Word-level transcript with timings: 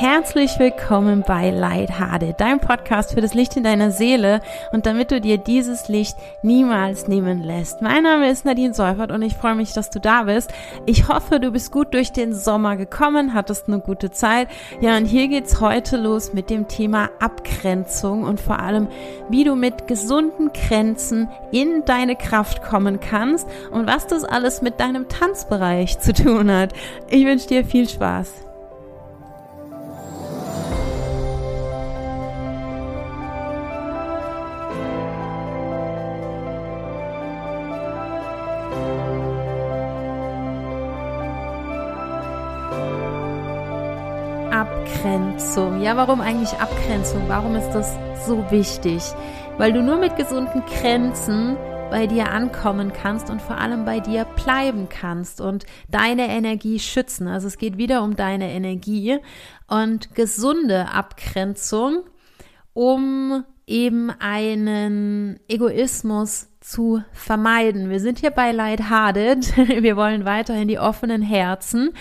Herzlich 0.00 0.58
willkommen 0.58 1.22
bei 1.26 1.50
Lighthearted, 1.50 2.40
deinem 2.40 2.58
Podcast 2.58 3.12
für 3.12 3.20
das 3.20 3.34
Licht 3.34 3.58
in 3.58 3.64
deiner 3.64 3.90
Seele 3.90 4.40
und 4.72 4.86
damit 4.86 5.10
du 5.10 5.20
dir 5.20 5.36
dieses 5.36 5.88
Licht 5.88 6.16
niemals 6.40 7.06
nehmen 7.06 7.42
lässt. 7.42 7.82
Mein 7.82 8.04
Name 8.04 8.30
ist 8.30 8.46
Nadine 8.46 8.72
Seufert 8.72 9.12
und 9.12 9.20
ich 9.20 9.34
freue 9.34 9.56
mich, 9.56 9.74
dass 9.74 9.90
du 9.90 10.00
da 10.00 10.22
bist. 10.22 10.54
Ich 10.86 11.08
hoffe, 11.08 11.38
du 11.38 11.50
bist 11.50 11.70
gut 11.70 11.92
durch 11.92 12.12
den 12.12 12.32
Sommer 12.32 12.78
gekommen, 12.78 13.34
hattest 13.34 13.68
eine 13.68 13.78
gute 13.80 14.10
Zeit. 14.10 14.48
Ja, 14.80 14.96
und 14.96 15.04
hier 15.04 15.28
geht's 15.28 15.60
heute 15.60 15.98
los 15.98 16.32
mit 16.32 16.48
dem 16.48 16.66
Thema 16.66 17.10
Abgrenzung 17.18 18.22
und 18.22 18.40
vor 18.40 18.58
allem, 18.58 18.88
wie 19.28 19.44
du 19.44 19.54
mit 19.54 19.86
gesunden 19.86 20.50
Grenzen 20.54 21.28
in 21.52 21.84
deine 21.84 22.16
Kraft 22.16 22.62
kommen 22.62 23.00
kannst 23.00 23.46
und 23.70 23.86
was 23.86 24.06
das 24.06 24.24
alles 24.24 24.62
mit 24.62 24.80
deinem 24.80 25.10
Tanzbereich 25.10 25.98
zu 25.98 26.14
tun 26.14 26.50
hat. 26.50 26.72
Ich 27.10 27.26
wünsche 27.26 27.48
dir 27.48 27.66
viel 27.66 27.86
Spaß. 27.86 28.49
Abgrenzung. 45.40 45.80
Ja, 45.80 45.96
warum 45.96 46.20
eigentlich 46.20 46.52
Abgrenzung? 46.60 47.22
Warum 47.26 47.56
ist 47.56 47.70
das 47.70 47.96
so 48.26 48.50
wichtig? 48.50 49.02
Weil 49.56 49.72
du 49.72 49.82
nur 49.82 49.96
mit 49.96 50.16
gesunden 50.16 50.62
Grenzen 50.66 51.56
bei 51.90 52.06
dir 52.06 52.30
ankommen 52.30 52.92
kannst 52.92 53.30
und 53.30 53.40
vor 53.40 53.56
allem 53.56 53.86
bei 53.86 54.00
dir 54.00 54.26
bleiben 54.26 54.90
kannst 54.90 55.40
und 55.40 55.64
deine 55.88 56.28
Energie 56.28 56.78
schützen. 56.78 57.26
Also 57.26 57.46
es 57.46 57.56
geht 57.56 57.78
wieder 57.78 58.02
um 58.02 58.16
deine 58.16 58.52
Energie 58.52 59.16
und 59.66 60.14
gesunde 60.14 60.92
Abgrenzung, 60.92 62.02
um 62.74 63.42
eben 63.66 64.10
einen 64.10 65.40
Egoismus 65.48 66.48
zu 66.60 67.02
vermeiden. 67.12 67.88
Wir 67.88 68.00
sind 68.00 68.18
hier 68.18 68.30
bei 68.30 68.52
Lighthearted. 68.52 69.56
Wir 69.82 69.96
wollen 69.96 70.26
weiterhin 70.26 70.68
die 70.68 70.78
offenen 70.78 71.22
Herzen 71.22 71.94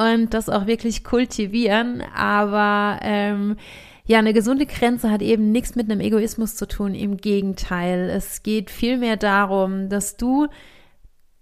und 0.00 0.34
das 0.34 0.48
auch 0.48 0.66
wirklich 0.66 1.04
kultivieren. 1.04 2.02
Aber 2.14 3.00
ähm, 3.02 3.56
ja, 4.04 4.18
eine 4.18 4.32
gesunde 4.32 4.66
Grenze 4.66 5.10
hat 5.10 5.22
eben 5.22 5.52
nichts 5.52 5.76
mit 5.76 5.90
einem 5.90 6.00
Egoismus 6.00 6.56
zu 6.56 6.66
tun. 6.66 6.94
Im 6.94 7.16
Gegenteil. 7.16 8.10
Es 8.10 8.42
geht 8.42 8.70
vielmehr 8.70 9.16
darum, 9.16 9.88
dass 9.88 10.16
du 10.16 10.48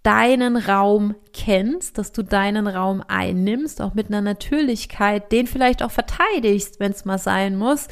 deinen 0.02 0.56
Raum 0.56 1.14
kennst, 1.32 1.98
dass 1.98 2.12
du 2.12 2.22
deinen 2.22 2.66
Raum 2.66 3.02
einnimmst, 3.06 3.82
auch 3.82 3.94
mit 3.94 4.08
einer 4.08 4.22
Natürlichkeit, 4.22 5.32
den 5.32 5.46
vielleicht 5.46 5.82
auch 5.82 5.90
verteidigst, 5.90 6.80
wenn 6.80 6.92
es 6.92 7.04
mal 7.04 7.18
sein 7.18 7.56
muss, 7.56 7.88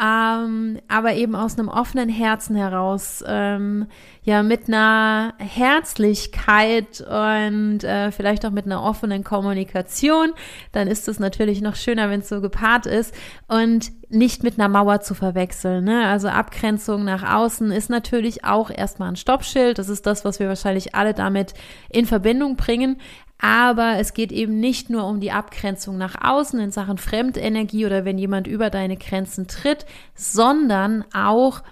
ähm, 0.00 0.78
aber 0.88 1.14
eben 1.14 1.34
aus 1.34 1.58
einem 1.58 1.68
offenen 1.68 2.08
Herzen 2.08 2.54
heraus, 2.54 3.24
ähm, 3.26 3.86
ja, 4.22 4.42
mit 4.42 4.68
einer 4.68 5.34
Herzlichkeit 5.38 7.00
und 7.00 7.82
äh, 7.82 8.12
vielleicht 8.12 8.44
auch 8.46 8.50
mit 8.50 8.66
einer 8.66 8.82
offenen 8.82 9.24
Kommunikation, 9.24 10.32
dann 10.72 10.86
ist 10.86 11.08
es 11.08 11.18
natürlich 11.18 11.62
noch 11.62 11.74
schöner, 11.74 12.10
wenn 12.10 12.20
es 12.20 12.28
so 12.28 12.40
gepaart 12.40 12.86
ist 12.86 13.14
und 13.48 13.90
nicht 14.10 14.42
mit 14.42 14.58
einer 14.58 14.68
Mauer 14.68 15.00
zu 15.00 15.14
verwechseln. 15.14 15.84
Ne? 15.84 16.06
Also 16.06 16.28
Abgrenzung 16.28 17.04
nach 17.04 17.34
außen 17.34 17.70
ist 17.72 17.90
natürlich 17.90 18.44
auch 18.44 18.70
erstmal 18.70 19.10
ein 19.10 19.16
Stoppschild. 19.16 19.78
Das 19.78 19.88
ist 19.88 20.06
das, 20.06 20.24
was 20.24 20.40
wir 20.40 20.48
wahrscheinlich 20.48 20.94
alle 20.94 21.14
damit 21.14 21.54
in 21.90 22.06
Verbindung 22.06 22.56
bringen. 22.56 23.00
Aber 23.40 23.98
es 23.98 24.14
geht 24.14 24.32
eben 24.32 24.58
nicht 24.58 24.90
nur 24.90 25.06
um 25.06 25.20
die 25.20 25.30
Abgrenzung 25.30 25.96
nach 25.96 26.16
außen 26.20 26.58
in 26.58 26.72
Sachen 26.72 26.98
Fremdenergie 26.98 27.86
oder 27.86 28.04
wenn 28.04 28.18
jemand 28.18 28.48
über 28.48 28.68
deine 28.68 28.96
Grenzen 28.96 29.46
tritt, 29.46 29.86
sondern 30.14 31.04
auch 31.14 31.62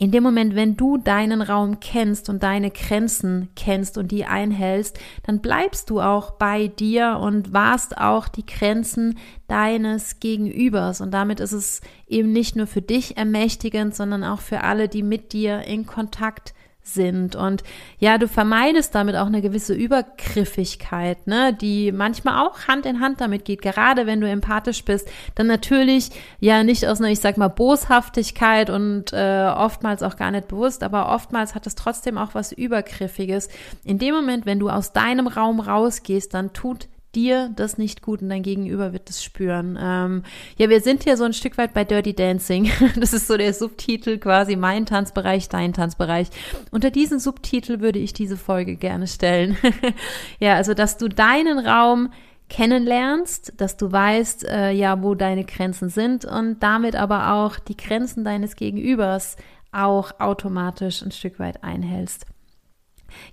in 0.00 0.10
dem 0.10 0.22
Moment, 0.22 0.54
wenn 0.54 0.78
du 0.78 0.96
deinen 0.96 1.42
Raum 1.42 1.78
kennst 1.78 2.30
und 2.30 2.42
deine 2.42 2.70
Grenzen 2.70 3.50
kennst 3.54 3.98
und 3.98 4.10
die 4.10 4.24
einhältst, 4.24 4.98
dann 5.24 5.40
bleibst 5.40 5.90
du 5.90 6.00
auch 6.00 6.30
bei 6.30 6.68
dir 6.68 7.18
und 7.20 7.52
warst 7.52 7.98
auch 7.98 8.28
die 8.28 8.46
Grenzen 8.46 9.18
deines 9.46 10.18
Gegenübers. 10.18 11.02
Und 11.02 11.10
damit 11.12 11.38
ist 11.38 11.52
es 11.52 11.82
eben 12.06 12.32
nicht 12.32 12.56
nur 12.56 12.66
für 12.66 12.80
dich 12.80 13.18
ermächtigend, 13.18 13.94
sondern 13.94 14.24
auch 14.24 14.40
für 14.40 14.62
alle, 14.62 14.88
die 14.88 15.02
mit 15.02 15.34
dir 15.34 15.64
in 15.64 15.84
Kontakt 15.84 16.54
sind. 16.82 17.36
Und 17.36 17.62
ja, 17.98 18.18
du 18.18 18.28
vermeidest 18.28 18.94
damit 18.94 19.16
auch 19.16 19.26
eine 19.26 19.42
gewisse 19.42 19.74
Übergriffigkeit, 19.74 21.26
ne, 21.26 21.52
die 21.52 21.92
manchmal 21.92 22.46
auch 22.46 22.68
Hand 22.68 22.86
in 22.86 23.00
Hand 23.00 23.20
damit 23.20 23.44
geht. 23.44 23.62
Gerade 23.62 24.06
wenn 24.06 24.20
du 24.20 24.28
empathisch 24.28 24.84
bist, 24.84 25.08
dann 25.34 25.46
natürlich 25.46 26.10
ja 26.40 26.62
nicht 26.62 26.86
aus 26.86 27.00
einer, 27.00 27.10
ich 27.10 27.20
sag 27.20 27.36
mal, 27.36 27.48
Boshaftigkeit 27.48 28.70
und 28.70 29.12
äh, 29.12 29.50
oftmals 29.54 30.02
auch 30.02 30.16
gar 30.16 30.30
nicht 30.30 30.48
bewusst, 30.48 30.82
aber 30.82 31.12
oftmals 31.12 31.54
hat 31.54 31.66
es 31.66 31.74
trotzdem 31.74 32.18
auch 32.18 32.34
was 32.34 32.52
Übergriffiges. 32.52 33.48
In 33.84 33.98
dem 33.98 34.14
Moment, 34.14 34.46
wenn 34.46 34.58
du 34.58 34.68
aus 34.70 34.92
deinem 34.92 35.26
Raum 35.26 35.60
rausgehst, 35.60 36.34
dann 36.34 36.52
tut 36.52 36.88
dir 37.14 37.50
das 37.56 37.78
nicht 37.78 38.02
gut 38.02 38.22
und 38.22 38.28
dein 38.28 38.42
Gegenüber 38.42 38.92
wird 38.92 39.10
es 39.10 39.22
spüren. 39.22 39.78
Ähm, 39.80 40.22
ja, 40.56 40.68
wir 40.68 40.80
sind 40.80 41.04
hier 41.04 41.16
so 41.16 41.24
ein 41.24 41.32
Stück 41.32 41.58
weit 41.58 41.74
bei 41.74 41.84
Dirty 41.84 42.14
Dancing. 42.14 42.70
Das 42.96 43.12
ist 43.12 43.28
so 43.28 43.36
der 43.36 43.54
Subtitel 43.54 44.18
quasi, 44.18 44.56
mein 44.56 44.84
Tanzbereich, 44.84 45.48
dein 45.48 45.72
Tanzbereich. 45.72 46.28
Unter 46.70 46.90
diesen 46.90 47.18
Subtitel 47.18 47.80
würde 47.80 47.98
ich 47.98 48.12
diese 48.12 48.36
Folge 48.36 48.76
gerne 48.76 49.06
stellen. 49.06 49.56
ja, 50.40 50.54
also, 50.54 50.74
dass 50.74 50.98
du 50.98 51.08
deinen 51.08 51.58
Raum 51.58 52.10
kennenlernst, 52.48 53.54
dass 53.56 53.76
du 53.76 53.90
weißt, 53.90 54.44
äh, 54.44 54.72
ja, 54.72 55.02
wo 55.02 55.14
deine 55.14 55.44
Grenzen 55.44 55.88
sind 55.88 56.24
und 56.24 56.62
damit 56.62 56.96
aber 56.96 57.32
auch 57.32 57.58
die 57.58 57.76
Grenzen 57.76 58.24
deines 58.24 58.56
Gegenübers 58.56 59.36
auch 59.72 60.18
automatisch 60.18 61.02
ein 61.02 61.12
Stück 61.12 61.38
weit 61.38 61.62
einhältst. 61.62 62.26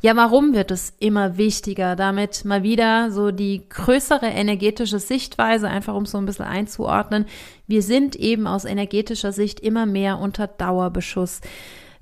Ja, 0.02 0.16
warum 0.16 0.54
wird 0.54 0.72
es 0.72 0.94
immer 1.00 1.38
wichtiger? 1.38 1.96
Damit 1.96 2.46
mal 2.46 2.64
wieder 2.64 3.12
so 3.12 3.32
die 3.32 3.68
größere 3.68 4.28
energetische 4.28 5.00
Sichtweise, 5.00 5.70
einfach 5.70 5.96
um 5.96 6.06
so 6.06 6.18
ein 6.18 6.26
bisschen 6.26 6.46
einzuordnen. 6.46 7.26
Wir 7.68 7.82
sind 7.82 8.16
eben 8.16 8.48
aus 8.48 8.66
energetischer 8.66 9.32
Sicht 9.32 9.60
immer 9.60 9.86
mehr 9.86 10.20
unter 10.20 10.48
Dauerbeschuss. 10.48 11.42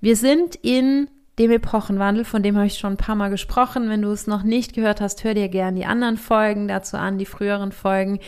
Wir 0.02 0.16
sind 0.16 0.56
in 0.56 1.09
dem 1.38 1.52
Epochenwandel, 1.52 2.24
von 2.24 2.44
dem 2.44 2.56
habe 2.56 2.68
ich 2.68 2.78
schon 2.78 2.94
ein 2.94 2.97
paar 2.97 3.16
Mal 3.16 3.30
gesprochen. 3.30 3.90
Wenn 3.90 4.02
du 4.02 4.12
es 4.12 4.25
noch 4.25 4.44
nicht 4.44 4.74
gehört 4.74 5.02
hast, 5.02 5.24
hör 5.24 5.34
dir 5.34 5.50
gern 5.50 5.75
die 5.75 5.86
anderen 5.86 6.18
Folgen 6.18 6.68
dazu 6.68 6.97
an, 6.97 7.18
die 7.18 7.25
früheren 7.25 7.72
Folgen. 7.72 8.19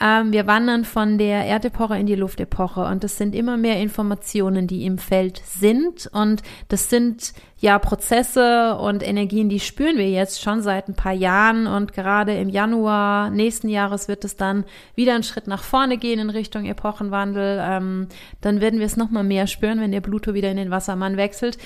Ähm, 0.00 0.32
wir 0.32 0.46
wandern 0.46 0.84
von 0.84 1.18
der 1.18 1.46
Erdepoche 1.46 1.96
in 1.96 2.06
die 2.06 2.16
Luftepoche 2.16 2.84
und 2.84 3.04
das 3.04 3.16
sind 3.16 3.34
immer 3.34 3.56
mehr 3.56 3.80
Informationen, 3.80 4.66
die 4.66 4.84
im 4.84 4.98
Feld 4.98 5.40
sind 5.44 6.10
und 6.12 6.42
das 6.68 6.90
sind 6.90 7.32
ja 7.64 7.78
Prozesse 7.78 8.76
und 8.76 9.02
Energien, 9.02 9.48
die 9.48 9.58
spüren 9.58 9.96
wir 9.96 10.10
jetzt 10.10 10.42
schon 10.42 10.60
seit 10.60 10.86
ein 10.86 10.94
paar 10.94 11.14
Jahren 11.14 11.66
und 11.66 11.94
gerade 11.94 12.34
im 12.34 12.50
Januar 12.50 13.30
nächsten 13.30 13.70
Jahres 13.70 14.06
wird 14.06 14.22
es 14.24 14.36
dann 14.36 14.64
wieder 14.94 15.14
einen 15.14 15.22
Schritt 15.22 15.46
nach 15.46 15.62
vorne 15.62 15.96
gehen 15.96 16.20
in 16.20 16.28
Richtung 16.28 16.66
Epochenwandel. 16.66 17.60
Ähm, 17.62 18.08
dann 18.42 18.60
werden 18.60 18.80
wir 18.80 18.86
es 18.86 18.98
noch 18.98 19.10
mal 19.10 19.24
mehr 19.24 19.46
spüren, 19.46 19.80
wenn 19.80 19.92
der 19.92 20.02
Pluto 20.02 20.34
wieder 20.34 20.50
in 20.50 20.58
den 20.58 20.70
Wassermann 20.70 21.16
wechselt. 21.16 21.56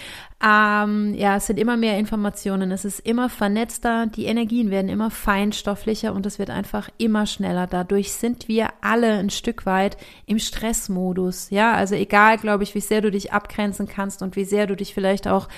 Ähm, 0.40 1.14
ja, 1.14 1.34
es 1.34 1.48
sind 1.48 1.58
immer 1.58 1.76
mehr 1.76 1.98
Informationen, 1.98 2.70
es 2.70 2.84
ist 2.84 3.00
immer 3.00 3.28
vernetzter, 3.28 4.06
die 4.06 4.26
Energien 4.26 4.70
werden 4.70 4.88
immer 4.88 5.10
feinstofflicher 5.10 6.12
und 6.12 6.26
es 6.26 6.38
wird 6.38 6.50
einfach 6.50 6.90
immer 6.98 7.26
schneller. 7.26 7.66
Dadurch 7.66 8.12
sind 8.20 8.48
wir 8.48 8.68
alle 8.80 9.18
ein 9.18 9.30
Stück 9.30 9.66
weit 9.66 9.96
im 10.26 10.38
Stressmodus. 10.38 11.50
Ja, 11.50 11.72
also 11.74 11.94
egal, 11.94 12.38
glaube 12.38 12.64
ich, 12.64 12.74
wie 12.74 12.80
sehr 12.80 13.00
du 13.00 13.10
dich 13.10 13.32
abgrenzen 13.32 13.88
kannst 13.88 14.22
und 14.22 14.36
wie 14.36 14.44
sehr 14.44 14.66
du 14.66 14.76
dich 14.76 14.94
vielleicht 14.94 15.28
auch 15.28 15.48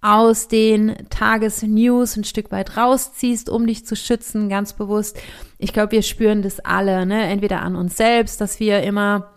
aus 0.00 0.48
den 0.48 0.94
Tagesnews 1.08 2.16
ein 2.16 2.24
Stück 2.24 2.52
weit 2.52 2.76
rausziehst, 2.76 3.48
um 3.48 3.66
dich 3.66 3.86
zu 3.86 3.96
schützen, 3.96 4.50
ganz 4.50 4.74
bewusst. 4.74 5.18
Ich 5.58 5.72
glaube, 5.72 5.92
wir 5.92 6.02
spüren 6.02 6.42
das 6.42 6.60
alle, 6.60 7.06
ne? 7.06 7.24
Entweder 7.24 7.62
an 7.62 7.74
uns 7.74 7.96
selbst, 7.96 8.38
dass 8.42 8.60
wir 8.60 8.82
immer 8.82 9.30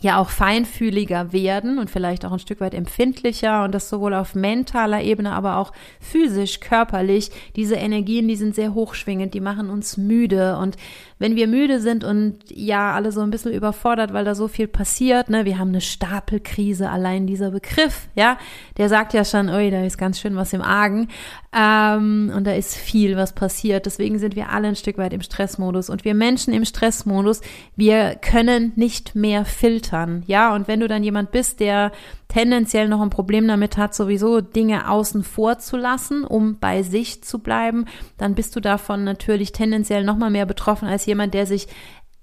ja 0.00 0.18
auch 0.18 0.28
feinfühliger 0.28 1.32
werden 1.32 1.78
und 1.78 1.90
vielleicht 1.90 2.24
auch 2.24 2.32
ein 2.32 2.38
Stück 2.38 2.60
weit 2.60 2.74
empfindlicher 2.74 3.64
und 3.64 3.72
das 3.72 3.88
sowohl 3.88 4.14
auf 4.14 4.34
mentaler 4.34 5.02
Ebene, 5.02 5.32
aber 5.32 5.56
auch 5.56 5.72
physisch, 6.00 6.60
körperlich. 6.60 7.30
Diese 7.56 7.76
Energien, 7.76 8.28
die 8.28 8.36
sind 8.36 8.54
sehr 8.54 8.74
hochschwingend, 8.74 9.34
die 9.34 9.40
machen 9.40 9.70
uns 9.70 9.96
müde 9.96 10.58
und 10.58 10.76
wenn 11.18 11.36
wir 11.36 11.46
müde 11.46 11.80
sind 11.80 12.04
und 12.04 12.38
ja, 12.50 12.92
alle 12.92 13.12
so 13.12 13.20
ein 13.20 13.30
bisschen 13.30 13.52
überfordert, 13.52 14.12
weil 14.12 14.24
da 14.24 14.34
so 14.34 14.48
viel 14.48 14.66
passiert, 14.66 15.30
ne, 15.30 15.44
wir 15.44 15.58
haben 15.58 15.68
eine 15.68 15.80
Stapelkrise, 15.80 16.90
allein 16.90 17.26
dieser 17.26 17.50
Begriff, 17.50 18.08
ja, 18.14 18.38
der 18.76 18.88
sagt 18.88 19.14
ja 19.14 19.24
schon, 19.24 19.48
ui, 19.48 19.70
da 19.70 19.84
ist 19.84 19.98
ganz 19.98 20.20
schön 20.20 20.36
was 20.36 20.52
im 20.52 20.62
Argen, 20.62 21.08
ähm, 21.56 22.32
und 22.34 22.46
da 22.46 22.52
ist 22.52 22.74
viel, 22.74 23.16
was 23.16 23.32
passiert. 23.32 23.86
Deswegen 23.86 24.18
sind 24.18 24.34
wir 24.34 24.50
alle 24.50 24.68
ein 24.68 24.76
Stück 24.76 24.98
weit 24.98 25.12
im 25.12 25.22
Stressmodus. 25.22 25.88
Und 25.88 26.04
wir 26.04 26.14
Menschen 26.14 26.52
im 26.52 26.64
Stressmodus, 26.64 27.42
wir 27.76 28.16
können 28.16 28.72
nicht 28.74 29.14
mehr 29.14 29.44
filtern, 29.44 30.24
ja, 30.26 30.54
und 30.54 30.66
wenn 30.66 30.80
du 30.80 30.88
dann 30.88 31.04
jemand 31.04 31.30
bist, 31.30 31.60
der 31.60 31.92
tendenziell 32.34 32.88
noch 32.88 33.00
ein 33.00 33.10
Problem 33.10 33.46
damit 33.46 33.76
hat, 33.76 33.94
sowieso 33.94 34.40
Dinge 34.40 34.90
außen 34.90 35.22
vor 35.22 35.58
zu 35.60 35.76
lassen, 35.76 36.24
um 36.24 36.58
bei 36.58 36.82
sich 36.82 37.22
zu 37.22 37.38
bleiben, 37.38 37.84
dann 38.18 38.34
bist 38.34 38.56
du 38.56 38.60
davon 38.60 39.04
natürlich 39.04 39.52
tendenziell 39.52 40.02
noch 40.02 40.16
mal 40.16 40.30
mehr 40.30 40.44
betroffen 40.44 40.88
als 40.88 41.06
jemand, 41.06 41.32
der 41.32 41.46
sich 41.46 41.68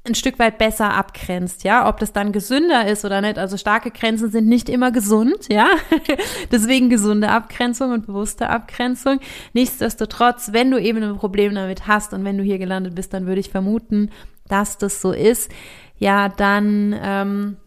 ein 0.04 0.16
Stück 0.16 0.38
weit 0.38 0.58
besser 0.58 0.96
abgrenzt, 0.96 1.64
ja, 1.64 1.88
ob 1.88 2.00
das 2.00 2.12
dann 2.12 2.34
gesünder 2.34 2.88
ist 2.88 3.06
oder 3.06 3.22
nicht. 3.22 3.38
Also 3.38 3.56
starke 3.56 3.90
Grenzen 3.90 4.32
sind 4.32 4.48
nicht 4.48 4.68
immer 4.68 4.92
gesund, 4.92 5.48
ja. 5.50 5.68
Deswegen 6.52 6.90
gesunde 6.90 7.30
Abgrenzung 7.30 7.94
und 7.94 8.08
bewusste 8.08 8.50
Abgrenzung. 8.50 9.20
Nichtsdestotrotz, 9.54 10.52
wenn 10.52 10.72
du 10.72 10.82
eben 10.82 11.02
ein 11.04 11.18
Problem 11.18 11.56
damit 11.56 11.88
hast 11.88 12.14
und 12.14 12.26
wenn 12.26 12.38
du 12.38 12.44
hier 12.44 12.58
gelandet 12.58 12.96
bist, 12.96 13.14
dann 13.14 13.28
würde 13.28 13.40
ich 13.40 13.50
vermuten, 13.50 14.10
dass 14.50 14.78
das 14.78 15.02
so 15.02 15.14
ist. 15.14 15.52
Ja, 16.00 16.28
dann 16.28 17.00
ähm, 17.02 17.58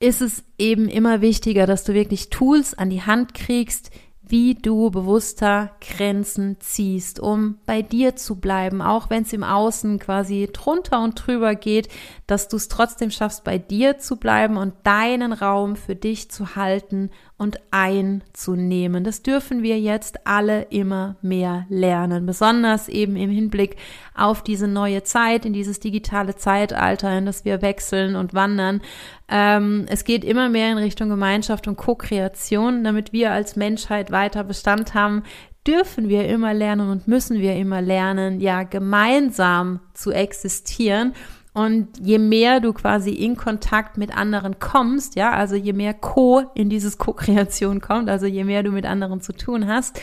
ist 0.00 0.20
es 0.20 0.44
eben 0.58 0.88
immer 0.88 1.20
wichtiger, 1.20 1.66
dass 1.66 1.84
du 1.84 1.94
wirklich 1.94 2.30
Tools 2.30 2.74
an 2.74 2.90
die 2.90 3.02
Hand 3.02 3.34
kriegst, 3.34 3.90
wie 4.26 4.54
du 4.54 4.90
bewusster 4.90 5.70
Grenzen 5.80 6.56
ziehst, 6.58 7.20
um 7.20 7.58
bei 7.66 7.82
dir 7.82 8.16
zu 8.16 8.36
bleiben, 8.36 8.80
auch 8.80 9.10
wenn 9.10 9.24
es 9.24 9.32
im 9.34 9.44
Außen 9.44 9.98
quasi 9.98 10.48
drunter 10.50 11.02
und 11.02 11.14
drüber 11.14 11.54
geht, 11.54 11.88
dass 12.26 12.48
du 12.48 12.56
es 12.56 12.68
trotzdem 12.68 13.10
schaffst, 13.10 13.44
bei 13.44 13.58
dir 13.58 13.98
zu 13.98 14.16
bleiben 14.16 14.56
und 14.56 14.74
deinen 14.84 15.32
Raum 15.32 15.76
für 15.76 15.94
dich 15.94 16.30
zu 16.30 16.56
halten 16.56 17.10
und 17.44 17.60
einzunehmen. 17.70 19.04
Das 19.04 19.22
dürfen 19.22 19.62
wir 19.62 19.78
jetzt 19.78 20.26
alle 20.26 20.62
immer 20.70 21.16
mehr 21.20 21.66
lernen, 21.68 22.24
besonders 22.24 22.88
eben 22.88 23.16
im 23.16 23.28
Hinblick 23.28 23.76
auf 24.14 24.42
diese 24.42 24.66
neue 24.66 25.02
Zeit, 25.02 25.44
in 25.44 25.52
dieses 25.52 25.78
digitale 25.78 26.36
Zeitalter, 26.36 27.16
in 27.16 27.26
das 27.26 27.44
wir 27.44 27.60
wechseln 27.60 28.16
und 28.16 28.32
wandern. 28.32 28.80
Ähm, 29.28 29.84
es 29.90 30.04
geht 30.04 30.24
immer 30.24 30.48
mehr 30.48 30.72
in 30.72 30.78
Richtung 30.78 31.10
Gemeinschaft 31.10 31.68
und 31.68 31.76
Co-Kreation, 31.76 32.82
damit 32.82 33.12
wir 33.12 33.30
als 33.30 33.56
Menschheit 33.56 34.10
weiter 34.10 34.42
Bestand 34.42 34.94
haben, 34.94 35.22
dürfen 35.66 36.08
wir 36.08 36.26
immer 36.26 36.54
lernen 36.54 36.90
und 36.90 37.06
müssen 37.08 37.40
wir 37.40 37.56
immer 37.56 37.82
lernen, 37.82 38.40
ja, 38.40 38.62
gemeinsam 38.62 39.80
zu 39.92 40.12
existieren 40.12 41.12
und 41.54 41.88
je 42.00 42.18
mehr 42.18 42.60
du 42.60 42.72
quasi 42.72 43.10
in 43.10 43.36
Kontakt 43.36 43.96
mit 43.96 44.14
anderen 44.14 44.58
kommst, 44.58 45.14
ja, 45.14 45.32
also 45.32 45.54
je 45.54 45.72
mehr 45.72 45.94
Co 45.94 46.42
in 46.54 46.68
dieses 46.68 46.98
Co-Kreation 46.98 47.80
kommt, 47.80 48.10
also 48.10 48.26
je 48.26 48.44
mehr 48.44 48.64
du 48.64 48.72
mit 48.72 48.84
anderen 48.84 49.20
zu 49.20 49.32
tun 49.32 49.68
hast, 49.68 50.00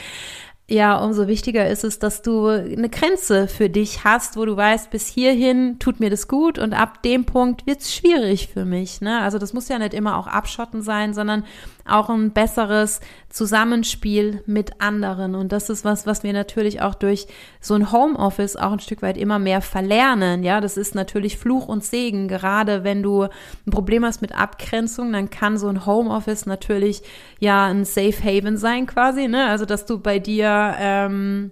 ja, 0.72 0.98
umso 1.04 1.28
wichtiger 1.28 1.68
ist 1.68 1.84
es, 1.84 2.00
dass 2.00 2.22
du 2.22 2.48
eine 2.48 2.88
Grenze 2.88 3.50
für 3.50 3.70
dich 3.70 4.06
hast, 4.06 4.38
wo 4.38 4.46
du 4.46 4.56
weißt, 4.56 4.90
bis 4.90 5.06
hierhin 5.06 5.80
tut 5.80 6.00
mir 6.00 6.10
das 6.10 6.30
gut 6.30 6.58
und 6.58 6.74
ab 6.74 7.04
dem 7.04 7.26
Punkt 7.26 7.68
wird's 7.68 7.94
schwierig 7.94 8.48
für 8.48 8.64
mich. 8.64 9.02
Ne? 9.02 9.20
Also 9.20 9.38
das 9.38 9.52
muss 9.52 9.68
ja 9.68 9.78
nicht 9.80 9.94
immer 9.94 10.18
auch 10.18 10.28
abschotten 10.28 10.82
sein, 10.82 11.14
sondern 11.14 11.44
auch 11.86 12.10
ein 12.10 12.32
besseres 12.32 13.02
Zusammenspiel 13.30 14.44
mit 14.46 14.82
anderen. 14.82 15.36
Und 15.36 15.52
das 15.52 15.70
ist 15.70 15.86
was, 15.86 16.06
was 16.06 16.24
wir 16.24 16.34
natürlich 16.34 16.82
auch 16.82 16.96
durch 16.96 17.28
so 17.60 17.74
ein 17.74 17.92
Homeoffice 17.92 18.56
auch 18.56 18.72
ein 18.72 18.80
Stück 18.80 19.02
weit 19.02 19.18
immer 19.18 19.40
mehr 19.40 19.62
verlernen. 19.62 20.44
Ja, 20.44 20.62
das 20.62 20.78
ist 20.78 20.96
natürlich 20.96 21.38
Fluch 21.38 21.68
und 21.68 21.84
Segen. 21.84 22.28
Gerade 22.28 22.84
wenn 22.84 23.04
du 23.04 23.24
ein 23.24 23.72
Problem 23.72 24.06
hast 24.06 24.22
mit 24.22 24.36
Abgrenzung, 24.36 25.14
dann 25.14 25.30
kann 25.30 25.58
so 25.58 25.68
ein 25.68 25.86
Homeoffice 25.86 26.46
natürlich 26.46 27.04
ja 27.40 27.66
ein 27.66 27.86
Safe 27.86 28.24
Haven 28.24 28.58
sein 28.58 28.86
quasi. 28.86 29.28
Ne? 29.28 29.48
Also 29.48 29.66
dass 29.66 29.86
du 29.86 30.00
bei 30.00 30.20
dir 30.20 30.76
ähm, 30.80 31.52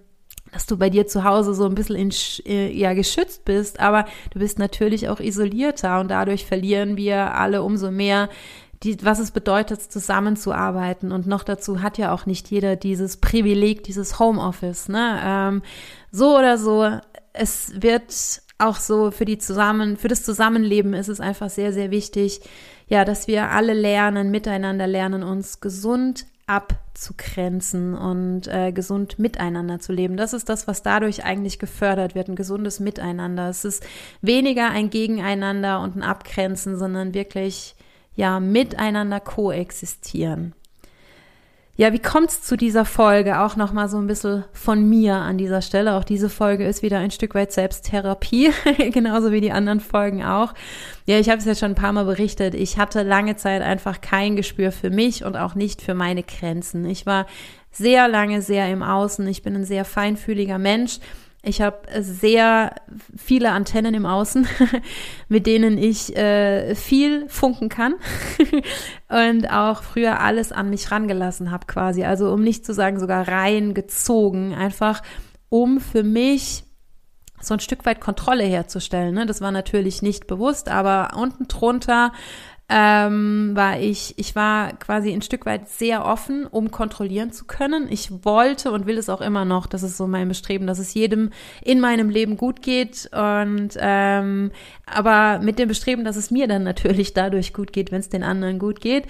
dass 0.52 0.66
du 0.66 0.78
bei 0.78 0.90
dir 0.90 1.08
zu 1.08 1.24
Hause 1.24 1.54
so 1.54 1.66
ein 1.66 1.76
bisschen 1.76 1.96
in, 1.96 2.12
äh, 2.46 2.72
ja, 2.72 2.94
geschützt 2.94 3.46
bist, 3.46 3.80
aber 3.80 4.06
du 4.32 4.40
bist 4.40 4.60
natürlich 4.60 5.10
auch 5.10 5.20
isolierter 5.20 6.00
und 6.00 6.10
dadurch 6.10 6.46
verlieren 6.46 6.98
wir 6.98 7.36
alle 7.36 7.62
umso 7.64 7.92
mehr 7.92 8.30
die, 8.84 9.04
was 9.04 9.20
es 9.20 9.32
bedeutet, 9.32 9.82
zusammenzuarbeiten. 9.82 11.12
Und 11.12 11.28
noch 11.28 11.44
dazu 11.44 11.82
hat 11.82 11.98
ja 11.98 12.14
auch 12.14 12.26
nicht 12.26 12.50
jeder 12.50 12.76
dieses 12.76 13.18
Privileg, 13.18 13.84
dieses 13.84 14.20
Homeoffice. 14.20 14.88
Ne? 14.88 15.20
Ähm, 15.24 15.62
so 16.12 16.38
oder 16.38 16.58
so, 16.58 16.90
es 17.34 17.74
wird 17.82 18.42
auch 18.58 18.78
so 18.78 19.12
für 19.12 19.26
die 19.26 19.38
zusammen, 19.38 19.98
für 19.98 20.08
das 20.08 20.24
Zusammenleben 20.24 20.94
ist 20.94 21.08
es 21.08 21.20
einfach 21.20 21.50
sehr, 21.50 21.74
sehr 21.74 21.92
wichtig, 21.92 22.42
ja, 22.88 23.06
dass 23.06 23.28
wir 23.28 23.52
alle 23.52 23.74
lernen, 23.74 24.32
miteinander 24.32 24.88
lernen, 24.88 25.24
uns 25.24 25.62
gesund 25.62 26.26
abzugrenzen 26.46 27.96
und 27.96 28.48
äh, 28.48 28.72
gesund 28.72 29.20
miteinander 29.20 29.80
zu 29.80 29.94
leben. 29.94 30.18
Das 30.18 30.34
ist 30.34 30.50
das, 30.50 30.68
was 30.68 30.82
dadurch 30.82 31.24
eigentlich 31.24 31.60
gefördert 31.60 32.16
wird, 32.16 32.28
ein 32.28 32.36
gesundes 32.36 32.80
Miteinander. 32.80 33.50
Es 33.50 33.66
ist 33.66 33.86
weniger 34.22 34.72
ein 34.72 34.90
Gegeneinander 34.90 35.80
und 35.80 35.96
ein 35.96 36.02
Abgrenzen, 36.02 36.78
sondern 36.78 37.14
wirklich 37.14 37.76
ja 38.20 38.40
miteinander 38.40 39.20
koexistieren. 39.20 40.54
Ja, 41.78 41.94
wie 41.94 42.00
kommt 42.00 42.30
es 42.30 42.42
zu 42.42 42.58
dieser 42.58 42.84
Folge? 42.84 43.40
Auch 43.40 43.56
nochmal 43.56 43.88
so 43.88 43.98
ein 43.98 44.08
bisschen 44.08 44.44
von 44.52 44.90
mir 44.90 45.16
an 45.16 45.38
dieser 45.38 45.62
Stelle. 45.62 45.94
Auch 45.94 46.04
diese 46.04 46.28
Folge 46.30 46.68
ist 46.68 46.84
wieder 46.84 47.00
ein 47.00 47.12
Stück 47.12 47.36
weit 47.36 47.54
Selbsttherapie, 47.54 48.52
genauso 48.92 49.32
wie 49.32 49.40
die 49.40 49.54
anderen 49.54 49.80
Folgen 49.80 50.22
auch. 50.22 50.54
Ja, 51.06 51.18
ich 51.18 51.30
habe 51.30 51.38
es 51.38 51.46
ja 51.46 51.56
schon 51.56 51.72
ein 51.72 51.76
paar 51.76 51.94
Mal 51.94 52.04
berichtet. 52.04 52.54
Ich 52.54 52.78
hatte 52.78 53.04
lange 53.04 53.38
Zeit 53.38 53.62
einfach 53.62 54.02
kein 54.02 54.36
Gespür 54.36 54.74
für 54.74 54.90
mich 54.90 55.24
und 55.24 55.38
auch 55.38 55.56
nicht 55.56 55.82
für 55.82 55.94
meine 55.94 56.24
Grenzen. 56.24 56.84
Ich 56.84 57.06
war 57.06 57.26
sehr 57.72 58.10
lange 58.10 58.42
sehr 58.42 58.70
im 58.70 58.84
Außen. 58.84 59.26
Ich 59.28 59.44
bin 59.44 59.56
ein 59.56 59.64
sehr 59.64 59.86
feinfühliger 59.86 60.58
Mensch 60.58 61.00
ich 61.42 61.62
habe 61.62 61.78
sehr 62.02 62.76
viele 63.16 63.52
Antennen 63.52 63.94
im 63.94 64.06
Außen, 64.06 64.48
mit 65.30 65.48
denen 65.48 65.78
ich 65.78 66.16
äh, 66.18 66.76
viel 66.76 67.30
funken 67.30 67.70
kann 67.70 67.96
und 69.10 69.50
auch 69.50 69.84
früher 69.84 70.20
alles 70.20 70.52
an 70.52 70.70
mich 70.70 70.92
rangelassen 70.92 71.50
habe 71.52 71.66
quasi. 71.66 72.04
Also 72.04 72.32
um 72.32 72.44
nicht 72.44 72.66
zu 72.66 72.74
sagen 72.74 73.00
sogar 73.00 73.28
reingezogen, 73.28 74.54
einfach 74.54 75.02
um 75.48 75.80
für 75.80 76.04
mich 76.04 76.66
so 77.42 77.54
ein 77.54 77.62
Stück 77.62 77.86
weit 77.86 78.02
Kontrolle 78.02 78.44
herzustellen. 78.44 79.16
Ne? 79.16 79.26
Das 79.26 79.40
war 79.40 79.52
natürlich 79.52 80.02
nicht 80.02 80.28
bewusst, 80.28 80.68
aber 80.68 81.18
unten 81.18 81.48
drunter 81.48 82.12
ähm, 82.70 83.52
war 83.56 83.80
ich, 83.80 84.14
ich 84.18 84.36
war 84.36 84.74
quasi 84.74 85.12
ein 85.12 85.24
Stück 85.24 85.48
weit 85.48 85.68
sehr 85.70 86.06
offen, 86.06 86.46
um 86.46 86.70
kontrollieren 86.70 87.32
zu 87.32 87.46
können. 87.46 87.88
Ich 87.90 88.24
wollte 88.24 88.72
und 88.72 88.86
will 88.86 89.00
es 89.00 89.10
auch 89.10 89.22
immer 89.22 89.44
noch, 89.44 89.66
das 89.66 89.82
ist 89.82 89.98
so 89.98 90.06
mein 90.06 90.28
Bestreben, 90.28 90.68
dass 90.68 90.78
es 90.78 90.94
jedem 90.94 91.32
in 91.64 91.80
meinem 91.80 92.10
Leben 92.10 92.38
gut 92.38 92.62
geht. 92.62 93.10
Und 93.12 93.72
ähm, 93.80 94.52
aber 94.86 95.40
mit 95.40 95.58
dem 95.58 95.68
Bestreben, 95.68 96.04
dass 96.04 96.16
es 96.16 96.30
mir 96.30 96.48
dann 96.48 96.64
natürlich 96.64 97.14
dadurch 97.14 97.54
gut 97.54 97.74
geht, 97.74 97.92
wenn 97.92 98.02
es 98.02 98.10
den 98.10 98.24
anderen 98.24 98.60
gut 98.60 98.82
geht. 98.82 99.06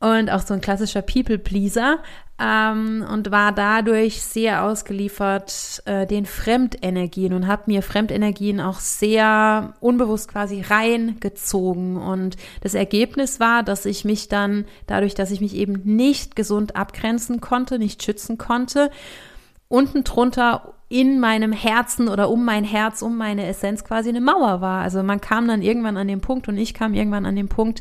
Und 0.00 0.30
auch 0.30 0.40
so 0.40 0.52
ein 0.52 0.60
klassischer 0.60 1.00
People-Pleaser 1.00 2.00
ähm, 2.38 3.04
und 3.10 3.30
war 3.30 3.52
dadurch 3.52 4.22
sehr 4.22 4.64
ausgeliefert 4.64 5.82
äh, 5.86 6.06
den 6.06 6.26
Fremdenergien 6.26 7.32
und 7.32 7.46
habe 7.46 7.62
mir 7.66 7.82
Fremdenergien 7.82 8.60
auch 8.60 8.78
sehr 8.78 9.74
unbewusst 9.80 10.28
quasi 10.28 10.60
reingezogen. 10.60 11.96
Und 11.96 12.36
das 12.60 12.74
Ergebnis 12.74 13.40
war, 13.40 13.62
dass 13.62 13.86
ich 13.86 14.04
mich 14.04 14.28
dann, 14.28 14.66
dadurch, 14.86 15.14
dass 15.14 15.30
ich 15.30 15.40
mich 15.40 15.54
eben 15.54 15.80
nicht 15.84 16.36
gesund 16.36 16.76
abgrenzen 16.76 17.40
konnte, 17.40 17.78
nicht 17.78 18.02
schützen 18.02 18.36
konnte, 18.36 18.90
unten 19.68 20.04
drunter 20.04 20.74
in 20.88 21.18
meinem 21.18 21.52
Herzen 21.52 22.08
oder 22.08 22.28
um 22.28 22.44
mein 22.44 22.64
Herz, 22.64 23.02
um 23.02 23.16
meine 23.16 23.46
Essenz 23.46 23.82
quasi 23.82 24.10
eine 24.10 24.20
Mauer 24.20 24.60
war. 24.60 24.82
Also 24.82 25.02
man 25.02 25.20
kam 25.20 25.48
dann 25.48 25.62
irgendwann 25.62 25.96
an 25.96 26.06
den 26.06 26.20
Punkt 26.20 26.48
und 26.48 26.58
ich 26.58 26.74
kam 26.74 26.94
irgendwann 26.94 27.26
an 27.26 27.34
den 27.34 27.48
Punkt, 27.48 27.80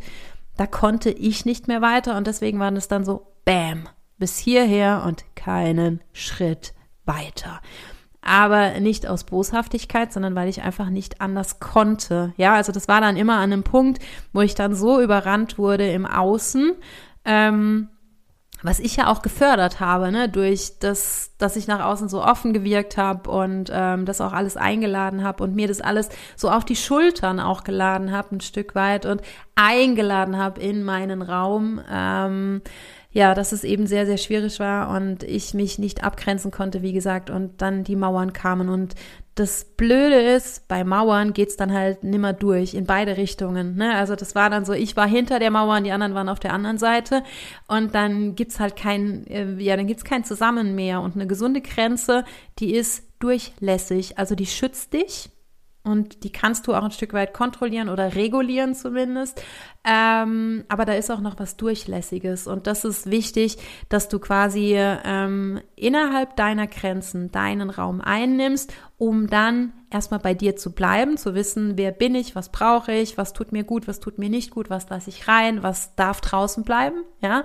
da 0.58 0.66
konnte 0.66 1.10
ich 1.12 1.46
nicht 1.46 1.68
mehr 1.68 1.82
weiter 1.82 2.18
und 2.18 2.26
deswegen 2.26 2.60
waren 2.60 2.78
es 2.78 2.88
dann 2.88 3.04
so, 3.04 3.28
bam, 3.44 3.90
bis 4.18 4.38
hierher 4.38 5.04
und 5.06 5.24
keinen 5.36 6.02
Schritt 6.14 6.74
weiter. 7.06 7.62
Aber 8.22 8.80
nicht 8.80 9.06
aus 9.06 9.24
Boshaftigkeit, 9.24 10.12
sondern 10.12 10.34
weil 10.34 10.50
ich 10.50 10.64
einfach 10.64 10.90
nicht 10.90 11.22
anders 11.22 11.60
konnte. 11.60 12.34
Ja, 12.38 12.56
also 12.56 12.72
das 12.72 12.88
war 12.88 13.00
dann 13.00 13.18
immer 13.18 13.36
an 13.36 13.54
einem 13.54 13.64
Punkt, 13.64 14.00
wo 14.34 14.42
ich 14.42 14.56
dann 14.56 14.74
so 14.74 15.00
überrannt 15.00 15.60
wurde 15.60 15.88
im 15.92 16.08
Außen, 16.08 16.74
ähm, 17.24 17.90
was 18.64 18.80
ich 18.80 18.96
ja 18.96 19.12
auch 19.12 19.22
gefördert 19.22 19.80
habe, 19.80 20.12
ne, 20.12 20.28
durch 20.28 20.80
das, 20.80 21.34
dass 21.38 21.56
ich 21.56 21.68
nach 21.68 21.86
außen 21.86 22.10
so 22.10 22.24
offen 22.24 22.52
gewirkt 22.52 22.98
habe 22.98 23.30
und 23.30 23.70
ähm, 23.72 24.06
das 24.06 24.22
auch 24.22 24.34
alles 24.34 24.58
eingeladen 24.58 25.24
habe 25.24 25.44
und 25.44 25.54
mir 25.54 25.68
das 25.68 25.82
alles 25.82 26.10
so 26.36 26.50
auf 26.50 26.66
die 26.66 26.76
Schultern 26.76 27.40
auch 27.40 27.64
geladen 27.64 28.12
habe, 28.12 28.38
ein 28.38 28.42
Stück 28.42 28.74
weit 28.74 29.06
und 29.06 29.22
eingeladen 29.54 30.38
habe 30.38 30.62
in 30.62 30.84
meinen 30.84 31.22
Raum. 31.22 31.80
Ähm, 31.88 32.62
ja, 33.16 33.34
dass 33.34 33.54
es 33.54 33.64
eben 33.64 33.88
sehr, 33.88 34.06
sehr 34.06 34.18
schwierig 34.18 34.60
war 34.60 34.90
und 34.90 35.24
ich 35.24 35.54
mich 35.54 35.80
nicht 35.80 36.04
abgrenzen 36.04 36.52
konnte, 36.52 36.82
wie 36.82 36.92
gesagt, 36.92 37.30
und 37.30 37.62
dann 37.62 37.86
die 37.86 37.96
Mauern 37.96 38.34
kamen. 38.34 38.68
Und 38.68 38.94
das 39.36 39.64
Blöde 39.64 40.20
ist, 40.20 40.68
bei 40.68 40.84
Mauern 40.84 41.32
geht's 41.32 41.56
dann 41.56 41.72
halt 41.72 42.04
nimmer 42.04 42.34
durch, 42.34 42.74
in 42.74 42.86
beide 42.86 43.16
Richtungen. 43.16 43.78
Ne? 43.78 43.96
Also 43.96 44.18
das 44.18 44.36
war 44.36 44.50
dann 44.50 44.66
so, 44.66 44.74
ich 44.74 44.98
war 44.98 45.08
hinter 45.08 45.40
der 45.40 45.50
Mauer 45.50 45.78
und 45.78 45.86
die 45.86 45.94
anderen 45.94 46.14
waren 46.14 46.28
auf 46.28 46.42
der 46.42 46.52
anderen 46.52 46.78
Seite. 46.78 47.24
Und 47.70 47.96
dann 47.96 48.36
gibt's 48.36 48.60
halt 48.60 48.76
kein, 48.76 49.26
äh, 49.28 49.64
ja, 49.64 49.78
dann 49.78 49.88
gibt's 49.88 50.04
kein 50.04 50.26
Zusammen 50.26 50.76
mehr. 50.76 51.00
Und 51.00 51.16
eine 51.16 51.26
gesunde 51.26 51.62
Grenze, 51.62 52.26
die 52.60 52.76
ist 52.76 53.02
durchlässig. 53.20 54.18
Also 54.18 54.36
die 54.36 54.46
schützt 54.46 54.92
dich 54.92 55.30
und 55.86 56.24
die 56.24 56.32
kannst 56.32 56.68
du 56.68 56.74
auch 56.74 56.84
ein 56.84 56.92
Stück 56.92 57.14
weit 57.14 57.34
kontrollieren 57.34 57.90
oder 57.90 58.16
regulieren 58.16 58.74
zumindest. 58.76 59.42
Ähm, 59.84 60.66
aber 60.68 60.86
da 60.86 60.94
ist 60.94 61.12
auch 61.12 61.22
noch 61.22 61.40
was 61.40 61.58
Durchlässiges 61.58 62.48
und 62.48 62.66
das 62.66 62.84
ist 62.86 63.10
wichtig, 63.12 63.58
dass 63.88 64.10
du 64.10 64.18
quasi 64.20 64.76
ähm, 64.76 65.62
innerhalb 65.76 66.36
deiner 66.36 66.66
Grenzen 66.66 67.32
deinen 67.32 67.70
Raum 67.70 68.02
einnimmst, 68.02 68.74
um 68.98 69.28
dann 69.28 69.74
erstmal 69.92 70.20
bei 70.20 70.34
dir 70.34 70.56
zu 70.56 70.74
bleiben, 70.74 71.18
zu 71.18 71.36
wissen, 71.36 71.78
wer 71.78 71.92
bin 71.92 72.16
ich, 72.16 72.36
was 72.36 72.52
brauche 72.52 72.92
ich, 72.92 73.18
was 73.18 73.34
tut 73.34 73.52
mir 73.52 73.64
gut, 73.64 73.88
was 73.88 74.00
tut 74.00 74.18
mir 74.18 74.30
nicht 74.30 74.50
gut, 74.50 74.72
was 74.72 74.90
lasse 74.90 75.10
ich 75.10 75.28
rein, 75.28 75.62
was 75.62 75.96
darf 75.96 76.20
draußen 76.20 76.64
bleiben, 76.64 77.04
ja. 77.22 77.44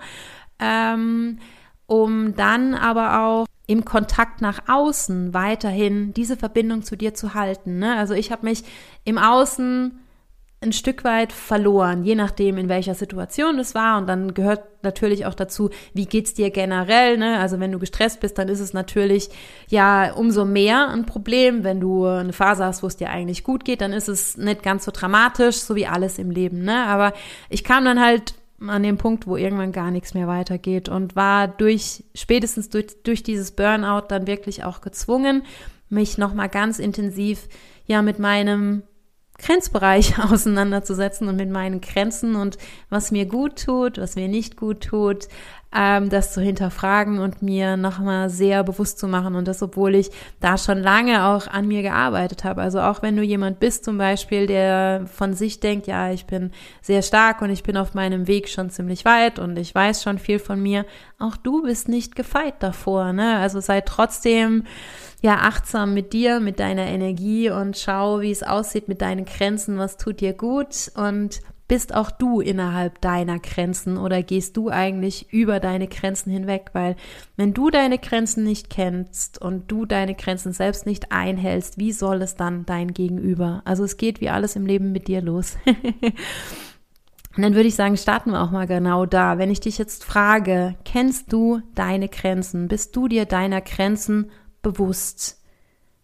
Ähm, 0.59 1.39
um 1.91 2.37
dann 2.37 2.75
aber 2.75 3.21
auch 3.21 3.47
im 3.67 3.85
Kontakt 3.85 4.41
nach 4.41 4.63
außen 4.69 5.35
weiterhin 5.35 6.15
diese 6.15 6.37
Verbindung 6.37 6.85
zu 6.85 6.95
dir 6.95 7.15
zu 7.15 7.35
halten. 7.35 7.81
Ne? 7.81 7.97
Also 7.97 8.15
ich 8.15 8.31
habe 8.31 8.47
mich 8.47 8.63
im 9.05 9.19
Außen 9.19 9.99
ein 10.61 10.73
Stück 10.73 11.03
weit 11.03 11.33
verloren, 11.33 12.05
je 12.05 12.15
nachdem, 12.15 12.59
in 12.59 12.69
welcher 12.69 12.95
Situation 12.95 13.59
es 13.59 13.75
war. 13.75 13.99
Und 13.99 14.07
dann 14.07 14.35
gehört 14.35 14.85
natürlich 14.85 15.27
auch 15.27 15.35
dazu, 15.35 15.71
wie 15.93 16.07
geht's 16.07 16.33
dir 16.33 16.51
generell. 16.51 17.17
Ne? 17.17 17.41
Also 17.41 17.59
wenn 17.59 17.73
du 17.73 17.81
gestresst 17.81 18.21
bist, 18.21 18.39
dann 18.39 18.49
ist 18.49 18.61
es 18.61 18.73
natürlich 18.73 19.29
ja 19.69 20.13
umso 20.13 20.45
mehr 20.45 20.91
ein 20.91 21.07
Problem. 21.07 21.65
Wenn 21.65 21.81
du 21.81 22.07
eine 22.07 22.33
Phase 22.33 22.65
hast, 22.65 22.85
wo 22.85 22.87
es 22.87 22.99
dir 22.99 23.11
eigentlich 23.11 23.43
gut 23.43 23.65
geht, 23.65 23.81
dann 23.81 23.93
ist 23.93 24.09
es 24.09 24.37
nicht 24.37 24.63
ganz 24.63 24.85
so 24.85 24.93
dramatisch, 24.93 25.57
so 25.57 25.75
wie 25.75 25.89
alles 25.89 26.21
im 26.21 26.31
Leben. 26.31 26.63
Ne? 26.63 26.87
Aber 26.87 27.15
ich 27.49 27.65
kam 27.65 27.85
dann 27.85 28.01
halt 28.01 28.35
an 28.67 28.83
dem 28.83 28.99
Punkt, 28.99 29.27
wo 29.27 29.37
irgendwann 29.37 29.73
gar 29.73 29.91
nichts 29.91 30.15
mehr 30.15 30.29
weitergeht 30.29 30.89
und 30.89 31.17
war 31.17 31.49
durch, 31.49 32.05
spätestens 32.15 32.69
durch, 32.69 33.03
durch 33.03 33.23
dieses 33.23 33.53
Burnout 33.53 34.07
dann 34.09 34.27
wirklich 34.27 34.65
auch 34.65 34.81
gezwungen, 34.81 35.43
mich 35.89 36.19
nochmal 36.19 36.49
ganz 36.49 36.79
intensiv 36.79 37.49
ja 37.87 38.03
mit 38.03 38.19
meinem 38.19 38.83
Grenzbereich 39.39 40.19
auseinanderzusetzen 40.31 41.29
und 41.29 41.37
mit 41.37 41.51
meinen 41.51 41.81
Grenzen 41.81 42.37
und 42.37 42.59
was 42.89 43.11
mir 43.11 43.27
gut 43.27 43.65
tut, 43.65 43.99
was 43.99 44.17
mir 44.17 44.29
nicht 44.29 44.57
gut 44.57 44.83
tut, 44.83 45.29
ähm, 45.75 46.11
das 46.11 46.33
zu 46.33 46.41
hinterfragen 46.41 47.19
und 47.21 47.43
mir 47.43 47.77
nochmal 47.77 48.29
sehr 48.29 48.65
bewusst 48.65 48.99
zu 48.99 49.07
machen. 49.07 49.37
Und 49.37 49.47
das, 49.47 49.63
obwohl 49.63 49.95
ich 49.95 50.11
da 50.41 50.59
schon 50.59 50.79
lange 50.79 51.27
auch 51.27 51.47
an 51.47 51.69
mir 51.69 51.83
gearbeitet 51.83 52.45
habe. 52.45 52.61
Also 52.63 52.81
auch 52.81 53.03
wenn 53.03 53.17
du 53.17 53.23
jemand 53.23 53.61
bist 53.61 53.85
zum 53.85 53.97
Beispiel, 53.97 54.47
der 54.47 55.07
von 55.07 55.35
sich 55.35 55.61
denkt, 55.61 55.87
ja, 55.87 56.11
ich 56.11 56.27
bin 56.27 56.51
sehr 56.83 57.03
stark 57.03 57.41
und 57.41 57.51
ich 57.51 57.63
bin 57.63 57.77
auf 57.77 57.95
meinem 57.95 58.27
Weg 58.27 58.49
schon 58.49 58.71
ziemlich 58.71 59.05
weit 59.05 59.39
und 59.39 59.57
ich 59.59 59.75
weiß 59.75 60.03
schon 60.03 60.19
viel 60.19 60.41
von 60.41 60.61
mir, 60.61 60.85
auch 61.19 61.37
du 61.37 61.63
bist 61.63 61.89
nicht 61.89 62.17
gefeit 62.17 62.55
davor. 62.61 63.13
Ne? 63.13 63.37
Also 63.37 63.61
sei 63.61 63.81
trotzdem 63.81 64.65
ja 65.23 65.37
achtsam 65.43 65.95
mit 65.95 66.13
dir, 66.13 66.41
mit 66.41 66.59
deiner 66.59 66.87
Energie 66.87 67.51
und 67.51 67.77
schau, 67.77 68.21
wie 68.21 68.31
es 68.31 68.43
aussieht 68.43 68.89
mit 68.89 69.03
deinen 69.03 69.27
Grenzen, 69.27 69.79
was 69.79 69.99
tut 69.99 70.21
dir 70.21 70.33
gut 70.33 70.91
und 70.97 71.41
bist 71.71 71.95
auch 71.95 72.11
du 72.11 72.41
innerhalb 72.41 73.01
deiner 73.01 73.39
Grenzen 73.39 73.97
oder 73.97 74.25
gehst 74.25 74.57
du 74.57 74.71
eigentlich 74.71 75.33
über 75.33 75.61
deine 75.61 75.87
Grenzen 75.87 76.33
hinweg? 76.33 76.71
Weil 76.73 76.97
wenn 77.37 77.55
du 77.55 77.71
deine 77.71 77.99
Grenzen 77.99 78.43
nicht 78.43 78.71
kennst 78.71 79.41
und 79.41 79.71
du 79.71 79.87
deine 79.87 80.17
Grenzen 80.17 80.53
selbst 80.53 80.85
nicht 80.85 81.13
einhältst, 81.13 81.79
wie 81.79 81.93
soll 81.93 82.23
es 82.23 82.35
dann 82.35 82.67
dein 82.67 82.93
Gegenüber? 82.93 83.63
Also 83.65 83.85
es 83.85 83.99
geht 83.99 84.21
wie 84.21 84.31
alles 84.31 84.57
im 84.57 84.67
Leben 84.67 84.91
mit 84.91 85.07
dir 85.07 85.23
los. 85.23 85.59
Und 87.37 87.45
dann 87.45 87.55
würde 87.55 87.69
ich 87.69 87.77
sagen, 87.77 87.97
starten 87.97 88.33
wir 88.33 88.43
auch 88.43 88.51
mal 88.51 88.67
genau 88.67 89.07
da. 89.07 89.39
Wenn 89.39 89.53
ich 89.53 89.61
dich 89.61 89.79
jetzt 89.79 90.05
frage, 90.05 90.75
kennst 90.85 91.33
du 91.33 91.61
deine 91.77 92.09
Grenzen? 92.09 92.67
Bist 92.67 92.97
du 92.97 93.07
dir 93.07 93.27
deiner 93.27 93.61
Grenzen 93.61 94.33
bewusst? 94.61 95.41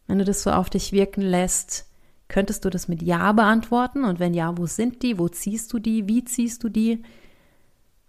Wenn 0.06 0.20
du 0.20 0.24
das 0.24 0.44
so 0.44 0.52
auf 0.52 0.70
dich 0.70 0.92
wirken 0.92 1.22
lässt, 1.22 1.90
Könntest 2.28 2.64
du 2.64 2.70
das 2.70 2.88
mit 2.88 3.02
Ja 3.02 3.32
beantworten? 3.32 4.04
Und 4.04 4.18
wenn 4.18 4.34
ja, 4.34 4.56
wo 4.58 4.66
sind 4.66 5.02
die? 5.02 5.18
Wo 5.18 5.28
ziehst 5.28 5.72
du 5.72 5.78
die? 5.78 6.08
Wie 6.08 6.24
ziehst 6.24 6.64
du 6.64 6.68
die? 6.68 7.02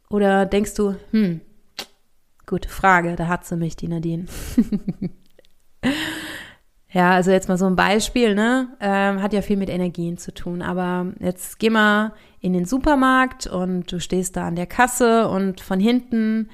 Oder 0.09 0.45
denkst 0.45 0.73
du, 0.75 0.95
hm, 1.11 1.41
gute 2.45 2.69
Frage, 2.69 3.15
da 3.15 3.27
hat 3.27 3.45
sie 3.45 3.57
mich, 3.57 3.75
die 3.75 3.87
Nadine. 3.87 4.25
ja, 6.89 7.11
also 7.11 7.31
jetzt 7.31 7.49
mal 7.49 7.57
so 7.57 7.65
ein 7.65 7.75
Beispiel, 7.75 8.33
ne? 8.33 8.69
Ähm, 8.79 9.21
hat 9.21 9.33
ja 9.33 9.41
viel 9.41 9.57
mit 9.57 9.69
Energien 9.69 10.17
zu 10.17 10.33
tun. 10.33 10.61
Aber 10.61 11.13
jetzt 11.19 11.59
geh 11.59 11.69
mal 11.69 12.13
in 12.39 12.53
den 12.53 12.65
Supermarkt 12.65 13.47
und 13.47 13.91
du 13.91 13.99
stehst 13.99 14.37
da 14.37 14.47
an 14.47 14.55
der 14.55 14.67
Kasse 14.67 15.27
und 15.27 15.61
von 15.61 15.79
hinten 15.79 16.49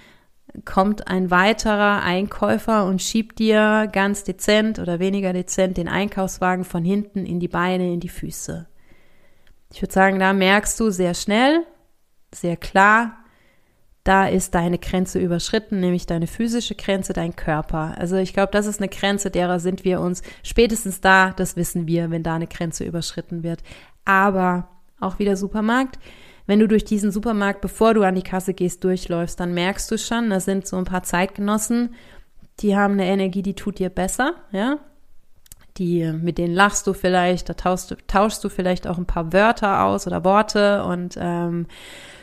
kommt 0.65 1.07
ein 1.07 1.31
weiterer 1.31 2.03
Einkäufer 2.03 2.86
und 2.86 3.01
schiebt 3.01 3.39
dir 3.39 3.89
ganz 3.91 4.24
dezent 4.24 4.79
oder 4.79 5.00
weniger 5.00 5.33
dezent 5.33 5.77
den 5.77 5.88
Einkaufswagen 5.88 6.63
von 6.63 6.86
hinten 6.86 7.25
in 7.25 7.39
die 7.39 7.48
Beine, 7.48 7.91
in 7.91 8.00
die 8.00 8.10
Füße. 8.10 8.67
Ich 9.74 9.81
würde 9.81 9.93
sagen, 9.93 10.19
da 10.19 10.33
merkst 10.33 10.79
du 10.79 10.91
sehr 10.91 11.15
schnell, 11.15 11.65
sehr 12.31 12.57
klar, 12.57 13.17
da 14.03 14.27
ist 14.27 14.53
deine 14.53 14.79
Grenze 14.79 15.17
überschritten, 15.19 15.79
nämlich 15.79 16.05
deine 16.05 16.27
physische 16.27 16.75
Grenze, 16.75 17.13
dein 17.13 17.36
Körper. 17.36 17.95
Also 17.98 18.17
ich 18.17 18.33
glaube, 18.33 18.51
das 18.51 18.65
ist 18.65 18.79
eine 18.79 18.89
Grenze, 18.89 19.31
derer 19.31 19.60
sind 19.60 19.86
wir 19.86 20.01
uns 20.01 20.22
spätestens 20.43 21.00
da, 21.00 21.31
das 21.31 21.55
wissen 21.55 21.88
wir, 21.88 22.12
wenn 22.12 22.22
da 22.22 22.36
eine 22.36 22.48
Grenze 22.48 22.83
überschritten 22.83 23.43
wird. 23.43 23.63
Aber 24.03 24.67
auch 25.00 25.19
wieder 25.19 25.38
Supermarkt, 25.38 26.00
wenn 26.45 26.59
du 26.59 26.67
durch 26.67 26.83
diesen 26.83 27.12
Supermarkt, 27.12 27.62
bevor 27.62 27.93
du 27.93 28.03
an 28.03 28.15
die 28.15 28.21
Kasse 28.21 28.53
gehst, 28.53 28.83
durchläufst, 28.83 29.39
dann 29.39 29.53
merkst 29.53 29.89
du 29.89 29.97
schon, 29.97 30.29
da 30.29 30.39
sind 30.39 30.67
so 30.67 30.77
ein 30.77 30.85
paar 30.85 31.03
Zeitgenossen, 31.03 31.95
die 32.59 32.75
haben 32.75 32.93
eine 32.93 33.05
Energie, 33.05 33.41
die 33.41 33.55
tut 33.55 33.79
dir 33.79 33.89
besser, 33.89 34.35
ja. 34.51 34.77
Die, 35.77 36.12
mit 36.12 36.38
denen 36.38 36.53
lachst 36.53 36.85
du 36.85 36.93
vielleicht, 36.93 37.50
da 37.50 37.55
tauschst 37.55 37.89
du, 37.89 37.95
tauschst 38.05 38.43
du 38.43 38.50
vielleicht 38.50 38.85
auch 38.85 39.00
ein 39.00 39.07
paar 39.07 39.33
Wörter 39.33 39.85
aus 39.85 40.05
oder 40.05 40.23
Worte 40.23 40.83
und 40.83 41.17
ähm, 41.19 41.65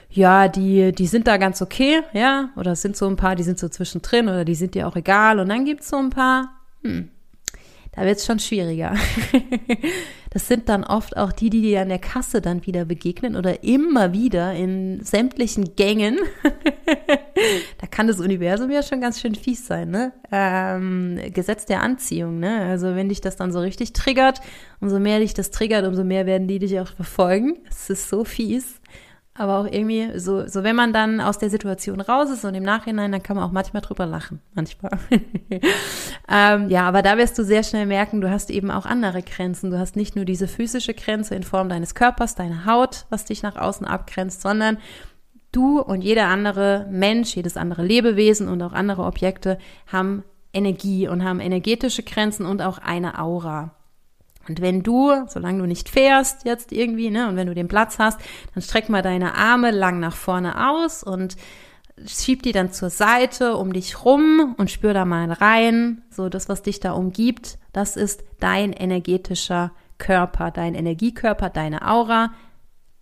ja, 0.09 0.47
die, 0.47 0.93
die 0.93 1.07
sind 1.07 1.27
da 1.27 1.37
ganz 1.37 1.61
okay, 1.61 2.03
ja, 2.13 2.51
oder 2.57 2.73
es 2.73 2.83
sind 2.83 2.97
so 2.97 3.09
ein 3.09 3.17
paar, 3.17 3.35
die 3.35 3.43
sind 3.43 3.59
so 3.59 3.69
zwischendrin 3.69 4.29
oder 4.29 4.45
die 4.45 4.55
sind 4.55 4.75
dir 4.75 4.87
auch 4.87 4.95
egal 4.95 5.41
und 5.41 5.49
dann 5.49 5.65
gibt's 5.65 5.89
so 5.89 5.97
ein 5.97 6.11
paar, 6.11 6.51
hm, 6.85 7.09
da 8.01 8.07
wird's 8.07 8.25
schon 8.25 8.39
schwieriger. 8.39 8.95
das 10.31 10.49
sind 10.49 10.71
dann 10.71 10.85
oft 10.85 11.19
auch 11.19 11.33
die, 11.33 11.51
die 11.51 11.61
dir 11.61 11.83
an 11.83 11.91
der 11.91 11.99
Kasse 11.99 12.41
dann 12.41 12.65
wieder 12.65 12.87
begegnen 12.87 13.37
oder 13.37 13.63
immer 13.63 14.15
wieder 14.15 14.55
in 14.55 15.05
sämtlichen 15.05 15.77
Gängen. 15.77 16.19
da 17.79 17.87
kann 17.87 18.07
das 18.07 18.19
Universum 18.19 18.71
ja 18.71 18.83
schon 18.83 19.03
ganz 19.03 19.21
schön 19.21 19.35
fies 19.35 19.67
sein, 19.67 19.91
ne? 19.91 20.15
Ähm, 20.33 21.21
Gesetz 21.35 21.67
der 21.67 21.83
Anziehung, 21.83 22.39
ne? 22.39 22.63
Also 22.63 22.95
wenn 22.95 23.11
dich 23.11 23.21
das 23.21 23.37
dann 23.37 23.53
so 23.53 23.61
richtig 23.61 23.93
triggert, 23.93 24.41
umso 24.81 24.99
mehr 24.99 25.19
dich 25.19 25.35
das 25.35 25.51
triggert, 25.51 25.87
umso 25.87 26.03
mehr 26.03 26.25
werden 26.25 26.49
die 26.49 26.59
dich 26.59 26.81
auch 26.81 26.89
verfolgen. 26.89 27.59
Es 27.69 27.91
ist 27.91 28.09
so 28.09 28.25
fies 28.25 28.81
aber 29.41 29.59
auch 29.59 29.65
irgendwie 29.65 30.19
so, 30.19 30.47
so 30.47 30.63
wenn 30.65 30.77
man 30.77 30.93
dann 30.93 31.21
aus 31.23 31.39
der 31.39 31.49
Situation 31.49 32.03
raus 32.03 32.29
ist 32.29 32.45
und 32.45 32.55
im 32.55 32.63
Nachhinein, 32.63 33.11
dann 33.11 33.23
kann 33.23 33.37
man 33.37 33.47
auch 33.47 33.53
manchmal 33.53 33.81
drüber 33.81 34.05
lachen, 34.05 34.43
manchmal. 34.55 34.93
ähm, 36.29 36.69
ja, 36.69 36.87
aber 36.87 37.01
da 37.01 37.17
wirst 37.17 37.39
du 37.39 37.45
sehr 37.45 37.63
schnell 37.63 37.87
merken, 37.87 38.21
du 38.21 38.31
hast 38.31 38.51
eben 38.51 38.71
auch 38.71 38.85
andere 38.85 39.23
Grenzen. 39.23 39.71
Du 39.71 39.79
hast 39.79 39.97
nicht 39.97 40.15
nur 40.15 40.27
diese 40.27 40.47
physische 40.47 40.93
Grenze 40.93 41.35
in 41.35 41.43
Form 41.43 41.71
deines 41.71 41.95
Körpers, 41.95 42.35
deiner 42.35 42.67
Haut, 42.67 43.07
was 43.09 43.25
dich 43.25 43.43
nach 43.43 43.57
außen 43.57 43.87
abgrenzt, 43.87 44.43
sondern 44.43 44.77
du 45.53 45.81
und 45.81 46.03
jeder 46.03 46.27
andere 46.27 46.87
Mensch, 46.91 47.35
jedes 47.35 47.57
andere 47.57 47.83
Lebewesen 47.83 48.47
und 48.47 48.61
auch 48.63 48.75
andere 48.75 49.05
Objekte 49.05 49.57
haben 49.87 50.23
Energie 50.53 51.09
und 51.09 51.25
haben 51.25 51.41
energetische 51.41 52.03
Grenzen 52.03 52.45
und 52.45 52.61
auch 52.61 52.77
eine 52.77 53.19
Aura. 53.19 53.75
Und 54.49 54.61
wenn 54.61 54.83
du, 54.83 55.13
solange 55.29 55.59
du 55.61 55.67
nicht 55.67 55.89
fährst 55.89 56.45
jetzt 56.45 56.73
irgendwie, 56.73 57.11
ne, 57.11 57.29
und 57.29 57.37
wenn 57.37 57.47
du 57.47 57.55
den 57.55 57.69
Platz 57.69 57.99
hast, 57.99 58.21
dann 58.55 58.63
streck 58.63 58.89
mal 58.89 59.03
deine 59.03 59.35
Arme 59.35 59.71
lang 59.71 60.01
nach 60.01 60.15
vorne 60.15 60.69
aus 60.69 61.03
und 61.03 61.37
schieb 62.07 62.43
die 62.43 62.53
dann 62.53 62.73
zur 62.73 62.91
Seite 62.91 63.57
um 63.57 63.73
dich 63.73 64.05
rum 64.05 64.55
und 64.57 64.71
spür 64.71 64.95
da 64.95 65.05
mal 65.05 65.31
rein. 65.33 66.03
So 66.11 66.29
das, 66.29 66.49
was 66.49 66.63
dich 66.63 66.81
da 66.81 66.93
umgibt, 66.93 67.59
das 67.73 67.97
ist 67.97 68.25
dein 68.41 68.73
energetischer 68.73 69.73
Körper, 69.99 70.51
dein 70.51 70.75
Energiekörper, 70.75 71.51
deine 71.51 71.87
Aura, 71.87 72.33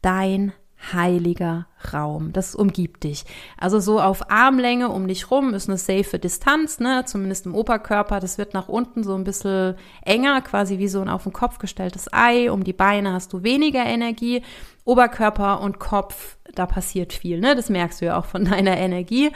dein 0.02 0.52
heiliger 0.92 1.66
Raum. 1.92 2.32
Das 2.32 2.54
umgibt 2.54 3.04
dich. 3.04 3.24
Also 3.56 3.80
so 3.80 4.00
auf 4.00 4.30
Armlänge 4.30 4.88
um 4.88 5.06
dich 5.08 5.30
rum 5.30 5.54
ist 5.54 5.68
eine 5.68 5.78
safe 5.78 6.18
Distanz, 6.18 6.80
ne? 6.80 7.04
Zumindest 7.04 7.46
im 7.46 7.54
Oberkörper. 7.54 8.20
Das 8.20 8.38
wird 8.38 8.54
nach 8.54 8.68
unten 8.68 9.02
so 9.02 9.14
ein 9.14 9.24
bisschen 9.24 9.74
enger, 10.02 10.40
quasi 10.40 10.78
wie 10.78 10.88
so 10.88 11.00
ein 11.00 11.08
auf 11.08 11.24
den 11.24 11.32
Kopf 11.32 11.58
gestelltes 11.58 12.12
Ei. 12.12 12.50
Um 12.50 12.64
die 12.64 12.72
Beine 12.72 13.12
hast 13.12 13.32
du 13.32 13.42
weniger 13.42 13.84
Energie. 13.84 14.42
Oberkörper 14.84 15.60
und 15.60 15.78
Kopf, 15.78 16.38
da 16.54 16.64
passiert 16.64 17.12
viel, 17.12 17.40
ne? 17.40 17.54
Das 17.54 17.68
merkst 17.68 18.00
du 18.00 18.06
ja 18.06 18.18
auch 18.18 18.24
von 18.24 18.44
deiner 18.50 18.76
Energie. 18.76 19.30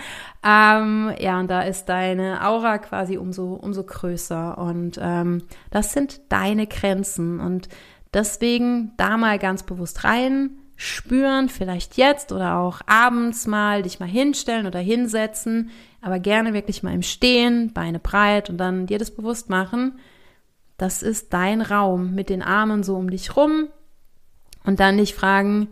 Ähm, 0.45 1.13
ja, 1.19 1.39
und 1.39 1.49
da 1.49 1.63
ist 1.63 1.87
deine 1.87 2.47
Aura 2.47 2.79
quasi 2.79 3.19
umso, 3.19 3.55
umso 3.55 3.85
größer. 3.85 4.59
Und 4.59 4.99
ähm, 5.01 5.43
das 5.71 5.93
sind 5.93 6.21
deine 6.31 6.67
Grenzen. 6.67 7.41
Und 7.41 7.69
deswegen 8.15 8.93
da 8.97 9.17
mal 9.17 9.39
ganz 9.39 9.63
bewusst 9.65 10.05
rein 10.05 10.62
spüren, 10.83 11.49
vielleicht 11.49 11.97
jetzt 11.97 12.33
oder 12.33 12.57
auch 12.57 12.81
abends 12.87 13.47
mal 13.47 13.83
dich 13.83 14.01
mal 14.01 14.09
hinstellen 14.09 14.67
oder 14.67 14.81
hinsetzen, 14.81 15.71
aber 16.01 16.19
gerne 16.19 16.55
wirklich 16.55 16.83
mal 16.83 16.93
im 16.93 17.03
Stehen, 17.03 17.73
Beine 17.73 18.01
breit 18.01 18.51
und 18.51 18.59
dann 18.59 18.87
dir 18.87 18.99
das 18.99 19.12
bewusst 19.12 19.49
machen. 19.49 19.99
das 20.79 21.05
ist 21.05 21.33
dein 21.33 21.61
Raum 21.61 22.15
mit 22.17 22.29
den 22.29 22.43
Armen 22.43 22.83
so 22.83 22.97
um 22.97 23.09
dich 23.09 23.37
rum 23.37 23.69
und 24.65 24.81
dann 24.81 24.99
dich 24.99 25.15
fragen, 25.15 25.69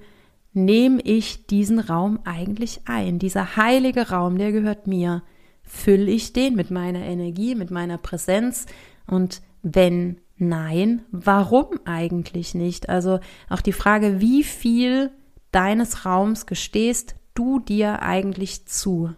nehme 0.53 1.01
ich 1.03 1.47
diesen 1.47 1.81
Raum 1.81 2.21
eigentlich 2.25 2.83
ein? 2.85 3.19
Dieser 3.19 3.57
heilige 3.57 4.11
Raum, 4.11 4.39
der 4.39 4.53
gehört 4.53 4.87
mir. 4.87 5.25
Fülle 5.65 6.11
ich 6.11 6.33
den 6.33 6.55
mit 6.55 6.71
meiner 6.71 7.01
Energie, 7.01 7.57
mit 7.57 7.73
meiner 7.73 7.99
Präsenz? 7.99 8.67
Und 9.09 9.43
wenn 9.63 10.21
nein, 10.41 11.03
warum 11.11 11.69
eigentlich 11.85 12.55
nicht? 12.55 12.89
Also 12.89 13.21
auch 13.49 13.61
die 13.61 13.73
Frage, 13.73 14.21
wie 14.21 14.43
viel 14.43 15.11
deines 15.53 16.05
Raums 16.05 16.47
gestehst 16.47 17.15
du 17.35 17.59
dir 17.59 18.03
eigentlich 18.03 18.67
zu? 18.67 19.15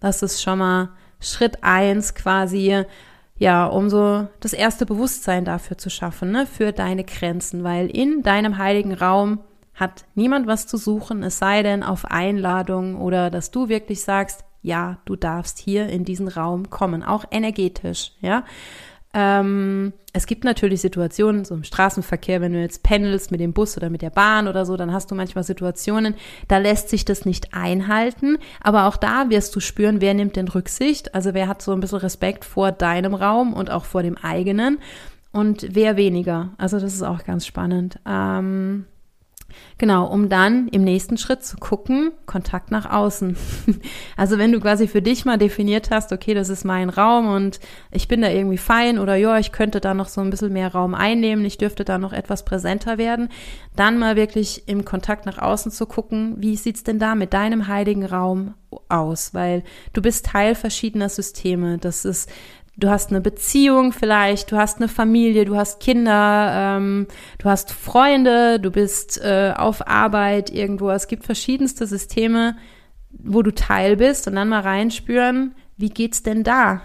Das 0.00 0.22
ist 0.22 0.42
schon 0.42 0.58
mal 0.58 0.90
Schritt 1.20 1.62
eins 1.62 2.14
quasi, 2.14 2.84
ja, 3.38 3.66
um 3.66 3.88
so 3.88 4.28
das 4.40 4.52
erste 4.52 4.86
Bewusstsein 4.86 5.44
dafür 5.44 5.78
zu 5.78 5.90
schaffen, 5.90 6.30
ne, 6.30 6.46
für 6.46 6.72
deine 6.72 7.04
Grenzen, 7.04 7.64
weil 7.64 7.88
in 7.88 8.22
deinem 8.22 8.58
heiligen 8.58 8.94
Raum 8.94 9.40
hat 9.74 10.06
niemand 10.14 10.46
was 10.46 10.66
zu 10.66 10.78
suchen, 10.78 11.22
es 11.22 11.38
sei 11.38 11.62
denn 11.62 11.82
auf 11.82 12.06
Einladung 12.06 12.96
oder 13.00 13.30
dass 13.30 13.50
du 13.50 13.68
wirklich 13.68 14.02
sagst, 14.02 14.44
ja, 14.62 14.98
du 15.04 15.16
darfst 15.16 15.58
hier 15.58 15.88
in 15.88 16.04
diesen 16.04 16.28
Raum 16.28 16.70
kommen, 16.70 17.02
auch 17.02 17.24
energetisch, 17.30 18.12
ja. 18.20 18.44
Ähm, 19.18 19.94
es 20.12 20.26
gibt 20.26 20.44
natürlich 20.44 20.82
Situationen, 20.82 21.46
so 21.46 21.54
im 21.54 21.64
Straßenverkehr, 21.64 22.42
wenn 22.42 22.52
du 22.52 22.60
jetzt 22.60 22.82
pendelst 22.82 23.30
mit 23.30 23.40
dem 23.40 23.54
Bus 23.54 23.74
oder 23.78 23.88
mit 23.88 24.02
der 24.02 24.10
Bahn 24.10 24.46
oder 24.46 24.66
so, 24.66 24.76
dann 24.76 24.92
hast 24.92 25.10
du 25.10 25.14
manchmal 25.14 25.42
Situationen, 25.42 26.14
da 26.48 26.58
lässt 26.58 26.90
sich 26.90 27.06
das 27.06 27.24
nicht 27.24 27.54
einhalten. 27.54 28.36
Aber 28.60 28.86
auch 28.86 28.98
da 28.98 29.30
wirst 29.30 29.56
du 29.56 29.60
spüren, 29.60 30.02
wer 30.02 30.12
nimmt 30.12 30.36
denn 30.36 30.48
Rücksicht, 30.48 31.14
also 31.14 31.32
wer 31.32 31.48
hat 31.48 31.62
so 31.62 31.72
ein 31.72 31.80
bisschen 31.80 31.98
Respekt 31.98 32.44
vor 32.44 32.72
deinem 32.72 33.14
Raum 33.14 33.54
und 33.54 33.70
auch 33.70 33.86
vor 33.86 34.02
dem 34.02 34.18
eigenen 34.18 34.80
und 35.32 35.66
wer 35.70 35.96
weniger. 35.96 36.50
Also 36.58 36.78
das 36.78 36.92
ist 36.92 37.02
auch 37.02 37.24
ganz 37.24 37.46
spannend. 37.46 37.98
Ähm, 38.06 38.84
Genau, 39.78 40.06
um 40.06 40.30
dann 40.30 40.68
im 40.68 40.84
nächsten 40.84 41.18
Schritt 41.18 41.44
zu 41.44 41.58
gucken, 41.58 42.12
Kontakt 42.24 42.70
nach 42.70 42.90
außen. 42.90 43.36
Also 44.16 44.38
wenn 44.38 44.52
du 44.52 44.60
quasi 44.60 44.88
für 44.88 45.02
dich 45.02 45.24
mal 45.24 45.36
definiert 45.36 45.90
hast, 45.90 46.12
okay, 46.12 46.32
das 46.32 46.48
ist 46.48 46.64
mein 46.64 46.88
Raum 46.88 47.26
und 47.26 47.60
ich 47.90 48.08
bin 48.08 48.22
da 48.22 48.30
irgendwie 48.30 48.56
fein 48.56 48.98
oder 48.98 49.16
ja, 49.16 49.38
ich 49.38 49.52
könnte 49.52 49.80
da 49.80 49.92
noch 49.92 50.08
so 50.08 50.20
ein 50.20 50.30
bisschen 50.30 50.52
mehr 50.52 50.72
Raum 50.72 50.94
einnehmen, 50.94 51.44
ich 51.44 51.58
dürfte 51.58 51.84
da 51.84 51.98
noch 51.98 52.12
etwas 52.12 52.44
präsenter 52.44 52.96
werden, 52.96 53.28
dann 53.74 53.98
mal 53.98 54.16
wirklich 54.16 54.68
im 54.68 54.84
Kontakt 54.84 55.26
nach 55.26 55.38
außen 55.38 55.70
zu 55.70 55.86
gucken, 55.86 56.36
wie 56.38 56.56
sieht's 56.56 56.82
denn 56.82 56.98
da 56.98 57.14
mit 57.14 57.34
deinem 57.34 57.68
heiligen 57.68 58.06
Raum 58.06 58.54
aus? 58.88 59.34
Weil 59.34 59.62
du 59.92 60.02
bist 60.02 60.26
Teil 60.26 60.54
verschiedener 60.54 61.08
Systeme. 61.08 61.78
Das 61.78 62.04
ist 62.04 62.30
du 62.76 62.90
hast 62.90 63.10
eine 63.10 63.20
Beziehung 63.20 63.92
vielleicht, 63.92 64.52
du 64.52 64.56
hast 64.56 64.78
eine 64.78 64.88
Familie, 64.88 65.44
du 65.44 65.56
hast 65.56 65.80
Kinder, 65.80 66.76
ähm, 66.76 67.06
du 67.38 67.48
hast 67.48 67.72
Freunde, 67.72 68.60
du 68.60 68.70
bist 68.70 69.20
äh, 69.22 69.52
auf 69.56 69.86
Arbeit 69.86 70.50
irgendwo. 70.50 70.90
Es 70.90 71.08
gibt 71.08 71.24
verschiedenste 71.24 71.86
Systeme, 71.86 72.56
wo 73.10 73.42
du 73.42 73.52
Teil 73.54 73.96
bist 73.96 74.28
und 74.28 74.36
dann 74.36 74.48
mal 74.48 74.60
reinspüren, 74.60 75.54
wie 75.76 75.90
geht's 75.90 76.22
denn 76.22 76.44
da 76.44 76.82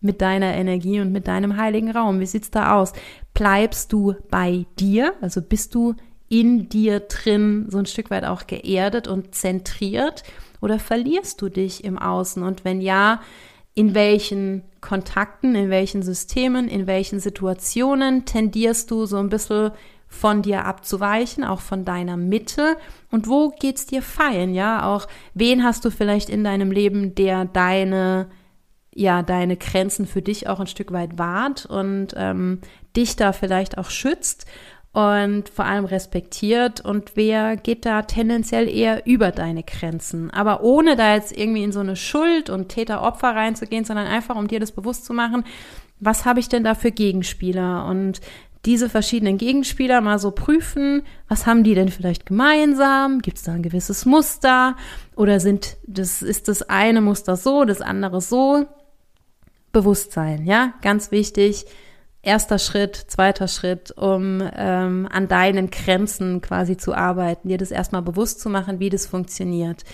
mit 0.00 0.22
deiner 0.22 0.54
Energie 0.54 1.00
und 1.00 1.12
mit 1.12 1.28
deinem 1.28 1.56
heiligen 1.58 1.90
Raum? 1.90 2.20
Wie 2.20 2.26
sieht's 2.26 2.50
da 2.50 2.76
aus? 2.76 2.94
Bleibst 3.34 3.92
du 3.92 4.14
bei 4.30 4.66
dir? 4.78 5.14
Also 5.20 5.42
bist 5.42 5.74
du 5.74 5.94
in 6.28 6.68
dir 6.68 7.00
drin 7.00 7.66
so 7.68 7.78
ein 7.78 7.86
Stück 7.86 8.10
weit 8.10 8.24
auch 8.24 8.46
geerdet 8.46 9.08
und 9.08 9.34
zentriert? 9.34 10.22
Oder 10.62 10.78
verlierst 10.78 11.42
du 11.42 11.50
dich 11.50 11.84
im 11.84 11.98
Außen? 11.98 12.42
Und 12.42 12.64
wenn 12.64 12.80
ja, 12.80 13.20
in 13.80 13.94
welchen 13.94 14.62
Kontakten, 14.82 15.54
in 15.54 15.70
welchen 15.70 16.02
Systemen, 16.02 16.68
in 16.68 16.86
welchen 16.86 17.18
Situationen 17.18 18.26
tendierst 18.26 18.90
du 18.90 19.06
so 19.06 19.16
ein 19.16 19.30
bisschen 19.30 19.70
von 20.06 20.42
dir 20.42 20.66
abzuweichen, 20.66 21.44
auch 21.44 21.60
von 21.60 21.86
deiner 21.86 22.18
Mitte 22.18 22.76
und 23.10 23.26
wo 23.26 23.48
geht's 23.48 23.86
dir 23.86 24.02
fein, 24.02 24.52
ja? 24.52 24.86
Auch 24.86 25.08
wen 25.32 25.64
hast 25.64 25.86
du 25.86 25.90
vielleicht 25.90 26.28
in 26.28 26.44
deinem 26.44 26.72
Leben, 26.72 27.14
der 27.14 27.46
deine 27.46 28.28
ja 28.94 29.22
deine 29.22 29.56
Grenzen 29.56 30.06
für 30.06 30.20
dich 30.20 30.46
auch 30.46 30.60
ein 30.60 30.66
Stück 30.66 30.92
weit 30.92 31.18
wahrt 31.18 31.64
und 31.64 32.08
ähm, 32.16 32.60
dich 32.94 33.16
da 33.16 33.32
vielleicht 33.32 33.78
auch 33.78 33.88
schützt 33.88 34.44
und 34.92 35.48
vor 35.48 35.66
allem 35.66 35.84
respektiert 35.84 36.80
und 36.80 37.12
wer 37.14 37.56
geht 37.56 37.86
da 37.86 38.02
tendenziell 38.02 38.68
eher 38.68 39.06
über 39.06 39.30
deine 39.30 39.62
Grenzen. 39.62 40.30
Aber 40.30 40.64
ohne 40.64 40.96
da 40.96 41.14
jetzt 41.14 41.36
irgendwie 41.36 41.62
in 41.62 41.70
so 41.70 41.78
eine 41.80 41.94
Schuld 41.94 42.50
und 42.50 42.70
Täter-Opfer 42.70 43.28
reinzugehen, 43.28 43.84
sondern 43.84 44.08
einfach 44.08 44.34
um 44.34 44.48
dir 44.48 44.58
das 44.58 44.72
bewusst 44.72 45.04
zu 45.04 45.14
machen, 45.14 45.44
was 46.00 46.24
habe 46.24 46.40
ich 46.40 46.48
denn 46.48 46.64
da 46.64 46.74
für 46.74 46.90
Gegenspieler 46.90 47.86
und 47.86 48.20
diese 48.66 48.90
verschiedenen 48.90 49.38
Gegenspieler 49.38 50.00
mal 50.00 50.18
so 50.18 50.32
prüfen, 50.32 51.02
was 51.28 51.46
haben 51.46 51.62
die 51.64 51.74
denn 51.74 51.88
vielleicht 51.88 52.26
gemeinsam? 52.26 53.20
Gibt 53.20 53.38
es 53.38 53.44
da 53.44 53.52
ein 53.52 53.62
gewisses 53.62 54.04
Muster? 54.04 54.76
Oder 55.16 55.40
sind 55.40 55.78
das, 55.86 56.20
ist 56.20 56.48
das 56.48 56.62
eine 56.62 57.00
Muster 57.00 57.36
so, 57.36 57.64
das 57.64 57.80
andere 57.80 58.20
so? 58.20 58.66
Bewusstsein, 59.72 60.46
ja, 60.46 60.74
ganz 60.82 61.12
wichtig 61.12 61.64
erster 62.22 62.58
Schritt, 62.58 62.96
zweiter 62.96 63.48
Schritt, 63.48 63.92
um 63.96 64.42
ähm, 64.54 65.08
an 65.10 65.28
deinen 65.28 65.70
Grenzen 65.70 66.40
quasi 66.40 66.76
zu 66.76 66.94
arbeiten, 66.94 67.48
dir 67.48 67.58
das 67.58 67.70
erstmal 67.70 68.02
bewusst 68.02 68.40
zu 68.40 68.50
machen, 68.50 68.78
wie 68.78 68.90
das 68.90 69.06
funktioniert, 69.06 69.84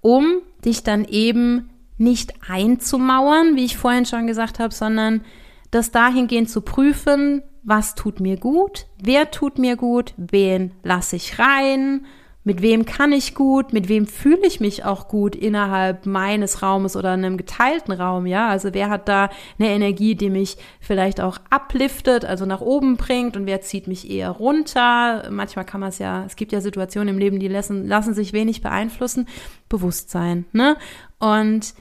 um 0.00 0.40
dich 0.64 0.82
dann 0.82 1.04
eben 1.04 1.70
nicht 1.96 2.34
einzumauern, 2.48 3.56
wie 3.56 3.64
ich 3.64 3.76
vorhin 3.76 4.06
schon 4.06 4.26
gesagt 4.26 4.58
habe, 4.58 4.74
sondern 4.74 5.22
das 5.70 5.90
dahingehend 5.90 6.50
zu 6.50 6.62
prüfen, 6.62 7.42
was 7.62 7.94
tut 7.94 8.20
mir 8.20 8.36
gut, 8.36 8.86
wer 9.02 9.30
tut 9.30 9.58
mir 9.58 9.76
gut, 9.76 10.14
wen 10.16 10.72
lasse 10.82 11.16
ich 11.16 11.38
rein, 11.38 12.06
mit 12.42 12.62
wem 12.62 12.86
kann 12.86 13.12
ich 13.12 13.34
gut, 13.34 13.72
mit 13.72 13.88
wem 13.88 14.06
fühle 14.06 14.46
ich 14.46 14.60
mich 14.60 14.84
auch 14.84 15.08
gut 15.08 15.36
innerhalb 15.36 16.06
meines 16.06 16.62
Raumes 16.62 16.96
oder 16.96 17.10
einem 17.10 17.36
geteilten 17.36 17.92
Raum, 17.92 18.26
ja? 18.26 18.48
Also 18.48 18.72
wer 18.72 18.88
hat 18.88 19.08
da 19.08 19.28
eine 19.58 19.68
Energie, 19.68 20.14
die 20.14 20.30
mich 20.30 20.56
vielleicht 20.80 21.20
auch 21.20 21.38
upliftet, 21.50 22.24
also 22.24 22.46
nach 22.46 22.62
oben 22.62 22.96
bringt 22.96 23.36
und 23.36 23.44
wer 23.46 23.60
zieht 23.60 23.86
mich 23.86 24.10
eher 24.10 24.30
runter? 24.30 25.28
Manchmal 25.30 25.66
kann 25.66 25.80
man 25.80 25.90
es 25.90 25.98
ja, 25.98 26.24
es 26.24 26.36
gibt 26.36 26.52
ja 26.52 26.62
Situationen 26.62 27.14
im 27.14 27.18
Leben, 27.18 27.40
die 27.40 27.48
lassen, 27.48 27.86
lassen 27.86 28.14
sich 28.14 28.32
wenig 28.32 28.62
beeinflussen. 28.62 29.28
Bewusstsein, 29.68 30.46
ne? 30.52 30.76
Und 31.18 31.74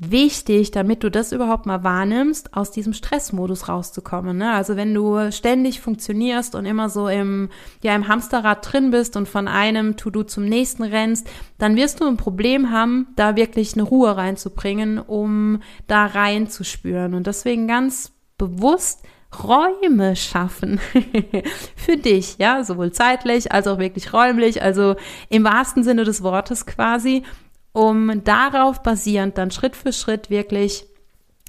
wichtig, 0.00 0.70
damit 0.70 1.04
du 1.04 1.10
das 1.10 1.30
überhaupt 1.30 1.66
mal 1.66 1.84
wahrnimmst, 1.84 2.54
aus 2.54 2.70
diesem 2.70 2.94
Stressmodus 2.94 3.68
rauszukommen. 3.68 4.38
Ne? 4.38 4.50
Also 4.50 4.74
wenn 4.74 4.94
du 4.94 5.30
ständig 5.30 5.80
funktionierst 5.80 6.54
und 6.54 6.64
immer 6.64 6.88
so 6.88 7.06
im, 7.06 7.50
ja, 7.82 7.94
im 7.94 8.08
Hamsterrad 8.08 8.72
drin 8.72 8.90
bist 8.90 9.16
und 9.16 9.28
von 9.28 9.46
einem 9.46 9.98
To-Do 9.98 10.24
zum 10.24 10.46
nächsten 10.46 10.84
rennst, 10.84 11.28
dann 11.58 11.76
wirst 11.76 12.00
du 12.00 12.06
ein 12.06 12.16
Problem 12.16 12.70
haben, 12.70 13.08
da 13.16 13.36
wirklich 13.36 13.74
eine 13.74 13.82
Ruhe 13.82 14.16
reinzubringen, 14.16 14.98
um 14.98 15.60
da 15.86 16.06
reinzuspüren. 16.06 17.12
Und 17.12 17.26
deswegen 17.26 17.68
ganz 17.68 18.12
bewusst 18.38 19.02
Räume 19.44 20.16
schaffen 20.16 20.80
für 21.76 21.96
dich, 21.98 22.36
ja, 22.38 22.64
sowohl 22.64 22.90
zeitlich 22.90 23.52
als 23.52 23.66
auch 23.66 23.78
wirklich 23.78 24.12
räumlich, 24.12 24.62
also 24.62 24.96
im 25.28 25.44
wahrsten 25.44 25.84
Sinne 25.84 26.04
des 26.04 26.22
Wortes 26.22 26.66
quasi, 26.66 27.22
um 27.72 28.24
darauf 28.24 28.82
basierend 28.82 29.38
dann 29.38 29.50
Schritt 29.50 29.76
für 29.76 29.92
Schritt 29.92 30.30
wirklich 30.30 30.86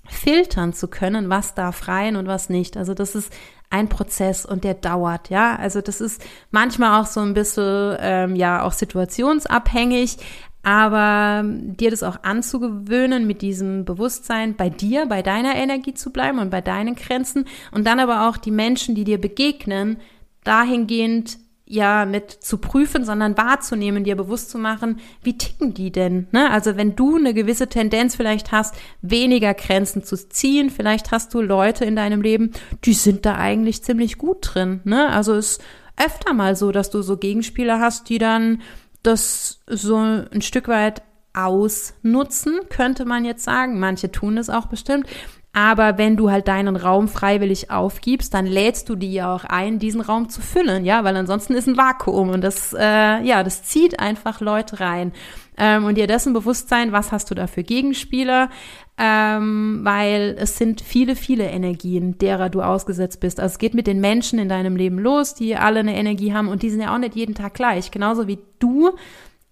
filtern 0.07 0.73
zu 0.73 0.88
können, 0.88 1.29
was 1.29 1.55
darf 1.55 1.88
rein 1.88 2.15
und 2.15 2.27
was 2.27 2.49
nicht. 2.49 2.77
Also 2.77 2.93
das 2.93 3.15
ist 3.15 3.31
ein 3.69 3.88
Prozess 3.88 4.45
und 4.45 4.63
der 4.63 4.73
dauert, 4.73 5.29
ja. 5.29 5.55
Also 5.55 5.81
das 5.81 6.01
ist 6.01 6.23
manchmal 6.51 7.01
auch 7.01 7.05
so 7.05 7.21
ein 7.21 7.34
bisschen, 7.34 7.95
ähm, 7.99 8.36
ja, 8.36 8.63
auch 8.63 8.73
situationsabhängig, 8.73 10.17
aber 10.63 11.43
dir 11.45 11.89
das 11.89 12.03
auch 12.03 12.21
anzugewöhnen, 12.23 13.25
mit 13.25 13.41
diesem 13.41 13.86
Bewusstsein 13.86 14.55
bei 14.55 14.69
dir, 14.69 15.07
bei 15.07 15.21
deiner 15.21 15.55
Energie 15.55 15.93
zu 15.93 16.12
bleiben 16.12 16.38
und 16.39 16.51
bei 16.51 16.62
deinen 16.62 16.95
Grenzen 16.95 17.45
und 17.71 17.88
dann 17.88 17.99
aber 17.99 18.29
auch 18.29 18.38
die 18.38 18.51
Menschen, 18.51 18.93
die 18.93 19.05
dir 19.05 19.19
begegnen, 19.19 19.97
dahingehend 20.43 21.39
ja 21.71 22.05
mit 22.05 22.31
zu 22.31 22.57
prüfen, 22.57 23.05
sondern 23.05 23.38
wahrzunehmen, 23.38 24.03
dir 24.03 24.15
bewusst 24.15 24.49
zu 24.49 24.57
machen, 24.57 24.99
wie 25.23 25.38
ticken 25.38 25.73
die 25.73 25.91
denn? 25.91 26.27
Ne? 26.31 26.51
Also 26.51 26.75
wenn 26.75 26.95
du 26.95 27.15
eine 27.15 27.34
gewisse 27.34 27.67
Tendenz 27.67 28.15
vielleicht 28.15 28.51
hast, 28.51 28.75
weniger 29.01 29.53
Grenzen 29.53 30.03
zu 30.03 30.17
ziehen, 30.29 30.69
vielleicht 30.69 31.12
hast 31.12 31.34
du 31.34 31.41
Leute 31.41 31.86
in 31.86 31.95
deinem 31.95 32.21
Leben, 32.21 32.51
die 32.84 32.93
sind 32.93 33.25
da 33.25 33.36
eigentlich 33.36 33.84
ziemlich 33.84 34.17
gut 34.17 34.39
drin. 34.41 34.81
Ne? 34.84 35.10
Also 35.10 35.34
es 35.34 35.53
ist 35.53 35.63
öfter 35.97 36.34
mal 36.34 36.55
so, 36.55 36.71
dass 36.71 36.89
du 36.89 37.01
so 37.01 37.17
Gegenspieler 37.17 37.79
hast, 37.79 38.10
die 38.10 38.17
dann 38.17 38.62
das 39.01 39.62
so 39.67 39.97
ein 39.97 40.41
Stück 40.41 40.67
weit 40.67 41.01
ausnutzen, 41.34 42.60
könnte 42.69 43.05
man 43.05 43.23
jetzt 43.23 43.43
sagen. 43.43 43.79
Manche 43.79 44.12
tun 44.12 44.38
es 44.38 44.49
auch 44.49 44.65
bestimmt. 44.65 45.07
Aber 45.54 45.98
wenn 45.98 46.16
du 46.16 46.32
halt 46.32 46.48
deinen 46.48 46.78
Raum 46.78 47.10
freiwillig 47.10 47.72
aufgibst, 47.72 48.34
dann 48.34 48.46
lädst 48.46 48.88
du 48.88 48.96
die 48.96 49.12
ja 49.12 49.36
auch 49.36 49.44
ein, 49.44 49.80
diesen 49.80 50.00
Raum 50.00 50.30
zu 50.30 50.42
füllen, 50.42 50.86
ja, 50.86 51.04
weil 51.04 51.16
ansonsten 51.18 51.54
ist 51.54 51.68
ein 51.68 51.76
Vakuum 51.76 52.30
und 52.30 52.42
das, 52.42 52.74
äh, 52.74 53.22
ja, 53.22 53.44
das 53.44 53.64
zieht 53.64 54.00
einfach 54.00 54.40
Leute 54.40 54.80
rein. 54.80 55.12
Ähm, 55.58 55.84
und 55.84 55.96
dir 55.96 56.08
dessen 56.08 56.32
bewusst 56.32 56.70
sein, 56.70 56.94
was 56.94 57.12
hast 57.12 57.30
du 57.30 57.36
da 57.36 57.48
für 57.48 57.64
Gegenspieler, 57.64 58.50
ähm, 58.98 59.82
weil 59.84 60.38
es 60.40 60.58
sind 60.58 60.80
viele, 60.80 61.18
viele 61.18 61.44
Energien, 61.44 62.18
derer 62.18 62.50
du 62.50 62.62
ausgesetzt 62.62 63.20
bist. 63.20 63.42
Also 63.42 63.54
es 63.54 63.60
geht 63.60 63.74
mit 63.74 63.88
den 63.88 64.00
Menschen 64.00 64.40
in 64.40 64.48
deinem 64.48 64.78
Leben 64.78 65.00
los, 65.00 65.36
die 65.36 65.58
alle 65.58 65.82
eine 65.82 65.98
Energie 65.98 66.34
haben 66.34 66.48
und 66.48 66.64
die 66.64 66.70
sind 66.70 66.80
ja 66.80 66.94
auch 66.94 66.98
nicht 66.98 67.16
jeden 67.16 67.36
Tag 67.36 67.56
gleich. 67.56 67.92
Genauso 67.92 68.28
wie 68.28 68.40
du 68.60 68.92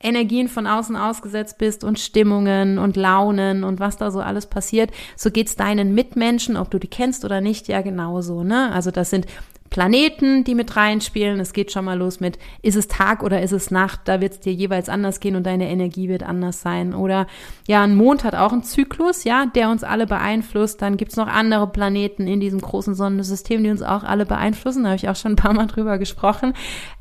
Energien 0.01 0.47
von 0.47 0.67
außen 0.67 0.95
ausgesetzt 0.95 1.57
bist 1.57 1.83
und 1.83 1.99
Stimmungen 1.99 2.77
und 2.77 2.95
Launen 2.95 3.63
und 3.63 3.79
was 3.79 3.97
da 3.97 4.11
so 4.11 4.21
alles 4.21 4.47
passiert, 4.47 4.91
so 5.15 5.29
geht's 5.29 5.55
deinen 5.55 5.93
Mitmenschen, 5.93 6.57
ob 6.57 6.71
du 6.71 6.79
die 6.79 6.87
kennst 6.87 7.25
oder 7.25 7.41
nicht, 7.41 7.67
ja 7.67 7.81
genauso, 7.81 8.43
ne? 8.43 8.71
Also 8.71 8.91
das 8.91 9.09
sind 9.09 9.27
Planeten, 9.69 10.43
die 10.43 10.55
mit 10.55 10.75
reinspielen. 10.75 11.39
Es 11.39 11.53
geht 11.53 11.71
schon 11.71 11.85
mal 11.85 11.97
los 11.97 12.19
mit, 12.19 12.39
ist 12.61 12.75
es 12.75 12.87
Tag 12.87 13.23
oder 13.23 13.41
ist 13.41 13.51
es 13.51 13.71
Nacht? 13.71 14.01
Da 14.05 14.21
wird 14.21 14.33
es 14.33 14.39
dir 14.39 14.53
jeweils 14.53 14.89
anders 14.89 15.19
gehen 15.19 15.35
und 15.35 15.45
deine 15.45 15.69
Energie 15.69 16.09
wird 16.09 16.23
anders 16.23 16.61
sein. 16.61 16.93
Oder 16.93 17.27
ja, 17.67 17.83
ein 17.83 17.95
Mond 17.95 18.23
hat 18.23 18.35
auch 18.35 18.51
einen 18.51 18.63
Zyklus, 18.63 19.23
ja, 19.23 19.45
der 19.45 19.69
uns 19.69 19.83
alle 19.83 20.07
beeinflusst. 20.07 20.81
Dann 20.81 20.97
gibt's 20.97 21.15
noch 21.15 21.27
andere 21.27 21.67
Planeten 21.67 22.27
in 22.27 22.39
diesem 22.39 22.61
großen 22.61 22.95
Sonnensystem, 22.95 23.63
die 23.63 23.69
uns 23.69 23.81
auch 23.81 24.03
alle 24.03 24.25
beeinflussen. 24.25 24.83
Da 24.83 24.89
habe 24.89 24.97
ich 24.97 25.09
auch 25.09 25.15
schon 25.15 25.33
ein 25.33 25.37
paar 25.37 25.53
Mal 25.53 25.67
drüber 25.67 25.97
gesprochen. 25.97 26.53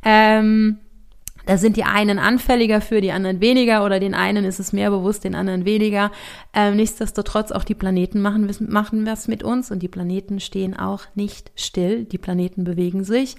Ähm, 0.05 0.79
da 1.49 1.57
sind 1.57 1.79
die 1.79 1.85
einen 1.85 2.19
anfälliger 2.19 2.83
für, 2.83 3.01
die 3.01 3.11
anderen 3.11 3.41
weniger 3.41 3.83
oder 3.83 3.99
den 4.01 4.13
einen 4.13 4.45
ist 4.45 4.61
es 4.61 4.75
mehr 4.75 4.91
bewusst, 4.91 5.25
den 5.25 5.35
anderen 5.35 5.65
weniger. 5.65 6.13
Ähm, 6.53 6.77
nichtsdestotrotz 6.77 7.53
auch 7.53 7.65
die 7.65 7.75
Planeten 7.75 8.21
machen, 8.21 8.55
machen 8.69 9.07
was 9.07 9.29
mit 9.29 9.43
uns 9.43 9.71
und 9.71 9.79
die 9.83 9.89
Planeten 9.89 10.41
stehen 10.41 10.79
auch 10.79 11.05
nicht 11.15 11.51
still. 11.57 12.05
Die 12.05 12.19
Planeten 12.19 12.65
bewegen 12.65 13.03
sich. 13.03 13.37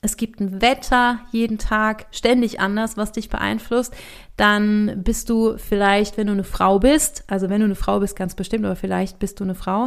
Es 0.00 0.16
gibt 0.16 0.40
ein 0.40 0.60
Wetter 0.60 1.20
jeden 1.30 1.58
Tag 1.58 2.06
ständig 2.10 2.58
anders, 2.58 2.96
was 2.96 3.12
dich 3.12 3.28
beeinflusst. 3.28 3.94
Dann 4.36 5.04
bist 5.04 5.30
du 5.30 5.56
vielleicht, 5.56 6.16
wenn 6.16 6.26
du 6.26 6.32
eine 6.32 6.42
Frau 6.42 6.80
bist, 6.80 7.22
also 7.28 7.48
wenn 7.48 7.60
du 7.60 7.66
eine 7.66 7.76
Frau 7.76 8.00
bist, 8.00 8.16
ganz 8.16 8.34
bestimmt, 8.34 8.64
aber 8.64 8.74
vielleicht 8.74 9.20
bist 9.20 9.38
du 9.38 9.44
eine 9.44 9.54
Frau, 9.54 9.86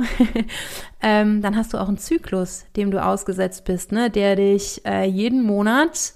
ähm, 1.02 1.42
dann 1.42 1.58
hast 1.58 1.74
du 1.74 1.78
auch 1.78 1.90
einen 1.90 1.98
Zyklus, 1.98 2.64
dem 2.78 2.90
du 2.90 3.04
ausgesetzt 3.04 3.66
bist, 3.66 3.92
ne, 3.92 4.10
der 4.10 4.38
dich 4.38 4.82
äh, 4.86 5.04
jeden 5.04 5.44
Monat 5.44 6.14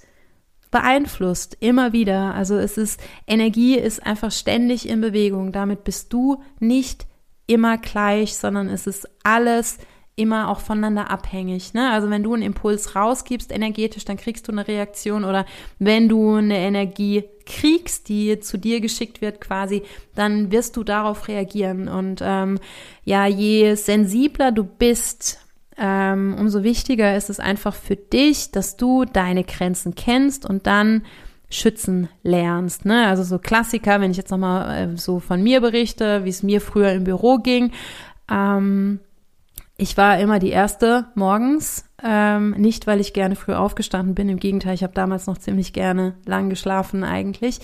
beeinflusst, 0.70 1.56
immer 1.60 1.92
wieder. 1.92 2.34
Also 2.34 2.56
es 2.56 2.76
ist, 2.76 3.00
Energie 3.26 3.76
ist 3.76 4.04
einfach 4.04 4.30
ständig 4.30 4.88
in 4.88 5.00
Bewegung. 5.00 5.52
Damit 5.52 5.84
bist 5.84 6.12
du 6.12 6.42
nicht 6.58 7.06
immer 7.46 7.78
gleich, 7.78 8.36
sondern 8.36 8.68
es 8.68 8.86
ist 8.86 9.08
alles 9.24 9.78
immer 10.20 10.50
auch 10.50 10.60
voneinander 10.60 11.10
abhängig. 11.10 11.72
Ne? 11.72 11.90
Also 11.90 12.10
wenn 12.10 12.22
du 12.22 12.34
einen 12.34 12.42
Impuls 12.42 12.94
rausgibst 12.94 13.50
energetisch, 13.50 14.04
dann 14.04 14.18
kriegst 14.18 14.46
du 14.46 14.52
eine 14.52 14.68
Reaktion 14.68 15.24
oder 15.24 15.46
wenn 15.78 16.08
du 16.08 16.34
eine 16.34 16.58
Energie 16.58 17.24
kriegst, 17.46 18.08
die 18.08 18.38
zu 18.38 18.58
dir 18.58 18.80
geschickt 18.80 19.22
wird 19.22 19.40
quasi, 19.40 19.82
dann 20.14 20.52
wirst 20.52 20.76
du 20.76 20.84
darauf 20.84 21.26
reagieren. 21.26 21.88
Und 21.88 22.20
ähm, 22.22 22.58
ja, 23.04 23.26
je 23.26 23.74
sensibler 23.74 24.52
du 24.52 24.62
bist, 24.62 25.38
ähm, 25.82 26.36
umso 26.38 26.62
wichtiger 26.62 27.16
ist 27.16 27.30
es 27.30 27.40
einfach 27.40 27.74
für 27.74 27.96
dich, 27.96 28.50
dass 28.50 28.76
du 28.76 29.06
deine 29.06 29.44
Grenzen 29.44 29.94
kennst 29.94 30.44
und 30.44 30.66
dann 30.66 31.02
schützen 31.48 32.08
lernst. 32.22 32.84
Ne? 32.84 33.06
Also 33.06 33.22
so 33.22 33.38
Klassiker, 33.38 34.00
wenn 34.00 34.10
ich 34.10 34.18
jetzt 34.18 34.30
nochmal 34.30 34.92
äh, 34.92 34.96
so 34.98 35.20
von 35.20 35.42
mir 35.42 35.62
berichte, 35.62 36.24
wie 36.24 36.28
es 36.28 36.42
mir 36.42 36.60
früher 36.60 36.92
im 36.92 37.04
Büro 37.04 37.38
ging. 37.38 37.72
Ähm, 38.30 39.00
ich 39.78 39.96
war 39.96 40.20
immer 40.20 40.38
die 40.38 40.50
Erste 40.50 41.06
morgens, 41.14 41.86
ähm, 42.04 42.50
nicht 42.50 42.86
weil 42.86 43.00
ich 43.00 43.14
gerne 43.14 43.34
früh 43.34 43.54
aufgestanden 43.54 44.14
bin, 44.14 44.28
im 44.28 44.38
Gegenteil, 44.38 44.74
ich 44.74 44.82
habe 44.82 44.92
damals 44.92 45.26
noch 45.26 45.38
ziemlich 45.38 45.72
gerne 45.72 46.14
lang 46.26 46.50
geschlafen 46.50 47.02
eigentlich, 47.02 47.60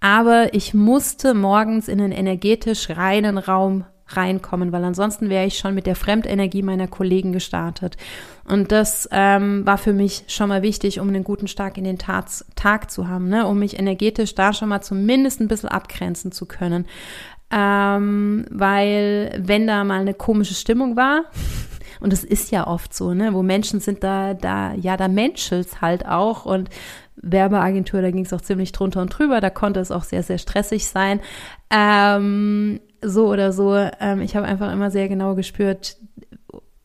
aber 0.00 0.54
ich 0.54 0.72
musste 0.72 1.34
morgens 1.34 1.88
in 1.88 2.00
einen 2.00 2.12
energetisch 2.12 2.88
reinen 2.88 3.36
Raum 3.36 3.84
reinkommen, 4.08 4.72
weil 4.72 4.84
ansonsten 4.84 5.28
wäre 5.28 5.46
ich 5.46 5.58
schon 5.58 5.74
mit 5.74 5.86
der 5.86 5.96
Fremdenergie 5.96 6.62
meiner 6.62 6.88
Kollegen 6.88 7.32
gestartet. 7.32 7.96
Und 8.44 8.72
das 8.72 9.08
ähm, 9.12 9.66
war 9.66 9.78
für 9.78 9.92
mich 9.92 10.24
schon 10.28 10.48
mal 10.48 10.62
wichtig, 10.62 11.00
um 11.00 11.08
einen 11.08 11.24
guten 11.24 11.48
Start 11.48 11.76
in 11.78 11.84
den 11.84 11.98
Tag, 11.98 12.26
Tag 12.56 12.90
zu 12.90 13.08
haben, 13.08 13.28
ne? 13.28 13.46
um 13.46 13.58
mich 13.58 13.78
energetisch 13.78 14.34
da 14.34 14.52
schon 14.52 14.70
mal 14.70 14.80
zumindest 14.80 15.40
ein 15.40 15.48
bisschen 15.48 15.68
abgrenzen 15.68 16.32
zu 16.32 16.46
können. 16.46 16.86
Ähm, 17.50 18.46
weil 18.50 19.38
wenn 19.38 19.66
da 19.66 19.84
mal 19.84 20.00
eine 20.00 20.14
komische 20.14 20.54
Stimmung 20.54 20.96
war, 20.96 21.24
und 22.00 22.12
es 22.12 22.24
ist 22.24 22.50
ja 22.50 22.66
oft 22.66 22.94
so, 22.94 23.14
ne, 23.14 23.34
wo 23.34 23.42
Menschen 23.42 23.80
sind 23.80 24.04
da, 24.04 24.34
da, 24.34 24.72
ja, 24.74 24.96
da 24.96 25.08
menschelt's 25.08 25.80
halt 25.80 26.06
auch 26.06 26.44
und 26.44 26.70
Werbeagentur, 27.16 28.02
da 28.02 28.10
ging 28.10 28.24
es 28.24 28.32
auch 28.32 28.40
ziemlich 28.40 28.72
drunter 28.72 29.02
und 29.02 29.08
drüber, 29.08 29.40
da 29.40 29.50
konnte 29.50 29.80
es 29.80 29.90
auch 29.90 30.04
sehr, 30.04 30.22
sehr 30.22 30.38
stressig 30.38 30.86
sein. 30.86 31.20
Ähm, 31.70 32.80
so 33.02 33.28
oder 33.28 33.52
so, 33.52 33.74
ähm, 34.00 34.20
ich 34.20 34.36
habe 34.36 34.46
einfach 34.46 34.72
immer 34.72 34.90
sehr 34.90 35.08
genau 35.08 35.34
gespürt, 35.34 35.96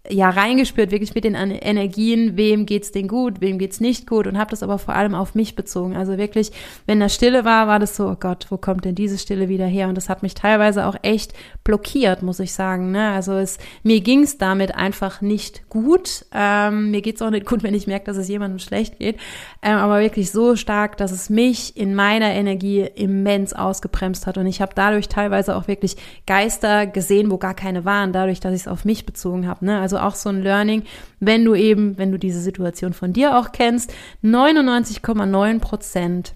ja 0.09 0.29
reingespürt, 0.29 0.91
wirklich 0.91 1.15
mit 1.15 1.23
den 1.23 1.33
Energien, 1.33 2.35
wem 2.35 2.65
geht's 2.65 2.91
denn 2.91 3.07
gut, 3.07 3.39
wem 3.39 3.57
geht's 3.57 3.79
nicht 3.79 4.05
gut 4.05 4.27
und 4.27 4.37
habe 4.37 4.51
das 4.51 4.61
aber 4.61 4.77
vor 4.77 4.95
allem 4.95 5.15
auf 5.15 5.33
mich 5.33 5.55
bezogen. 5.55 5.95
Also 5.95 6.17
wirklich, 6.17 6.51
wenn 6.85 6.99
da 6.99 7.07
Stille 7.07 7.45
war, 7.45 7.67
war 7.67 7.79
das 7.79 7.95
so, 7.95 8.09
oh 8.09 8.17
Gott, 8.19 8.47
wo 8.49 8.57
kommt 8.57 8.83
denn 8.83 8.95
diese 8.95 9.17
Stille 9.17 9.47
wieder 9.47 9.65
her? 9.65 9.87
Und 9.87 9.95
das 9.95 10.09
hat 10.09 10.21
mich 10.21 10.33
teilweise 10.33 10.87
auch 10.87 10.97
echt 11.03 11.33
blockiert, 11.63 12.21
muss 12.21 12.41
ich 12.41 12.51
sagen. 12.51 12.91
Ne? 12.91 13.11
Also 13.11 13.33
es, 13.33 13.59
mir 13.83 14.01
ging's 14.01 14.37
damit 14.37 14.75
einfach 14.75 15.21
nicht 15.21 15.69
gut. 15.69 16.25
Ähm, 16.33 16.91
mir 16.91 17.01
geht's 17.01 17.21
auch 17.21 17.29
nicht 17.29 17.45
gut, 17.45 17.63
wenn 17.63 17.73
ich 17.73 17.87
merke, 17.87 18.05
dass 18.05 18.17
es 18.17 18.27
jemandem 18.27 18.59
schlecht 18.59 18.99
geht. 18.99 19.15
Ähm, 19.61 19.77
aber 19.77 20.01
wirklich 20.01 20.31
so 20.31 20.57
stark, 20.57 20.97
dass 20.97 21.13
es 21.13 21.29
mich 21.29 21.77
in 21.77 21.95
meiner 21.95 22.31
Energie 22.31 22.81
immens 22.81 23.53
ausgebremst 23.53 24.27
hat. 24.27 24.37
Und 24.37 24.47
ich 24.47 24.61
habe 24.61 24.73
dadurch 24.75 25.07
teilweise 25.07 25.55
auch 25.55 25.69
wirklich 25.69 25.95
Geister 26.27 26.87
gesehen, 26.87 27.31
wo 27.31 27.37
gar 27.37 27.53
keine 27.53 27.85
waren, 27.85 28.11
dadurch, 28.11 28.41
dass 28.41 28.53
ich 28.53 28.61
es 28.61 28.67
auf 28.67 28.83
mich 28.83 29.05
bezogen 29.05 29.47
habe. 29.47 29.63
Ne? 29.63 29.79
Also 29.79 29.92
also 29.93 30.08
auch 30.08 30.15
so 30.15 30.29
ein 30.29 30.41
Learning, 30.41 30.84
wenn 31.19 31.45
du 31.45 31.56
eben, 31.56 31.97
wenn 31.97 32.12
du 32.12 32.17
diese 32.17 32.41
Situation 32.41 32.93
von 32.93 33.13
dir 33.13 33.38
auch 33.38 33.51
kennst, 33.51 33.93
99,9 34.23 35.60
Prozent 35.60 36.34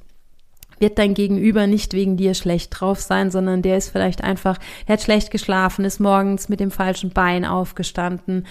wird 0.80 1.00
dein 1.00 1.16
Gegenüber 1.16 1.66
nicht 1.66 1.94
wegen 1.94 2.18
dir 2.18 2.36
schlecht 2.36 2.80
drauf 2.80 3.00
sein, 3.00 3.32
sondern 3.32 3.64
der 3.64 3.78
ist 3.78 3.90
vielleicht 3.90 4.24
einfach, 4.24 4.60
der 4.88 4.94
hat 4.94 5.02
schlecht 5.02 5.32
geschlafen, 5.32 5.86
ist 5.86 6.00
morgens 6.00 6.50
mit 6.50 6.60
dem 6.60 6.70
falschen 6.70 7.10
Bein 7.10 7.46
aufgestanden, 7.46 8.46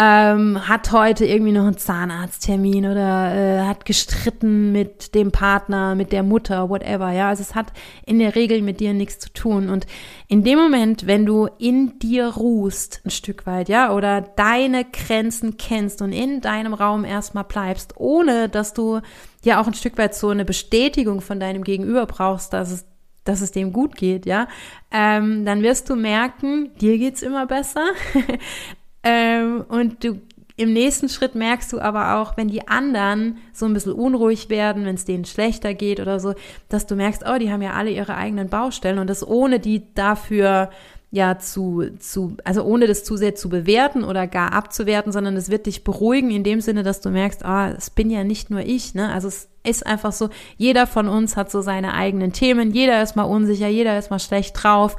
ähm, 0.00 0.68
hat 0.68 0.92
heute 0.92 1.26
irgendwie 1.26 1.50
noch 1.50 1.66
einen 1.66 1.76
Zahnarzttermin 1.76 2.86
oder 2.86 3.34
äh, 3.34 3.66
hat 3.66 3.84
gestritten 3.84 4.70
mit 4.70 5.12
dem 5.16 5.32
Partner, 5.32 5.96
mit 5.96 6.12
der 6.12 6.22
Mutter, 6.22 6.70
whatever. 6.70 7.10
Ja, 7.10 7.30
also 7.30 7.42
es 7.42 7.56
hat 7.56 7.72
in 8.06 8.20
der 8.20 8.36
Regel 8.36 8.62
mit 8.62 8.78
dir 8.78 8.94
nichts 8.94 9.18
zu 9.18 9.32
tun. 9.32 9.68
Und 9.68 9.86
in 10.28 10.44
dem 10.44 10.56
Moment, 10.56 11.08
wenn 11.08 11.26
du 11.26 11.48
in 11.58 11.98
dir 11.98 12.28
ruhst, 12.28 13.00
ein 13.04 13.10
Stück 13.10 13.44
weit, 13.44 13.68
ja, 13.68 13.92
oder 13.92 14.20
deine 14.20 14.84
Grenzen 14.84 15.56
kennst 15.56 16.00
und 16.00 16.12
in 16.12 16.40
deinem 16.40 16.74
Raum 16.74 17.04
erstmal 17.04 17.44
bleibst, 17.44 17.94
ohne 17.96 18.48
dass 18.48 18.74
du 18.74 19.00
ja 19.42 19.60
auch 19.60 19.66
ein 19.66 19.74
Stück 19.74 19.98
weit 19.98 20.14
so 20.14 20.28
eine 20.28 20.44
Bestätigung 20.44 21.20
von 21.20 21.40
deinem 21.40 21.64
Gegenüber 21.64 22.06
brauchst, 22.06 22.52
dass 22.52 22.70
es 22.70 22.86
dass 23.24 23.42
es 23.42 23.52
dem 23.52 23.74
gut 23.74 23.94
geht, 23.94 24.24
ja, 24.24 24.48
ähm, 24.90 25.44
dann 25.44 25.62
wirst 25.62 25.90
du 25.90 25.96
merken, 25.96 26.70
dir 26.80 26.96
geht's 26.96 27.20
immer 27.20 27.46
besser. 27.46 27.84
ähm, 29.08 29.64
und 29.68 30.04
du 30.04 30.20
im 30.56 30.72
nächsten 30.72 31.08
Schritt 31.08 31.36
merkst 31.36 31.72
du 31.72 31.80
aber 31.80 32.16
auch, 32.16 32.36
wenn 32.36 32.48
die 32.48 32.66
anderen 32.66 33.38
so 33.52 33.64
ein 33.64 33.72
bisschen 33.72 33.92
unruhig 33.92 34.50
werden, 34.50 34.84
wenn 34.84 34.96
es 34.96 35.04
denen 35.04 35.24
schlechter 35.24 35.72
geht 35.72 36.00
oder 36.00 36.18
so, 36.18 36.34
dass 36.68 36.86
du 36.86 36.96
merkst, 36.96 37.22
oh, 37.26 37.38
die 37.38 37.52
haben 37.52 37.62
ja 37.62 37.74
alle 37.74 37.90
ihre 37.90 38.16
eigenen 38.16 38.48
Baustellen 38.48 38.98
und 38.98 39.08
das 39.08 39.26
ohne 39.26 39.60
die 39.60 39.94
dafür 39.94 40.70
ja 41.10 41.38
zu, 41.38 41.84
zu, 42.00 42.36
also 42.44 42.64
ohne 42.64 42.86
das 42.86 43.04
zu 43.04 43.16
sehr 43.16 43.34
zu 43.34 43.48
bewerten 43.48 44.04
oder 44.04 44.26
gar 44.26 44.52
abzuwerten, 44.52 45.12
sondern 45.12 45.36
es 45.36 45.48
wird 45.48 45.66
dich 45.66 45.84
beruhigen 45.84 46.30
in 46.30 46.44
dem 46.44 46.60
Sinne, 46.60 46.82
dass 46.82 47.00
du 47.00 47.10
merkst, 47.10 47.44
ah, 47.44 47.70
es 47.70 47.88
bin 47.88 48.10
ja 48.10 48.24
nicht 48.24 48.50
nur 48.50 48.60
ich, 48.60 48.94
ne? 48.94 49.10
Also 49.10 49.28
es 49.28 49.48
ist 49.62 49.86
einfach 49.86 50.12
so, 50.12 50.28
jeder 50.56 50.86
von 50.86 51.08
uns 51.08 51.36
hat 51.36 51.50
so 51.50 51.62
seine 51.62 51.94
eigenen 51.94 52.32
Themen, 52.32 52.72
jeder 52.72 53.02
ist 53.02 53.16
mal 53.16 53.22
unsicher, 53.22 53.68
jeder 53.68 53.98
ist 53.98 54.10
mal 54.10 54.18
schlecht 54.18 54.62
drauf. 54.62 54.96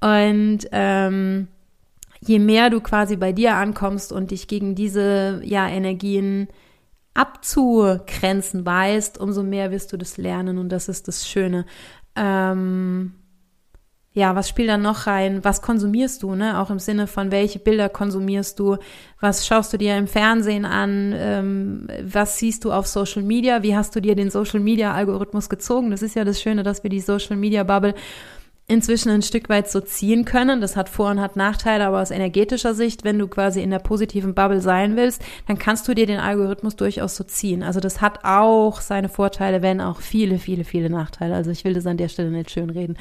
Und 0.00 0.60
ähm, 0.72 1.48
je 2.26 2.38
mehr 2.38 2.70
du 2.70 2.80
quasi 2.80 3.16
bei 3.16 3.32
dir 3.32 3.54
ankommst 3.54 4.12
und 4.12 4.30
dich 4.30 4.48
gegen 4.48 4.74
diese 4.74 5.40
ja, 5.44 5.68
Energien 5.68 6.48
abzugrenzen 7.14 8.66
weißt, 8.66 9.18
umso 9.18 9.42
mehr 9.42 9.70
wirst 9.70 9.92
du 9.92 9.96
das 9.96 10.16
lernen 10.16 10.58
und 10.58 10.68
das 10.70 10.88
ist 10.88 11.06
das 11.06 11.28
Schöne. 11.28 11.64
Ähm, 12.16 13.12
ja, 14.16 14.36
was 14.36 14.48
spielt 14.48 14.68
da 14.68 14.78
noch 14.78 15.08
rein? 15.08 15.42
Was 15.42 15.60
konsumierst 15.60 16.22
du, 16.22 16.36
ne? 16.36 16.60
Auch 16.60 16.70
im 16.70 16.78
Sinne 16.78 17.08
von, 17.08 17.32
welche 17.32 17.58
Bilder 17.58 17.88
konsumierst 17.88 18.60
du? 18.60 18.76
Was 19.20 19.44
schaust 19.44 19.72
du 19.72 19.76
dir 19.76 19.96
im 19.96 20.06
Fernsehen 20.06 20.64
an? 20.64 21.12
Ähm, 21.16 21.88
was 22.00 22.38
siehst 22.38 22.64
du 22.64 22.70
auf 22.70 22.86
Social 22.86 23.22
Media? 23.22 23.64
Wie 23.64 23.76
hast 23.76 23.96
du 23.96 24.00
dir 24.00 24.14
den 24.14 24.30
Social 24.30 24.60
Media 24.60 24.94
Algorithmus 24.94 25.48
gezogen? 25.48 25.90
Das 25.90 26.00
ist 26.00 26.14
ja 26.14 26.24
das 26.24 26.40
Schöne, 26.40 26.62
dass 26.62 26.84
wir 26.84 26.90
die 26.90 27.00
Social 27.00 27.36
Media 27.36 27.64
Bubble 27.64 27.94
inzwischen 28.66 29.10
ein 29.10 29.22
Stück 29.22 29.48
weit 29.48 29.70
so 29.70 29.80
ziehen 29.80 30.24
können. 30.24 30.60
Das 30.60 30.74
hat 30.74 30.88
Vor- 30.88 31.10
und 31.10 31.20
hat 31.20 31.36
Nachteile, 31.36 31.86
aber 31.86 32.00
aus 32.00 32.10
energetischer 32.10 32.74
Sicht, 32.74 33.04
wenn 33.04 33.18
du 33.18 33.28
quasi 33.28 33.62
in 33.62 33.70
der 33.70 33.78
positiven 33.78 34.34
Bubble 34.34 34.60
sein 34.60 34.96
willst, 34.96 35.22
dann 35.46 35.58
kannst 35.58 35.86
du 35.86 35.94
dir 35.94 36.06
den 36.06 36.18
Algorithmus 36.18 36.74
durchaus 36.76 37.16
so 37.16 37.24
ziehen. 37.24 37.62
Also 37.62 37.80
das 37.80 38.00
hat 38.00 38.20
auch 38.24 38.80
seine 38.80 39.10
Vorteile, 39.10 39.60
wenn 39.60 39.80
auch 39.80 40.00
viele, 40.00 40.38
viele, 40.38 40.64
viele 40.64 40.88
Nachteile. 40.88 41.34
Also 41.34 41.50
ich 41.50 41.64
will 41.64 41.74
das 41.74 41.86
an 41.86 41.98
der 41.98 42.08
Stelle 42.08 42.30
nicht 42.30 42.50
schön 42.50 42.70
reden. 42.70 42.96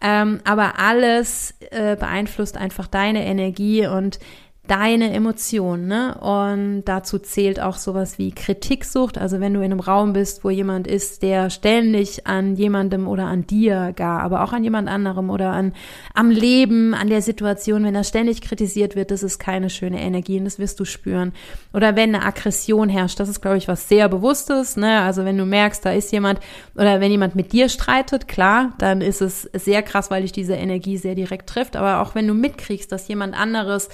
Ähm, 0.00 0.40
aber 0.44 0.78
alles 0.78 1.54
äh, 1.70 1.96
beeinflusst 1.96 2.56
einfach 2.56 2.88
deine 2.88 3.24
Energie 3.24 3.86
und 3.86 4.18
deine 4.66 5.12
Emotionen, 5.12 5.86
ne? 5.88 6.16
Und 6.20 6.84
dazu 6.86 7.18
zählt 7.18 7.60
auch 7.60 7.76
sowas 7.76 8.18
wie 8.18 8.32
Kritiksucht. 8.32 9.18
Also 9.18 9.40
wenn 9.40 9.52
du 9.52 9.60
in 9.60 9.72
einem 9.72 9.80
Raum 9.80 10.14
bist, 10.14 10.42
wo 10.42 10.48
jemand 10.48 10.86
ist, 10.86 11.22
der 11.22 11.50
ständig 11.50 12.26
an 12.26 12.56
jemandem 12.56 13.06
oder 13.06 13.24
an 13.24 13.46
dir 13.46 13.92
gar, 13.94 14.22
aber 14.22 14.42
auch 14.42 14.54
an 14.54 14.64
jemand 14.64 14.88
anderem 14.88 15.28
oder 15.28 15.52
an 15.52 15.74
am 16.14 16.30
Leben, 16.30 16.94
an 16.94 17.08
der 17.08 17.20
Situation, 17.20 17.84
wenn 17.84 17.94
er 17.94 18.04
ständig 18.04 18.40
kritisiert 18.40 18.96
wird, 18.96 19.10
das 19.10 19.22
ist 19.22 19.38
keine 19.38 19.68
schöne 19.68 20.00
Energie 20.00 20.38
und 20.38 20.46
das 20.46 20.58
wirst 20.58 20.80
du 20.80 20.86
spüren. 20.86 21.32
Oder 21.74 21.94
wenn 21.94 22.14
eine 22.14 22.24
Aggression 22.24 22.88
herrscht, 22.88 23.20
das 23.20 23.28
ist, 23.28 23.42
glaube 23.42 23.58
ich, 23.58 23.68
was 23.68 23.88
sehr 23.88 24.08
Bewusstes, 24.08 24.78
ne? 24.78 25.00
Also 25.00 25.26
wenn 25.26 25.36
du 25.36 25.44
merkst, 25.44 25.84
da 25.84 25.92
ist 25.92 26.10
jemand 26.10 26.40
oder 26.74 27.00
wenn 27.00 27.10
jemand 27.10 27.34
mit 27.34 27.52
dir 27.52 27.68
streitet, 27.68 28.28
klar, 28.28 28.72
dann 28.78 29.02
ist 29.02 29.20
es 29.20 29.42
sehr 29.52 29.82
krass, 29.82 30.10
weil 30.10 30.22
dich 30.22 30.32
diese 30.32 30.54
Energie 30.54 30.96
sehr 30.96 31.14
direkt 31.14 31.50
trifft. 31.50 31.76
Aber 31.76 32.00
auch 32.00 32.14
wenn 32.14 32.26
du 32.26 32.32
mitkriegst, 32.32 32.90
dass 32.90 33.08
jemand 33.08 33.38
anderes 33.38 33.90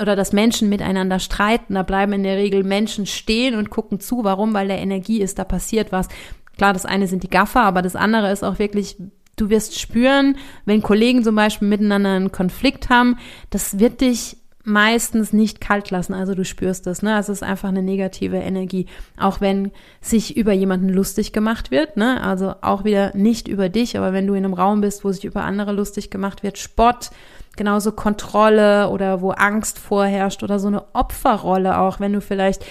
oder 0.00 0.16
dass 0.16 0.32
Menschen 0.32 0.68
miteinander 0.68 1.18
streiten, 1.18 1.74
da 1.74 1.82
bleiben 1.82 2.12
in 2.12 2.24
der 2.24 2.36
Regel 2.36 2.64
Menschen 2.64 3.06
stehen 3.06 3.54
und 3.54 3.70
gucken 3.70 4.00
zu. 4.00 4.24
Warum? 4.24 4.54
Weil 4.54 4.68
der 4.68 4.78
Energie 4.78 5.20
ist, 5.20 5.38
da 5.38 5.44
passiert 5.44 5.92
was. 5.92 6.08
Klar, 6.56 6.72
das 6.72 6.86
eine 6.86 7.06
sind 7.06 7.22
die 7.22 7.30
Gaffer, 7.30 7.62
aber 7.62 7.82
das 7.82 7.96
andere 7.96 8.30
ist 8.32 8.44
auch 8.44 8.58
wirklich, 8.58 8.96
du 9.36 9.50
wirst 9.50 9.78
spüren, 9.78 10.36
wenn 10.64 10.82
Kollegen 10.82 11.22
zum 11.22 11.34
Beispiel 11.34 11.68
miteinander 11.68 12.10
einen 12.10 12.32
Konflikt 12.32 12.90
haben, 12.90 13.18
das 13.50 13.78
wird 13.78 14.00
dich 14.00 14.36
meistens 14.64 15.32
nicht 15.34 15.60
kalt 15.60 15.90
lassen. 15.90 16.14
Also 16.14 16.34
du 16.34 16.44
spürst 16.44 16.86
das, 16.86 17.02
ne? 17.02 17.14
Also 17.14 17.32
es 17.32 17.42
ist 17.42 17.48
einfach 17.48 17.68
eine 17.68 17.82
negative 17.82 18.38
Energie. 18.38 18.86
Auch 19.18 19.40
wenn 19.40 19.70
sich 20.00 20.36
über 20.36 20.52
jemanden 20.52 20.88
lustig 20.88 21.32
gemacht 21.32 21.70
wird, 21.70 21.96
ne? 21.96 22.22
Also 22.22 22.54
auch 22.62 22.84
wieder 22.84 23.14
nicht 23.14 23.46
über 23.46 23.68
dich, 23.68 23.96
aber 23.96 24.12
wenn 24.12 24.26
du 24.26 24.34
in 24.34 24.44
einem 24.44 24.54
Raum 24.54 24.80
bist, 24.80 25.04
wo 25.04 25.12
sich 25.12 25.24
über 25.24 25.44
andere 25.44 25.72
lustig 25.72 26.10
gemacht 26.10 26.42
wird, 26.42 26.56
Spott, 26.58 27.10
genauso 27.56 27.92
Kontrolle 27.92 28.88
oder 28.88 29.20
wo 29.20 29.30
Angst 29.30 29.78
vorherrscht 29.78 30.42
oder 30.42 30.58
so 30.58 30.68
eine 30.68 30.84
Opferrolle 30.94 31.78
auch, 31.78 32.00
wenn 32.00 32.14
du 32.14 32.20
vielleicht 32.20 32.64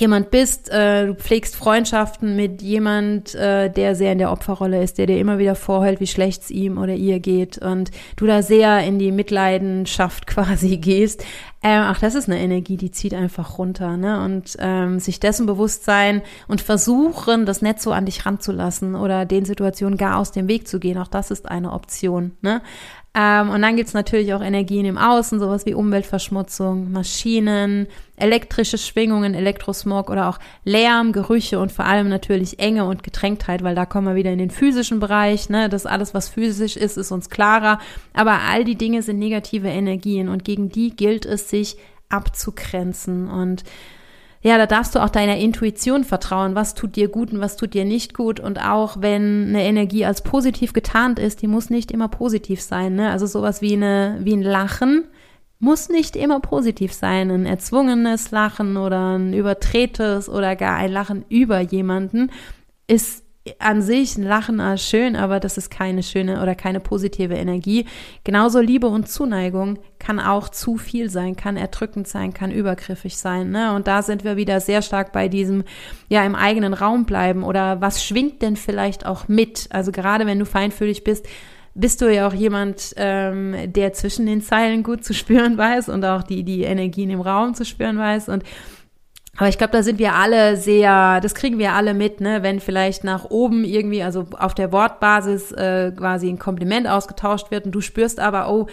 jemand 0.00 0.30
bist, 0.30 0.68
äh, 0.70 1.06
du 1.06 1.14
pflegst 1.14 1.56
Freundschaften 1.56 2.36
mit 2.36 2.62
jemand, 2.62 3.34
äh, 3.34 3.70
der 3.70 3.94
sehr 3.94 4.12
in 4.12 4.18
der 4.18 4.32
Opferrolle 4.32 4.82
ist, 4.82 4.98
der 4.98 5.06
dir 5.06 5.18
immer 5.18 5.38
wieder 5.38 5.54
vorhält, 5.54 6.00
wie 6.00 6.06
schlecht 6.06 6.42
es 6.42 6.50
ihm 6.50 6.78
oder 6.78 6.94
ihr 6.94 7.20
geht 7.20 7.58
und 7.58 7.90
du 8.16 8.26
da 8.26 8.42
sehr 8.42 8.80
in 8.80 8.98
die 8.98 9.12
Mitleidenschaft 9.12 10.26
quasi 10.26 10.76
gehst. 10.76 11.24
Ähm, 11.62 11.82
ach, 11.84 11.98
das 11.98 12.14
ist 12.14 12.28
eine 12.28 12.40
Energie, 12.40 12.76
die 12.76 12.90
zieht 12.90 13.14
einfach 13.14 13.58
runter, 13.58 13.96
ne? 13.96 14.22
Und 14.22 14.54
ähm, 14.58 14.98
sich 14.98 15.18
dessen 15.18 15.46
bewusst 15.46 15.84
sein 15.84 16.20
und 16.46 16.60
versuchen, 16.60 17.46
das 17.46 17.62
nicht 17.62 17.80
so 17.80 17.92
an 17.92 18.04
dich 18.04 18.26
ranzulassen 18.26 18.94
oder 18.94 19.24
den 19.24 19.46
Situationen 19.46 19.96
gar 19.96 20.18
aus 20.18 20.30
dem 20.30 20.46
Weg 20.46 20.68
zu 20.68 20.78
gehen, 20.78 20.98
auch 20.98 21.08
das 21.08 21.30
ist 21.30 21.48
eine 21.48 21.72
Option, 21.72 22.32
ne? 22.42 22.60
Ähm, 23.16 23.50
und 23.50 23.62
dann 23.62 23.76
gibt's 23.76 23.94
natürlich 23.94 24.34
auch 24.34 24.42
Energien 24.42 24.84
im 24.86 24.98
Außen, 24.98 25.38
sowas 25.38 25.66
wie 25.66 25.74
Umweltverschmutzung, 25.74 26.90
Maschinen, 26.90 27.86
elektrische 28.16 28.76
Schwingungen, 28.76 29.34
Elektrosmog 29.34 30.10
oder 30.10 30.28
auch 30.28 30.40
Lärm, 30.64 31.12
Gerüche 31.12 31.60
und 31.60 31.70
vor 31.70 31.84
allem 31.84 32.08
natürlich 32.08 32.58
Enge 32.58 32.84
und 32.86 33.04
Gedrängtheit, 33.04 33.62
weil 33.62 33.76
da 33.76 33.86
kommen 33.86 34.08
wir 34.08 34.16
wieder 34.16 34.32
in 34.32 34.38
den 34.38 34.50
physischen 34.50 34.98
Bereich. 34.98 35.48
Ne? 35.48 35.68
Das 35.68 35.86
alles, 35.86 36.12
was 36.12 36.28
physisch 36.28 36.76
ist, 36.76 36.96
ist 36.96 37.12
uns 37.12 37.30
klarer. 37.30 37.78
Aber 38.14 38.40
all 38.50 38.64
die 38.64 38.76
Dinge 38.76 39.02
sind 39.02 39.20
negative 39.20 39.68
Energien 39.68 40.28
und 40.28 40.44
gegen 40.44 40.68
die 40.68 40.94
gilt 40.96 41.24
es, 41.24 41.48
sich 41.48 41.76
abzugrenzen. 42.08 43.30
Und 43.30 43.62
ja, 44.44 44.58
da 44.58 44.66
darfst 44.66 44.94
du 44.94 45.02
auch 45.02 45.08
deiner 45.08 45.38
Intuition 45.38 46.04
vertrauen, 46.04 46.54
was 46.54 46.74
tut 46.74 46.96
dir 46.96 47.08
gut 47.08 47.32
und 47.32 47.40
was 47.40 47.56
tut 47.56 47.72
dir 47.72 47.86
nicht 47.86 48.12
gut. 48.12 48.40
Und 48.40 48.62
auch 48.62 49.00
wenn 49.00 49.48
eine 49.48 49.64
Energie 49.64 50.04
als 50.04 50.20
positiv 50.22 50.74
getarnt 50.74 51.18
ist, 51.18 51.40
die 51.40 51.46
muss 51.46 51.70
nicht 51.70 51.90
immer 51.90 52.08
positiv 52.08 52.60
sein. 52.60 52.94
Ne? 52.94 53.10
Also 53.10 53.24
sowas 53.24 53.62
wie, 53.62 53.72
eine, 53.72 54.18
wie 54.20 54.34
ein 54.34 54.42
Lachen 54.42 55.04
muss 55.60 55.88
nicht 55.88 56.14
immer 56.14 56.40
positiv 56.40 56.92
sein. 56.92 57.30
Ein 57.30 57.46
erzwungenes 57.46 58.32
Lachen 58.32 58.76
oder 58.76 59.16
ein 59.16 59.32
übertretes 59.32 60.28
oder 60.28 60.56
gar 60.56 60.76
ein 60.76 60.92
Lachen 60.92 61.24
über 61.30 61.60
jemanden 61.60 62.30
ist 62.86 63.23
an 63.58 63.82
sich 63.82 64.16
ein 64.16 64.22
Lachen 64.22 64.58
als 64.58 64.88
schön, 64.88 65.16
aber 65.16 65.38
das 65.38 65.58
ist 65.58 65.70
keine 65.70 66.02
schöne 66.02 66.40
oder 66.40 66.54
keine 66.54 66.80
positive 66.80 67.34
Energie. 67.34 67.86
Genauso 68.24 68.60
Liebe 68.60 68.86
und 68.86 69.08
Zuneigung 69.08 69.78
kann 69.98 70.18
auch 70.18 70.48
zu 70.48 70.78
viel 70.78 71.10
sein, 71.10 71.36
kann 71.36 71.58
erdrückend 71.58 72.08
sein, 72.08 72.32
kann 72.32 72.50
übergriffig 72.50 73.18
sein. 73.18 73.50
Ne? 73.50 73.74
Und 73.74 73.86
da 73.86 74.00
sind 74.00 74.24
wir 74.24 74.36
wieder 74.36 74.60
sehr 74.60 74.80
stark 74.80 75.12
bei 75.12 75.28
diesem, 75.28 75.64
ja, 76.08 76.24
im 76.24 76.34
eigenen 76.34 76.72
Raum 76.72 77.04
bleiben 77.04 77.44
oder 77.44 77.82
was 77.82 78.02
schwingt 78.02 78.40
denn 78.40 78.56
vielleicht 78.56 79.04
auch 79.04 79.28
mit? 79.28 79.68
Also 79.70 79.92
gerade 79.92 80.24
wenn 80.24 80.38
du 80.38 80.46
feinfühlig 80.46 81.04
bist, 81.04 81.26
bist 81.74 82.00
du 82.00 82.12
ja 82.12 82.26
auch 82.26 82.34
jemand, 82.34 82.94
ähm, 82.96 83.56
der 83.66 83.92
zwischen 83.92 84.24
den 84.24 84.40
Zeilen 84.40 84.82
gut 84.82 85.04
zu 85.04 85.12
spüren 85.12 85.58
weiß 85.58 85.90
und 85.90 86.04
auch 86.04 86.22
die, 86.22 86.44
die 86.44 86.62
Energien 86.62 87.10
im 87.10 87.20
Raum 87.20 87.54
zu 87.54 87.66
spüren 87.66 87.98
weiß 87.98 88.30
und 88.30 88.44
aber 89.36 89.48
ich 89.48 89.58
glaube, 89.58 89.72
da 89.72 89.82
sind 89.82 89.98
wir 89.98 90.14
alle 90.14 90.56
sehr, 90.56 91.20
das 91.20 91.34
kriegen 91.34 91.58
wir 91.58 91.72
alle 91.72 91.92
mit, 91.92 92.20
ne? 92.20 92.42
wenn 92.42 92.60
vielleicht 92.60 93.02
nach 93.02 93.24
oben 93.30 93.64
irgendwie, 93.64 94.02
also 94.02 94.26
auf 94.38 94.54
der 94.54 94.70
Wortbasis 94.70 95.50
äh, 95.52 95.92
quasi 95.92 96.28
ein 96.28 96.38
Kompliment 96.38 96.86
ausgetauscht 96.86 97.50
wird 97.50 97.66
und 97.66 97.72
du 97.72 97.80
spürst 97.80 98.20
aber, 98.20 98.48
oh, 98.48 98.68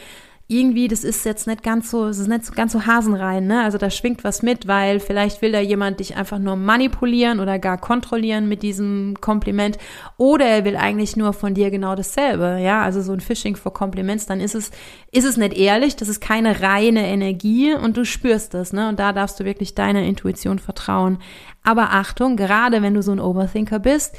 irgendwie, 0.51 0.89
das 0.89 1.05
ist 1.05 1.23
jetzt 1.23 1.47
nicht 1.47 1.63
ganz 1.63 1.89
so, 1.89 2.07
es 2.07 2.19
ist 2.19 2.27
nicht 2.27 2.45
so 2.45 2.51
ganz 2.53 2.73
so 2.73 2.85
hasenrein, 2.85 3.47
ne? 3.47 3.63
Also 3.63 3.77
da 3.77 3.89
schwingt 3.89 4.25
was 4.25 4.41
mit, 4.41 4.67
weil 4.67 4.99
vielleicht 4.99 5.41
will 5.41 5.53
da 5.53 5.61
jemand 5.61 6.01
dich 6.01 6.17
einfach 6.17 6.39
nur 6.39 6.57
manipulieren 6.57 7.39
oder 7.39 7.57
gar 7.57 7.77
kontrollieren 7.77 8.49
mit 8.49 8.61
diesem 8.61 9.15
Kompliment 9.21 9.77
oder 10.17 10.45
er 10.45 10.65
will 10.65 10.75
eigentlich 10.75 11.15
nur 11.15 11.31
von 11.31 11.53
dir 11.53 11.71
genau 11.71 11.95
dasselbe, 11.95 12.59
ja? 12.61 12.81
Also 12.81 13.01
so 13.01 13.13
ein 13.13 13.21
Phishing 13.21 13.55
for 13.55 13.73
Compliments, 13.73 14.25
dann 14.25 14.41
ist 14.41 14.53
es, 14.53 14.71
ist 15.11 15.25
es 15.25 15.37
nicht 15.37 15.53
ehrlich, 15.53 15.95
das 15.95 16.09
ist 16.09 16.19
keine 16.19 16.61
reine 16.61 17.07
Energie 17.07 17.73
und 17.73 17.95
du 17.95 18.03
spürst 18.03 18.53
das, 18.53 18.73
ne? 18.73 18.89
Und 18.89 18.99
da 18.99 19.13
darfst 19.13 19.39
du 19.39 19.45
wirklich 19.45 19.73
deiner 19.73 20.03
Intuition 20.03 20.59
vertrauen. 20.59 21.19
Aber 21.63 21.91
Achtung, 21.91 22.35
gerade 22.35 22.81
wenn 22.81 22.93
du 22.93 23.01
so 23.01 23.13
ein 23.13 23.21
Overthinker 23.21 23.79
bist, 23.79 24.17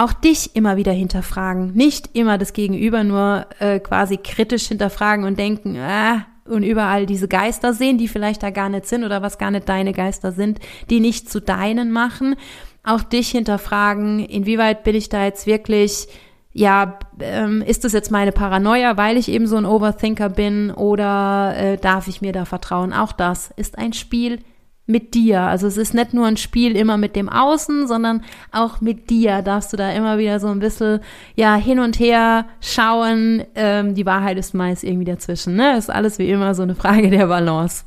auch 0.00 0.14
dich 0.14 0.56
immer 0.56 0.78
wieder 0.78 0.92
hinterfragen. 0.92 1.72
Nicht 1.74 2.16
immer 2.16 2.38
das 2.38 2.54
Gegenüber 2.54 3.04
nur 3.04 3.46
äh, 3.58 3.80
quasi 3.80 4.16
kritisch 4.16 4.68
hinterfragen 4.68 5.26
und 5.26 5.38
denken, 5.38 5.76
äh, 5.76 6.20
und 6.46 6.62
überall 6.62 7.04
diese 7.04 7.28
Geister 7.28 7.74
sehen, 7.74 7.98
die 7.98 8.08
vielleicht 8.08 8.42
da 8.42 8.50
gar 8.50 8.70
nicht 8.70 8.86
sind 8.86 9.04
oder 9.04 9.20
was 9.20 9.36
gar 9.36 9.50
nicht 9.50 9.68
deine 9.68 9.92
Geister 9.92 10.32
sind, 10.32 10.58
die 10.88 11.00
nicht 11.00 11.30
zu 11.30 11.40
deinen 11.40 11.92
machen. 11.92 12.34
Auch 12.82 13.02
dich 13.02 13.28
hinterfragen, 13.28 14.20
inwieweit 14.20 14.84
bin 14.84 14.96
ich 14.96 15.10
da 15.10 15.24
jetzt 15.24 15.46
wirklich, 15.46 16.08
ja, 16.52 16.98
ähm, 17.20 17.62
ist 17.62 17.84
das 17.84 17.92
jetzt 17.92 18.10
meine 18.10 18.32
Paranoia, 18.32 18.96
weil 18.96 19.18
ich 19.18 19.28
eben 19.28 19.46
so 19.46 19.56
ein 19.56 19.66
Overthinker 19.66 20.30
bin 20.30 20.70
oder 20.70 21.54
äh, 21.56 21.76
darf 21.76 22.08
ich 22.08 22.22
mir 22.22 22.32
da 22.32 22.46
vertrauen? 22.46 22.94
Auch 22.94 23.12
das 23.12 23.52
ist 23.56 23.78
ein 23.78 23.92
Spiel 23.92 24.40
mit 24.86 25.14
dir. 25.14 25.42
Also 25.42 25.66
es 25.66 25.76
ist 25.76 25.94
nicht 25.94 26.14
nur 26.14 26.26
ein 26.26 26.36
Spiel 26.36 26.76
immer 26.76 26.96
mit 26.96 27.14
dem 27.16 27.28
Außen, 27.28 27.86
sondern 27.86 28.22
auch 28.52 28.80
mit 28.80 29.08
dir 29.08 29.42
darfst 29.42 29.72
du 29.72 29.76
da 29.76 29.92
immer 29.92 30.18
wieder 30.18 30.40
so 30.40 30.48
ein 30.48 30.58
bisschen 30.58 31.00
ja 31.36 31.54
hin 31.54 31.78
und 31.78 31.98
her 31.98 32.46
schauen. 32.60 33.44
Ähm, 33.54 33.94
die 33.94 34.06
Wahrheit 34.06 34.36
ist 34.36 34.52
meist 34.52 34.84
irgendwie 34.84 35.04
dazwischen. 35.04 35.54
Ne? 35.54 35.76
Ist 35.76 35.90
alles 35.90 36.18
wie 36.18 36.28
immer 36.28 36.54
so 36.54 36.62
eine 36.62 36.74
Frage 36.74 37.10
der 37.10 37.26
Balance. 37.26 37.84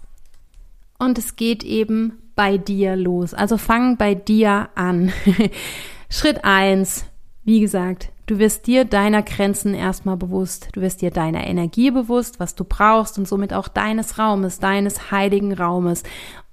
Und 0.98 1.18
es 1.18 1.36
geht 1.36 1.64
eben 1.64 2.14
bei 2.36 2.58
dir 2.58 2.96
los. 2.96 3.34
Also 3.34 3.58
fang 3.58 3.98
bei 3.98 4.16
dir 4.16 4.70
an. 4.76 5.12
Schritt 6.10 6.44
eins, 6.44 7.06
wie 7.44 7.60
gesagt, 7.60 8.12
du 8.26 8.40
wirst 8.40 8.68
dir 8.68 8.86
deiner 8.86 9.22
Grenzen 9.22 9.74
erstmal 9.74 10.18
bewusst. 10.18 10.70
Du 10.74 10.82
wirst 10.82 11.02
dir 11.02 11.12
deiner 11.12 11.46
Energie 11.46 11.92
bewusst, 11.92 12.40
was 12.40 12.56
du 12.56 12.64
brauchst 12.64 13.18
und 13.18 13.28
somit 13.28 13.54
auch 13.54 13.68
deines 13.68 14.18
Raumes, 14.18 14.60
deines 14.60 15.12
heiligen 15.12 15.54
Raumes. 15.54 16.04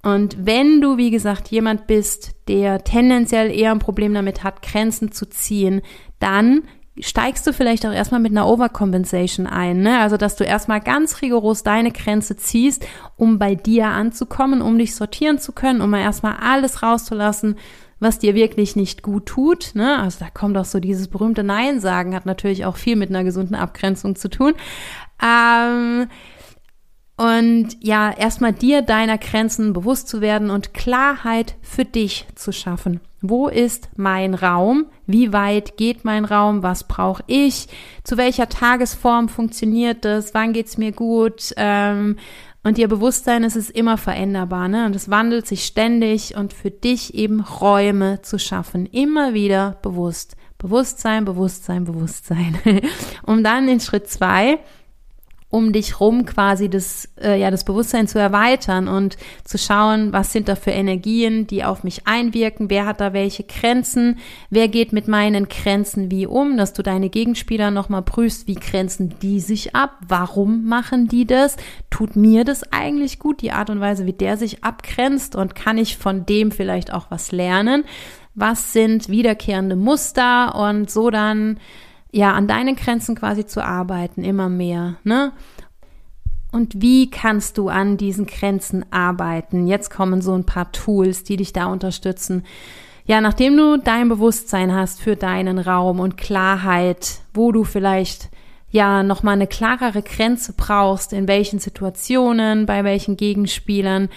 Und 0.03 0.47
wenn 0.47 0.81
du, 0.81 0.97
wie 0.97 1.11
gesagt, 1.11 1.49
jemand 1.49 1.87
bist, 1.87 2.33
der 2.49 2.85
tendenziell 2.85 3.51
eher 3.51 3.71
ein 3.71 3.81
Problem 3.81 4.15
damit 4.15 4.43
hat, 4.43 4.63
Grenzen 4.63 5.13
zu 5.13 5.27
ziehen, 5.29 5.83
dann 6.21 6.63
steigst 6.99 7.47
du 7.47 7.53
vielleicht 7.53 7.87
auch 7.87 7.93
erstmal 7.93 8.21
mit 8.21 8.33
einer 8.33 8.47
Overcompensation 8.47 9.47
ein, 9.47 9.81
ne? 9.81 10.01
Also, 10.01 10.17
dass 10.17 10.37
du 10.37 10.45
erstmal 10.45 10.81
ganz 10.81 11.23
rigoros 11.23 11.63
deine 11.63 11.93
Grenze 11.93 12.37
ziehst, 12.37 12.87
um 13.17 13.39
bei 13.39 13.55
dir 13.55 13.87
anzukommen, 13.87 14.63
um 14.63 14.79
dich 14.79 14.95
sortieren 14.95 15.39
zu 15.39 15.53
können, 15.53 15.81
um 15.81 15.91
mal 15.91 16.01
erstmal 16.01 16.37
alles 16.41 16.83
rauszulassen, 16.83 17.57
was 18.01 18.19
dir 18.19 18.35
wirklich 18.35 18.77
nicht 18.77 19.03
gut 19.03 19.27
tut, 19.27 19.73
ne? 19.75 19.99
Also, 19.99 20.19
da 20.21 20.31
kommt 20.31 20.57
auch 20.57 20.65
so 20.65 20.81
dieses 20.81 21.09
berühmte 21.09 21.45
Nein 21.45 21.81
sagen, 21.81 22.15
hat 22.15 22.27
natürlich 22.27 22.65
auch 22.65 22.77
viel 22.77 22.97
mit 22.97 23.11
einer 23.11 23.25
gesunden 23.25 23.55
Abgrenzung 23.55 24.17
zu 24.17 24.29
tun. 24.29 24.55
Ähm, 25.23 26.09
Und 27.21 27.77
ja, 27.81 28.11
erstmal 28.11 28.55
dir 28.55 28.81
deiner 28.81 29.19
Grenzen 29.19 29.75
bewusst 29.75 30.09
zu 30.09 30.23
werden 30.23 30.49
und 30.49 30.73
Klarheit 30.73 31.55
für 31.61 31.85
dich 31.85 32.27
zu 32.35 32.51
schaffen. 32.51 33.01
Wo 33.21 33.49
ist 33.49 33.91
mein 33.95 34.33
Raum? 34.33 34.87
Wie 35.07 35.31
weit 35.31 35.77
geht 35.77 36.07
mein 36.07 36.25
Raum? 36.25 36.63
Was 36.63 36.85
brauche 36.85 37.23
ich? 37.27 37.69
Zu 38.05 38.17
welcher 38.17 38.49
Tagesform 38.49 39.29
funktioniert 39.29 40.07
das? 40.07 40.33
Wann 40.33 40.55
geht's 40.55 40.79
mir 40.79 40.93
gut? 40.93 41.53
Ähm, 41.59 42.17
und 42.63 42.79
ihr 42.79 42.89
Bewusstsein 42.89 43.45
ist 43.45 43.57
es 43.57 43.69
immer 43.69 43.99
veränderbar, 43.99 44.69
ne? 44.69 44.87
Und 44.87 44.97
es 44.97 45.11
wandelt 45.11 45.47
sich 45.47 45.67
ständig 45.67 46.37
und 46.37 46.55
für 46.55 46.71
dich 46.71 47.13
eben 47.13 47.43
Räume 47.43 48.23
zu 48.23 48.39
schaffen. 48.39 48.87
Immer 48.87 49.35
wieder 49.35 49.77
bewusst. 49.83 50.37
Bewusstsein, 50.57 51.27
Bewusstsein, 51.27 51.85
Bewusstsein. 51.85 52.59
um 53.27 53.45
dann 53.45 53.69
in 53.69 53.81
Schritt 53.81 54.09
zwei 54.09 54.59
um 55.51 55.73
dich 55.73 55.99
rum 55.99 56.25
quasi 56.27 56.71
das, 56.71 57.09
äh, 57.21 57.39
ja, 57.39 57.51
das 57.51 57.65
Bewusstsein 57.65 58.07
zu 58.07 58.19
erweitern 58.19 58.87
und 58.87 59.17
zu 59.45 59.59
schauen, 59.59 60.13
was 60.13 60.33
sind 60.33 60.49
da 60.49 60.55
für 60.55 60.71
Energien, 60.71 61.49
die 61.49 61.65
auf 61.65 61.83
mich 61.83 62.07
einwirken, 62.07 62.71
wer 62.71 62.87
hat 62.87 63.01
da 63.01 63.13
welche 63.13 63.43
Grenzen, 63.43 64.19
wer 64.49 64.69
geht 64.69 64.93
mit 64.93 65.09
meinen 65.09 65.49
Grenzen 65.49 66.11
wie 66.11 66.27
um, 66.27 66.57
dass 66.57 66.73
du 66.73 66.83
deine 66.83 67.11
Gegenspieler 67.11 67.73
nochmal 67.73 68.03
prüfst, 68.03 68.47
wie 68.47 68.55
grenzen 68.55 69.17
die 69.21 69.41
sich 69.41 69.75
ab, 69.75 69.99
warum 70.07 70.67
machen 70.67 71.09
die 71.09 71.27
das, 71.27 71.57
tut 71.91 72.15
mir 72.15 72.45
das 72.45 72.73
eigentlich 72.73 73.19
gut, 73.19 73.43
die 73.43 73.51
Art 73.51 73.71
und 73.71 73.81
Weise, 73.81 74.07
wie 74.07 74.13
der 74.13 74.37
sich 74.37 74.63
abgrenzt? 74.63 75.35
Und 75.35 75.57
kann 75.57 75.79
ich 75.79 75.97
von 75.97 76.27
dem 76.27 76.53
vielleicht 76.53 76.93
auch 76.93 77.07
was 77.11 77.33
lernen, 77.33 77.85
was 78.35 78.73
sind 78.73 79.09
wiederkehrende 79.09 79.75
Muster? 79.75 80.55
Und 80.55 80.91
so 80.91 81.11
dann 81.11 81.59
ja, 82.13 82.33
an 82.33 82.49
deinen 82.49 82.77
Grenzen 82.77 83.15
quasi 83.15 83.47
zu 83.47 83.65
arbeiten, 83.65 84.25
immer 84.25 84.49
mehr, 84.49 84.97
ne? 85.05 85.33
Und 86.53 86.83
wie 86.83 87.09
kannst 87.11 87.59
du 87.59 87.69
an 87.69 87.97
diesen 87.97 88.27
Grenzen 88.27 88.85
arbeiten? 88.91 89.69
Jetzt 89.69 89.91
kommen 89.91 90.21
so 90.21 90.35
ein 90.35 90.45
paar 90.45 90.73
Tools, 90.73 91.23
die 91.23 91.37
dich 91.37 91.53
da 91.53 91.67
unterstützen. 91.67 92.45
Ja, 93.07 93.21
nachdem 93.21 93.57
du 93.57 93.77
dein 93.77 94.09
Bewusstsein 94.09 94.75
hast 94.75 95.01
für 95.01 95.15
deinen 95.15 95.61
Raum 95.61 96.01
und 96.01 96.17
Klarheit, 96.17 97.21
wo 97.35 97.53
du 97.53 97.63
vielleicht 97.63 98.31
ja 98.71 99.03
nochmal 99.03 99.35
eine 99.35 99.47
klarere 99.47 100.03
Grenze 100.03 100.53
brauchst, 100.57 101.13
in 101.13 101.29
welchen 101.29 101.59
Situationen, 101.59 102.67
bei 102.67 102.85
welchen 102.85 103.17
Gegenspielern 103.17 104.09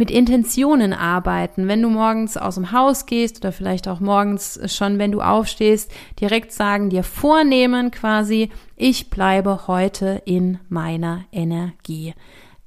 mit 0.00 0.10
Intentionen 0.10 0.94
arbeiten. 0.94 1.68
Wenn 1.68 1.82
du 1.82 1.90
morgens 1.90 2.38
aus 2.38 2.54
dem 2.54 2.72
Haus 2.72 3.04
gehst 3.04 3.36
oder 3.36 3.52
vielleicht 3.52 3.86
auch 3.86 4.00
morgens 4.00 4.58
schon, 4.74 4.98
wenn 4.98 5.12
du 5.12 5.20
aufstehst, 5.20 5.92
direkt 6.18 6.52
sagen, 6.52 6.88
dir 6.88 7.02
vornehmen 7.02 7.90
quasi, 7.90 8.48
ich 8.76 9.10
bleibe 9.10 9.66
heute 9.66 10.22
in 10.24 10.58
meiner 10.70 11.26
Energie. 11.32 12.14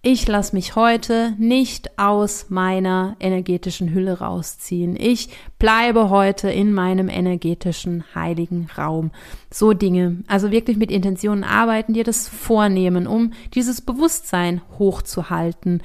Ich 0.04 0.28
lasse 0.28 0.54
mich 0.54 0.76
heute 0.76 1.34
nicht 1.40 1.98
aus 1.98 2.48
meiner 2.50 3.16
energetischen 3.20 3.94
Hülle 3.94 4.20
rausziehen. 4.20 4.96
Ich 4.96 5.30
bleibe 5.58 6.10
heute 6.12 6.52
in 6.52 6.72
meinem 6.72 7.10
energetischen 7.10 8.04
heiligen 8.14 8.68
Raum. 8.78 9.12
So 9.50 9.74
Dinge. 9.74 10.18
Also 10.28 10.52
wirklich 10.52 10.78
mit 10.78 10.92
Intentionen 10.92 11.46
arbeiten, 11.46 11.94
dir 11.94 12.04
das 12.04 12.28
vornehmen, 12.28 13.08
um 13.08 13.32
dieses 13.56 13.80
Bewusstsein 13.82 14.62
hochzuhalten. 14.78 15.82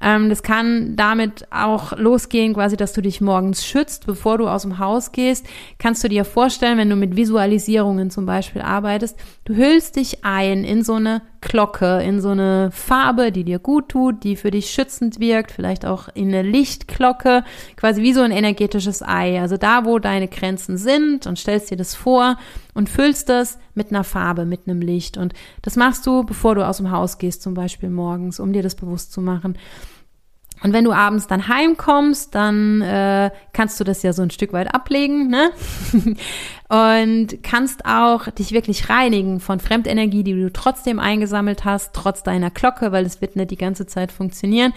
Ähm, 0.00 0.28
das 0.28 0.42
kann 0.42 0.96
damit 0.96 1.46
auch 1.50 1.96
losgehen, 1.96 2.54
quasi, 2.54 2.76
dass 2.76 2.92
du 2.92 3.02
dich 3.02 3.20
morgens 3.20 3.64
schützt, 3.64 4.06
bevor 4.06 4.38
du 4.38 4.48
aus 4.48 4.62
dem 4.62 4.78
Haus 4.78 5.12
gehst. 5.12 5.46
Kannst 5.78 6.04
du 6.04 6.08
dir 6.08 6.24
vorstellen, 6.24 6.78
wenn 6.78 6.90
du 6.90 6.96
mit 6.96 7.16
Visualisierungen 7.16 8.10
zum 8.10 8.26
Beispiel 8.26 8.62
arbeitest, 8.62 9.16
du 9.44 9.54
hüllst 9.54 9.96
dich 9.96 10.24
ein 10.24 10.64
in 10.64 10.84
so 10.84 10.94
eine 10.94 11.22
Glocke, 11.40 12.02
in 12.02 12.20
so 12.20 12.30
eine 12.30 12.70
Farbe, 12.72 13.32
die 13.32 13.44
dir 13.44 13.58
gut 13.58 13.90
tut, 13.90 14.24
die 14.24 14.36
für 14.36 14.50
dich 14.50 14.70
schützend 14.70 15.20
wirkt, 15.20 15.52
vielleicht 15.52 15.86
auch 15.86 16.08
in 16.14 16.28
eine 16.28 16.42
Lichtglocke, 16.42 17.44
quasi 17.76 18.02
wie 18.02 18.12
so 18.12 18.22
ein 18.22 18.32
energetisches 18.32 19.02
Ei. 19.02 19.40
Also 19.40 19.56
da, 19.56 19.84
wo 19.84 19.98
deine 19.98 20.28
Grenzen 20.28 20.76
sind 20.76 21.26
und 21.26 21.38
stellst 21.38 21.70
dir 21.70 21.76
das 21.76 21.94
vor 21.94 22.36
und 22.78 22.88
füllst 22.88 23.28
das 23.28 23.58
mit 23.74 23.90
einer 23.90 24.04
Farbe, 24.04 24.44
mit 24.44 24.68
einem 24.68 24.80
Licht. 24.80 25.16
Und 25.16 25.34
das 25.62 25.74
machst 25.74 26.06
du, 26.06 26.22
bevor 26.22 26.54
du 26.54 26.64
aus 26.64 26.76
dem 26.76 26.92
Haus 26.92 27.18
gehst, 27.18 27.42
zum 27.42 27.54
Beispiel 27.54 27.90
morgens, 27.90 28.38
um 28.38 28.52
dir 28.52 28.62
das 28.62 28.76
bewusst 28.76 29.12
zu 29.12 29.20
machen. 29.20 29.58
Und 30.62 30.72
wenn 30.72 30.84
du 30.84 30.92
abends 30.92 31.26
dann 31.26 31.48
heimkommst, 31.48 32.36
dann 32.36 32.80
äh, 32.80 33.32
kannst 33.52 33.80
du 33.80 33.84
das 33.84 34.04
ja 34.04 34.12
so 34.12 34.22
ein 34.22 34.30
Stück 34.30 34.52
weit 34.52 34.72
ablegen, 34.72 35.26
ne? 35.26 35.50
und 36.68 37.42
kannst 37.42 37.84
auch 37.84 38.30
dich 38.30 38.52
wirklich 38.52 38.88
reinigen 38.88 39.40
von 39.40 39.58
Fremdenergie, 39.58 40.22
die 40.22 40.34
du 40.34 40.52
trotzdem 40.52 41.00
eingesammelt 41.00 41.64
hast, 41.64 41.94
trotz 41.94 42.22
deiner 42.22 42.50
Glocke, 42.50 42.92
weil 42.92 43.04
es 43.04 43.20
wird 43.20 43.34
nicht 43.34 43.50
die 43.50 43.56
ganze 43.56 43.86
Zeit 43.86 44.12
funktionieren 44.12 44.72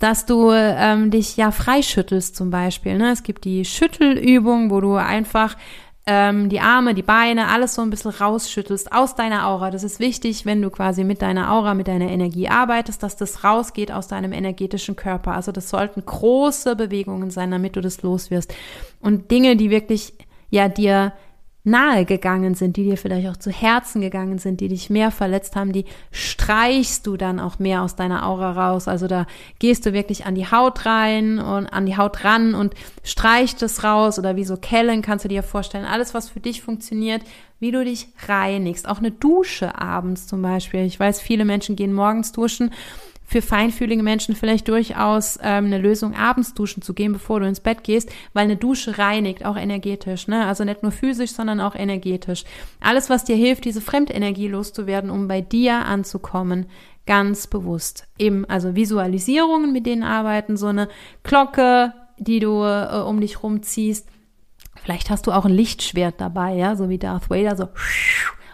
dass 0.00 0.26
du 0.26 0.50
ähm, 0.52 1.10
dich 1.10 1.36
ja 1.36 1.50
freischüttelst 1.50 2.36
zum 2.36 2.50
Beispiel. 2.50 2.98
Ne? 2.98 3.12
Es 3.12 3.22
gibt 3.22 3.44
die 3.44 3.64
Schüttelübung, 3.64 4.70
wo 4.70 4.80
du 4.80 4.96
einfach 4.96 5.56
ähm, 6.06 6.50
die 6.50 6.60
Arme, 6.60 6.94
die 6.94 7.02
Beine, 7.02 7.48
alles 7.48 7.74
so 7.74 7.82
ein 7.82 7.88
bisschen 7.88 8.10
rausschüttelst 8.10 8.92
aus 8.92 9.14
deiner 9.14 9.46
Aura. 9.46 9.70
Das 9.70 9.82
ist 9.82 10.00
wichtig, 10.00 10.44
wenn 10.44 10.60
du 10.60 10.68
quasi 10.70 11.02
mit 11.02 11.22
deiner 11.22 11.50
Aura, 11.50 11.74
mit 11.74 11.88
deiner 11.88 12.10
Energie 12.10 12.48
arbeitest, 12.48 13.02
dass 13.02 13.16
das 13.16 13.42
rausgeht 13.42 13.90
aus 13.90 14.08
deinem 14.08 14.32
energetischen 14.32 14.96
Körper. 14.96 15.32
Also 15.34 15.50
das 15.50 15.70
sollten 15.70 16.04
große 16.04 16.76
Bewegungen 16.76 17.30
sein, 17.30 17.50
damit 17.50 17.76
du 17.76 17.80
das 17.80 18.02
loswirst. 18.02 18.54
Und 19.00 19.30
Dinge, 19.30 19.56
die 19.56 19.70
wirklich 19.70 20.12
ja 20.50 20.68
dir 20.68 21.14
nahe 21.64 22.04
gegangen 22.04 22.54
sind, 22.54 22.76
die 22.76 22.84
dir 22.84 22.98
vielleicht 22.98 23.26
auch 23.28 23.38
zu 23.38 23.50
Herzen 23.50 24.02
gegangen 24.02 24.38
sind, 24.38 24.60
die 24.60 24.68
dich 24.68 24.90
mehr 24.90 25.10
verletzt 25.10 25.56
haben, 25.56 25.72
die 25.72 25.86
streichst 26.12 27.06
du 27.06 27.16
dann 27.16 27.40
auch 27.40 27.58
mehr 27.58 27.82
aus 27.82 27.96
deiner 27.96 28.26
Aura 28.26 28.52
raus. 28.52 28.86
Also 28.86 29.06
da 29.06 29.26
gehst 29.58 29.86
du 29.86 29.94
wirklich 29.94 30.26
an 30.26 30.34
die 30.34 30.50
Haut 30.50 30.84
rein 30.84 31.38
und 31.38 31.66
an 31.66 31.86
die 31.86 31.96
Haut 31.96 32.22
ran 32.22 32.54
und 32.54 32.74
streichst 33.02 33.62
es 33.62 33.82
raus 33.82 34.18
oder 34.18 34.36
wie 34.36 34.44
so 34.44 34.58
Kellen 34.58 35.00
kannst 35.00 35.24
du 35.24 35.28
dir 35.28 35.42
vorstellen. 35.42 35.86
Alles, 35.86 36.12
was 36.12 36.28
für 36.28 36.40
dich 36.40 36.60
funktioniert, 36.60 37.22
wie 37.60 37.70
du 37.70 37.82
dich 37.82 38.08
reinigst. 38.28 38.86
Auch 38.86 38.98
eine 38.98 39.10
Dusche 39.10 39.80
abends 39.80 40.26
zum 40.26 40.42
Beispiel. 40.42 40.80
Ich 40.80 41.00
weiß, 41.00 41.22
viele 41.22 41.46
Menschen 41.46 41.76
gehen 41.76 41.94
morgens 41.94 42.32
duschen 42.32 42.72
für 43.24 43.42
feinfühlige 43.42 44.02
Menschen 44.02 44.36
vielleicht 44.36 44.68
durchaus 44.68 45.38
ähm, 45.42 45.66
eine 45.66 45.78
Lösung, 45.78 46.14
abends 46.14 46.54
duschen 46.54 46.82
zu 46.82 46.92
gehen, 46.94 47.12
bevor 47.12 47.40
du 47.40 47.46
ins 47.46 47.60
Bett 47.60 47.82
gehst, 47.82 48.10
weil 48.34 48.44
eine 48.44 48.56
Dusche 48.56 48.98
reinigt, 48.98 49.44
auch 49.44 49.56
energetisch, 49.56 50.28
ne? 50.28 50.46
Also 50.46 50.64
nicht 50.64 50.82
nur 50.82 50.92
physisch, 50.92 51.32
sondern 51.32 51.60
auch 51.60 51.74
energetisch. 51.74 52.44
Alles, 52.80 53.08
was 53.08 53.24
dir 53.24 53.36
hilft, 53.36 53.64
diese 53.64 53.80
Fremdenergie 53.80 54.48
loszuwerden, 54.48 55.10
um 55.10 55.26
bei 55.26 55.40
dir 55.40 55.86
anzukommen, 55.86 56.66
ganz 57.06 57.46
bewusst. 57.46 58.06
Eben, 58.18 58.44
also 58.44 58.76
Visualisierungen, 58.76 59.72
mit 59.72 59.86
denen 59.86 60.02
arbeiten, 60.02 60.56
so 60.56 60.66
eine 60.66 60.88
Glocke, 61.22 61.92
die 62.18 62.40
du 62.40 62.62
äh, 62.62 63.02
um 63.06 63.20
dich 63.20 63.42
rumziehst. 63.42 64.06
Vielleicht 64.76 65.08
hast 65.08 65.26
du 65.26 65.32
auch 65.32 65.46
ein 65.46 65.52
Lichtschwert 65.52 66.20
dabei, 66.20 66.54
ja, 66.54 66.76
so 66.76 66.88
wie 66.88 66.98
Darth 66.98 67.30
Vader, 67.30 67.56
so 67.56 67.68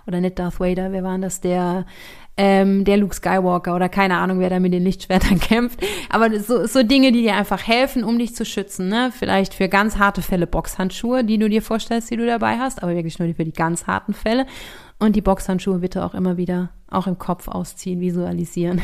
oder 0.06 0.20
nicht 0.20 0.38
Darth 0.38 0.60
Vader, 0.60 0.92
wer 0.92 1.02
war 1.02 1.18
das, 1.18 1.40
der 1.40 1.86
ähm, 2.36 2.84
der 2.84 2.96
Luke 2.96 3.14
Skywalker 3.14 3.74
oder 3.74 3.88
keine 3.88 4.16
Ahnung, 4.16 4.40
wer 4.40 4.50
da 4.50 4.60
mit 4.60 4.72
den 4.72 4.84
Lichtschwertern 4.84 5.40
kämpft. 5.40 5.80
Aber 6.08 6.38
so, 6.40 6.66
so 6.66 6.82
Dinge, 6.82 7.12
die 7.12 7.22
dir 7.22 7.36
einfach 7.36 7.66
helfen, 7.66 8.04
um 8.04 8.18
dich 8.18 8.34
zu 8.34 8.44
schützen. 8.44 8.88
Ne? 8.88 9.12
Vielleicht 9.16 9.54
für 9.54 9.68
ganz 9.68 9.98
harte 9.98 10.22
Fälle 10.22 10.46
Boxhandschuhe, 10.46 11.24
die 11.24 11.38
du 11.38 11.48
dir 11.48 11.62
vorstellst, 11.62 12.10
die 12.10 12.16
du 12.16 12.26
dabei 12.26 12.58
hast, 12.58 12.82
aber 12.82 12.94
wirklich 12.94 13.18
nur 13.18 13.32
für 13.34 13.44
die 13.44 13.52
ganz 13.52 13.86
harten 13.86 14.14
Fälle. 14.14 14.46
Und 14.98 15.16
die 15.16 15.22
Boxhandschuhe 15.22 15.78
bitte 15.78 16.04
auch 16.04 16.14
immer 16.14 16.36
wieder 16.36 16.70
auch 16.90 17.06
im 17.06 17.18
Kopf 17.18 17.48
ausziehen, 17.48 18.00
visualisieren. 18.00 18.82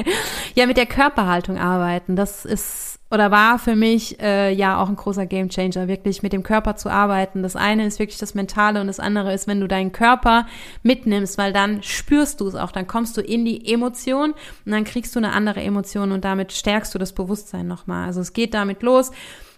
ja, 0.54 0.66
mit 0.66 0.76
der 0.76 0.86
Körperhaltung 0.86 1.58
arbeiten, 1.58 2.16
das 2.16 2.44
ist 2.44 2.97
oder 3.10 3.30
war 3.30 3.58
für 3.58 3.74
mich 3.74 4.20
äh, 4.20 4.52
ja 4.52 4.80
auch 4.80 4.88
ein 4.88 4.96
großer 4.96 5.26
Gamechanger, 5.26 5.88
wirklich 5.88 6.22
mit 6.22 6.32
dem 6.32 6.42
Körper 6.42 6.76
zu 6.76 6.90
arbeiten. 6.90 7.42
Das 7.42 7.56
eine 7.56 7.86
ist 7.86 7.98
wirklich 7.98 8.18
das 8.18 8.34
Mentale 8.34 8.80
und 8.80 8.86
das 8.86 9.00
andere 9.00 9.32
ist, 9.32 9.46
wenn 9.46 9.60
du 9.60 9.68
deinen 9.68 9.92
Körper 9.92 10.46
mitnimmst, 10.82 11.38
weil 11.38 11.52
dann 11.52 11.82
spürst 11.82 12.40
du 12.40 12.46
es 12.46 12.54
auch, 12.54 12.72
dann 12.72 12.86
kommst 12.86 13.16
du 13.16 13.20
in 13.20 13.44
die 13.44 13.72
Emotion 13.72 14.32
und 14.64 14.72
dann 14.72 14.84
kriegst 14.84 15.14
du 15.14 15.20
eine 15.20 15.32
andere 15.32 15.62
Emotion 15.62 16.12
und 16.12 16.24
damit 16.24 16.52
stärkst 16.52 16.94
du 16.94 16.98
das 16.98 17.12
Bewusstsein 17.12 17.66
nochmal. 17.66 18.06
Also 18.06 18.20
es 18.20 18.32
geht 18.32 18.54
damit 18.54 18.82
los 18.82 19.10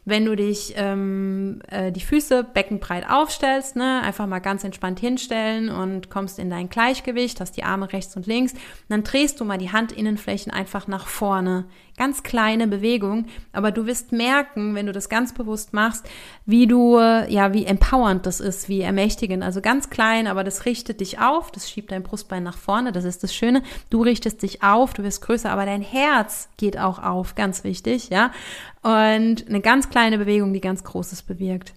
wenn 0.05 0.25
du 0.25 0.35
dich 0.35 0.75
ähm, 0.77 1.61
äh, 1.69 1.93
die 1.93 2.01
Füße 2.01 2.45
beckenbreit 2.45 3.09
aufstellst, 3.09 3.77
ne, 3.77 4.01
einfach 4.03 4.27
mal 4.27 4.39
ganz 4.39 4.65
entspannt 4.65 4.99
hinstellen 4.99 5.69
und 5.69 6.11
kommst 6.11 6.39
in 6.39 6.51
dein 6.51 6.69
Gleichgewicht, 6.69 7.41
hast 7.41 7.57
die 7.57 7.65
Arme 7.65 7.93
rechts 7.93 8.17
und 8.17 8.27
links, 8.27 8.55
dann 8.89 9.05
drehst 9.05 9.41
du 9.41 9.45
mal 9.45 9.59
die 9.59 9.73
Handinnenflächen 9.73 10.53
einfach 10.53 10.87
nach 10.87 11.07
vorne. 11.07 11.67
Ganz 12.01 12.23
kleine 12.23 12.67
Bewegung, 12.67 13.27
aber 13.53 13.73
du 13.73 13.85
wirst 13.85 14.11
merken, 14.11 14.75
wenn 14.75 14.87
du 14.87 14.93
das 14.93 15.11
ganz 15.11 15.35
bewusst 15.35 15.75
machst, 15.75 16.09
wie 16.47 16.67
du, 16.67 16.99
ja, 16.99 17.53
wie 17.53 17.67
empowernd 17.67 18.25
das 18.25 18.41
ist, 18.41 18.71
wie 18.71 18.81
ermächtigend. 18.81 19.43
Also 19.43 19.61
ganz 19.61 19.91
klein, 19.91 20.27
aber 20.27 20.43
das 20.43 20.65
richtet 20.65 21.01
dich 21.01 21.19
auf, 21.19 21.51
das 21.51 21.71
schiebt 21.71 21.93
dein 21.93 22.03
Brustbein 22.03 22.43
nach 22.43 22.57
vorne, 22.57 22.93
das 22.93 23.05
ist 23.05 23.23
das 23.23 23.35
Schöne. 23.35 23.63
Du 23.91 24.01
richtest 24.01 24.41
dich 24.41 24.63
auf, 24.63 24.95
du 24.95 25.03
wirst 25.03 25.21
größer, 25.21 25.51
aber 25.51 25.67
dein 25.67 25.83
Herz 25.83 26.49
geht 26.57 26.79
auch 26.79 27.03
auf, 27.03 27.35
ganz 27.35 27.65
wichtig, 27.65 28.09
ja. 28.09 28.33
Und 28.81 29.47
eine 29.47 29.61
ganz 29.61 29.91
kleine 29.91 30.17
Bewegung, 30.17 30.55
die 30.55 30.63
ganz 30.63 30.83
Großes 30.83 31.21
bewirkt. 31.21 31.75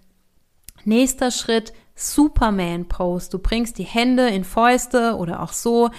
Nächster 0.86 1.32
Schritt, 1.32 1.74
Superman 1.96 2.88
Pose. 2.88 3.30
Du 3.30 3.40
bringst 3.40 3.78
die 3.78 3.84
Hände 3.84 4.30
in 4.30 4.46
Fäuste 4.46 5.18
oder 5.18 5.44
auch 5.44 5.52
so 5.52 5.90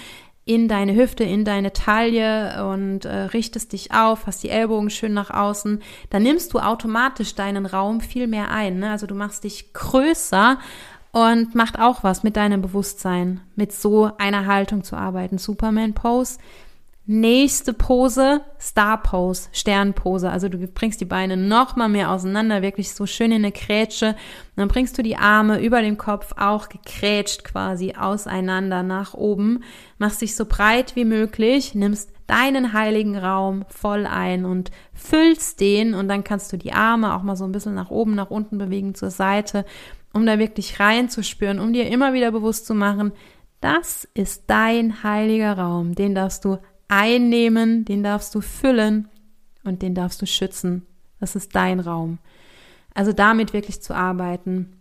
in 0.46 0.68
deine 0.68 0.94
Hüfte, 0.94 1.24
in 1.24 1.44
deine 1.44 1.72
Taille 1.72 2.66
und 2.70 3.06
äh, 3.06 3.14
richtest 3.14 3.72
dich 3.72 3.92
auf, 3.94 4.26
hast 4.26 4.42
die 4.42 4.50
Ellbogen 4.50 4.90
schön 4.90 5.14
nach 5.14 5.30
außen, 5.30 5.80
dann 6.10 6.22
nimmst 6.22 6.52
du 6.52 6.58
automatisch 6.58 7.34
deinen 7.34 7.64
Raum 7.64 8.00
viel 8.00 8.26
mehr 8.26 8.50
ein. 8.50 8.78
Ne? 8.78 8.90
Also 8.90 9.06
du 9.06 9.14
machst 9.14 9.44
dich 9.44 9.72
größer 9.72 10.58
und 11.12 11.54
macht 11.54 11.78
auch 11.78 12.02
was 12.02 12.24
mit 12.24 12.36
deinem 12.36 12.60
Bewusstsein, 12.60 13.40
mit 13.54 13.72
so 13.72 14.10
einer 14.18 14.46
Haltung 14.46 14.82
zu 14.82 14.96
arbeiten. 14.96 15.38
Superman 15.38 15.94
Pose 15.94 16.38
Nächste 17.06 17.74
Pose, 17.74 18.40
Star 18.58 19.02
Pose, 19.02 19.50
Sternpose. 19.52 20.30
Also 20.30 20.48
du 20.48 20.56
bringst 20.66 21.02
die 21.02 21.04
Beine 21.04 21.36
noch 21.36 21.76
mal 21.76 21.90
mehr 21.90 22.10
auseinander, 22.10 22.62
wirklich 22.62 22.94
so 22.94 23.04
schön 23.04 23.30
in 23.30 23.44
eine 23.44 23.52
Krätsche. 23.52 24.08
Und 24.08 24.16
dann 24.56 24.68
bringst 24.68 24.96
du 24.96 25.02
die 25.02 25.16
Arme 25.16 25.60
über 25.60 25.82
dem 25.82 25.98
Kopf 25.98 26.32
auch 26.38 26.70
gekrätscht 26.70 27.44
quasi 27.44 27.92
auseinander 27.92 28.82
nach 28.82 29.12
oben. 29.12 29.64
Machst 29.98 30.22
dich 30.22 30.34
so 30.34 30.46
breit 30.46 30.96
wie 30.96 31.04
möglich, 31.04 31.74
nimmst 31.74 32.10
deinen 32.26 32.72
heiligen 32.72 33.18
Raum 33.18 33.66
voll 33.68 34.06
ein 34.06 34.46
und 34.46 34.70
füllst 34.94 35.60
den 35.60 35.92
und 35.92 36.08
dann 36.08 36.24
kannst 36.24 36.54
du 36.54 36.56
die 36.56 36.72
Arme 36.72 37.14
auch 37.14 37.22
mal 37.22 37.36
so 37.36 37.44
ein 37.44 37.52
bisschen 37.52 37.74
nach 37.74 37.90
oben, 37.90 38.14
nach 38.14 38.30
unten 38.30 38.56
bewegen 38.56 38.94
zur 38.94 39.10
Seite, 39.10 39.66
um 40.14 40.24
da 40.24 40.38
wirklich 40.38 40.80
reinzuspüren, 40.80 41.58
um 41.58 41.74
dir 41.74 41.86
immer 41.90 42.14
wieder 42.14 42.32
bewusst 42.32 42.64
zu 42.64 42.74
machen, 42.74 43.12
das 43.60 44.08
ist 44.14 44.44
dein 44.46 45.02
heiliger 45.02 45.58
Raum, 45.58 45.94
den 45.94 46.14
darfst 46.14 46.44
du 46.46 46.58
einnehmen, 46.94 47.84
den 47.84 48.04
darfst 48.04 48.34
du 48.34 48.40
füllen 48.40 49.08
und 49.64 49.82
den 49.82 49.94
darfst 49.94 50.22
du 50.22 50.26
schützen. 50.26 50.86
Das 51.18 51.34
ist 51.34 51.54
dein 51.54 51.80
Raum. 51.80 52.18
Also 52.94 53.12
damit 53.12 53.52
wirklich 53.52 53.82
zu 53.82 53.94
arbeiten. 53.94 54.76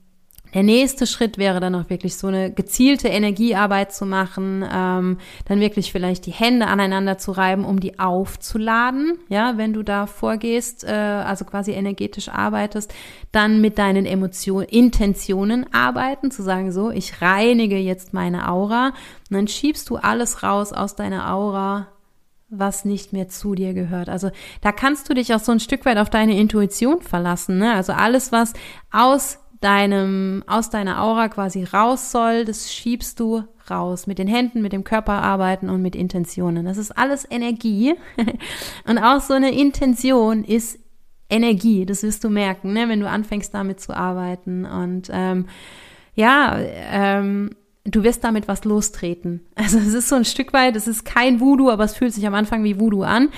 Der 0.54 0.62
nächste 0.62 1.08
Schritt 1.08 1.40
wäre 1.40 1.60
dann 1.60 1.74
auch 1.74 1.90
wirklich 1.90 2.16
so 2.16 2.28
eine 2.28 2.52
gezielte 2.52 3.08
Energiearbeit 3.08 3.92
zu 3.92 4.06
machen, 4.06 4.64
ähm, 4.72 5.18
dann 5.46 5.60
wirklich 5.60 5.92
vielleicht 5.92 6.28
die 6.28 6.32
Hände 6.32 6.68
aneinander 6.68 7.18
zu 7.18 7.32
reiben, 7.32 7.66
um 7.66 7.80
die 7.80 7.98
aufzuladen. 7.98 9.18
Ja, 9.30 9.58
wenn 9.58 9.74
du 9.74 9.82
da 9.82 10.06
vorgehst, 10.06 10.84
äh, 10.84 10.92
also 10.92 11.46
quasi 11.46 11.72
energetisch 11.72 12.30
arbeitest, 12.30 12.94
dann 13.32 13.62
mit 13.62 13.80
deinen 13.80 14.06
Emotionen, 14.06 14.68
Intentionen 14.68 15.66
arbeiten, 15.74 16.30
zu 16.30 16.44
sagen 16.44 16.72
so, 16.72 16.92
ich 16.92 17.20
reinige 17.20 17.78
jetzt 17.78 18.14
meine 18.14 18.48
Aura 18.48 18.90
und 18.90 19.36
dann 19.36 19.48
schiebst 19.48 19.90
du 19.90 19.96
alles 19.96 20.44
raus 20.44 20.72
aus 20.72 20.96
deiner 20.96 21.34
Aura, 21.34 21.88
was 22.58 22.86
nicht 22.86 23.14
mehr 23.14 23.28
zu 23.28 23.56
dir 23.56 23.74
gehört. 23.74 24.10
Also 24.10 24.32
da 24.62 24.72
kannst 24.72 25.10
du 25.10 25.14
dich 25.14 25.34
auch 25.34 25.40
so 25.40 25.52
ein 25.52 25.60
Stück 25.60 25.86
weit 25.86 25.98
auf 25.98 26.10
deine 26.10 26.38
Intuition 26.38 27.02
verlassen. 27.02 27.58
Ne? 27.58 27.74
Also 27.74 27.94
alles, 27.94 28.32
was 28.32 28.54
aus 28.92 29.40
deinem, 29.62 30.44
aus 30.46 30.70
deiner 30.70 31.02
Aura 31.02 31.30
quasi 31.30 31.64
raus 31.64 32.12
soll, 32.12 32.46
das 32.46 32.74
schiebst 32.74 33.20
du 33.20 33.44
raus. 33.70 34.08
Mit 34.08 34.20
den 34.20 34.28
Händen, 34.28 34.62
mit 34.62 34.74
dem 34.74 34.84
Körper 34.84 35.14
arbeiten 35.14 35.70
und 35.70 35.82
mit 35.82 35.96
Intentionen. 35.96 36.66
Das 36.66 36.78
ist 36.78 36.92
alles 36.92 37.26
Energie. 37.30 37.96
und 38.88 38.98
auch 38.98 39.22
so 39.22 39.34
eine 39.34 39.52
Intention 39.52 40.44
ist 40.44 40.80
Energie. 41.30 41.86
Das 41.86 42.04
wirst 42.04 42.24
du 42.24 42.30
merken, 42.30 42.74
ne? 42.74 42.90
wenn 42.90 43.00
du 43.00 43.10
anfängst 43.10 43.54
damit 43.54 43.80
zu 43.80 43.96
arbeiten. 43.96 44.66
Und 44.66 45.10
ähm, 45.12 45.48
ja, 46.14 46.58
ähm, 46.60 47.56
du 47.86 48.04
wirst 48.04 48.24
damit 48.24 48.48
was 48.48 48.64
lostreten. 48.66 49.42
Also 49.56 49.78
es 49.78 49.94
ist 49.94 50.10
so 50.10 50.16
ein 50.16 50.26
Stück 50.26 50.54
weit, 50.54 50.76
es 50.76 50.88
ist 50.88 51.06
kein 51.06 51.40
Voodoo, 51.40 51.70
aber 51.70 51.84
es 51.84 51.96
fühlt 51.96 52.14
sich 52.14 52.26
am 52.28 52.36
Anfang 52.36 52.64
wie 52.64 52.80
Voodoo 52.80 53.04
an. 53.04 53.30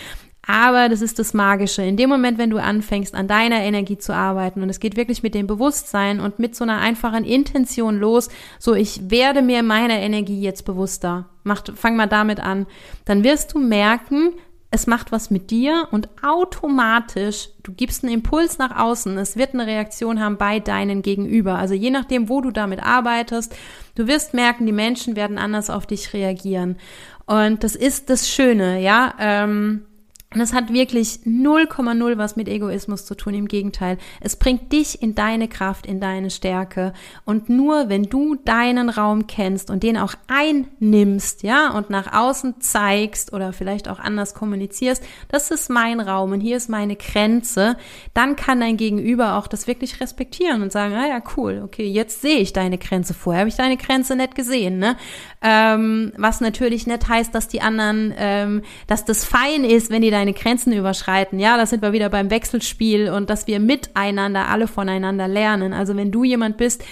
Aber 0.47 0.89
das 0.89 1.01
ist 1.01 1.17
das 1.17 1.33
Magische. 1.33 1.81
In 1.81 1.97
dem 1.97 2.09
Moment, 2.09 2.37
wenn 2.37 2.51
du 2.51 2.61
anfängst, 2.61 3.15
an 3.15 3.27
deiner 3.27 3.61
Energie 3.61 3.97
zu 3.97 4.13
arbeiten, 4.13 4.61
und 4.61 4.69
es 4.69 4.79
geht 4.79 4.95
wirklich 4.95 5.23
mit 5.23 5.33
dem 5.33 5.47
Bewusstsein 5.47 6.19
und 6.19 6.37
mit 6.37 6.55
so 6.55 6.63
einer 6.63 6.77
einfachen 6.77 7.23
Intention 7.23 7.99
los, 7.99 8.29
so 8.59 8.75
ich 8.75 9.09
werde 9.09 9.41
mir 9.41 9.63
meiner 9.63 9.95
Energie 9.95 10.39
jetzt 10.39 10.63
bewusster. 10.63 11.29
Mach, 11.43 11.63
fang 11.75 11.95
mal 11.95 12.07
damit 12.07 12.39
an. 12.39 12.67
Dann 13.05 13.23
wirst 13.23 13.55
du 13.55 13.59
merken, 13.59 14.33
es 14.69 14.87
macht 14.87 15.11
was 15.11 15.31
mit 15.31 15.51
dir 15.51 15.87
und 15.91 16.09
automatisch, 16.21 17.49
du 17.63 17.71
gibst 17.71 18.03
einen 18.03 18.13
Impuls 18.13 18.57
nach 18.57 18.77
außen, 18.77 19.17
es 19.17 19.37
wird 19.37 19.53
eine 19.53 19.65
Reaktion 19.65 20.19
haben 20.19 20.37
bei 20.37 20.59
deinen 20.59 21.01
Gegenüber. 21.01 21.55
Also 21.57 21.73
je 21.73 21.91
nachdem, 21.91 22.29
wo 22.29 22.41
du 22.41 22.51
damit 22.51 22.83
arbeitest, 22.83 23.55
du 23.95 24.07
wirst 24.07 24.33
merken, 24.33 24.65
die 24.65 24.71
Menschen 24.71 25.15
werden 25.15 25.37
anders 25.37 25.69
auf 25.69 25.85
dich 25.85 26.13
reagieren. 26.13 26.77
Und 27.25 27.63
das 27.63 27.75
ist 27.75 28.09
das 28.09 28.29
Schöne, 28.29 28.81
ja. 28.81 29.15
Ähm, 29.19 29.85
und 30.33 30.41
es 30.41 30.51
hat 30.51 30.73
wirklich 30.73 31.19
0,0 31.25 32.17
was 32.17 32.35
mit 32.35 32.49
Egoismus 32.49 33.05
zu 33.05 33.15
tun. 33.15 33.33
Im 33.33 33.47
Gegenteil, 33.47 33.97
es 34.19 34.35
bringt 34.35 34.71
dich 34.73 35.01
in 35.01 35.15
deine 35.15 35.47
Kraft, 35.47 35.85
in 35.85 36.01
deine 36.01 36.29
Stärke. 36.29 36.91
Und 37.23 37.47
nur 37.47 37.87
wenn 37.87 38.03
du 38.03 38.35
deinen 38.35 38.89
Raum 38.89 39.27
kennst 39.27 39.69
und 39.69 39.81
den 39.83 39.97
auch 39.97 40.13
einnimmst, 40.27 41.43
ja, 41.43 41.69
und 41.69 41.89
nach 41.89 42.11
außen 42.11 42.59
zeigst 42.59 43.31
oder 43.31 43.53
vielleicht 43.53 43.87
auch 43.87 43.99
anders 43.99 44.33
kommunizierst, 44.33 45.03
das 45.29 45.51
ist 45.51 45.69
mein 45.69 46.01
Raum 46.01 46.33
und 46.33 46.41
hier 46.41 46.57
ist 46.57 46.69
meine 46.69 46.97
Grenze, 46.97 47.77
dann 48.13 48.35
kann 48.35 48.59
dein 48.59 48.75
Gegenüber 48.75 49.37
auch 49.37 49.47
das 49.47 49.67
wirklich 49.67 50.01
respektieren 50.01 50.61
und 50.61 50.71
sagen, 50.73 50.95
ah 50.95 51.07
ja, 51.07 51.23
cool, 51.37 51.61
okay, 51.63 51.87
jetzt 51.87 52.21
sehe 52.21 52.39
ich 52.39 52.51
deine 52.51 52.77
Grenze. 52.77 53.13
Vorher 53.13 53.41
habe 53.41 53.49
ich 53.49 53.55
deine 53.55 53.77
Grenze 53.77 54.17
nicht 54.17 54.35
gesehen, 54.35 54.79
ne? 54.79 54.97
Ähm, 55.47 56.11
was 56.17 56.41
natürlich 56.41 56.87
nicht 56.87 57.07
heißt, 57.07 57.35
dass 57.35 57.47
die 57.47 57.61
anderen, 57.61 58.11
ähm, 58.17 58.63
dass 58.87 59.05
das 59.05 59.25
fein 59.25 59.63
ist, 59.63 59.91
wenn 59.91 60.01
die 60.01 60.09
deine 60.09 60.33
Grenzen 60.33 60.73
überschreiten. 60.73 61.37
Ja, 61.37 61.55
da 61.55 61.67
sind 61.67 61.83
wir 61.83 61.93
wieder 61.93 62.09
beim 62.09 62.31
Wechselspiel 62.31 63.11
und 63.11 63.29
dass 63.29 63.45
wir 63.45 63.59
miteinander 63.59 64.47
alle 64.47 64.67
voneinander 64.67 65.27
lernen. 65.27 65.71
Also 65.71 65.95
wenn 65.95 66.11
du 66.11 66.23
jemand 66.23 66.57
bist, 66.57 66.83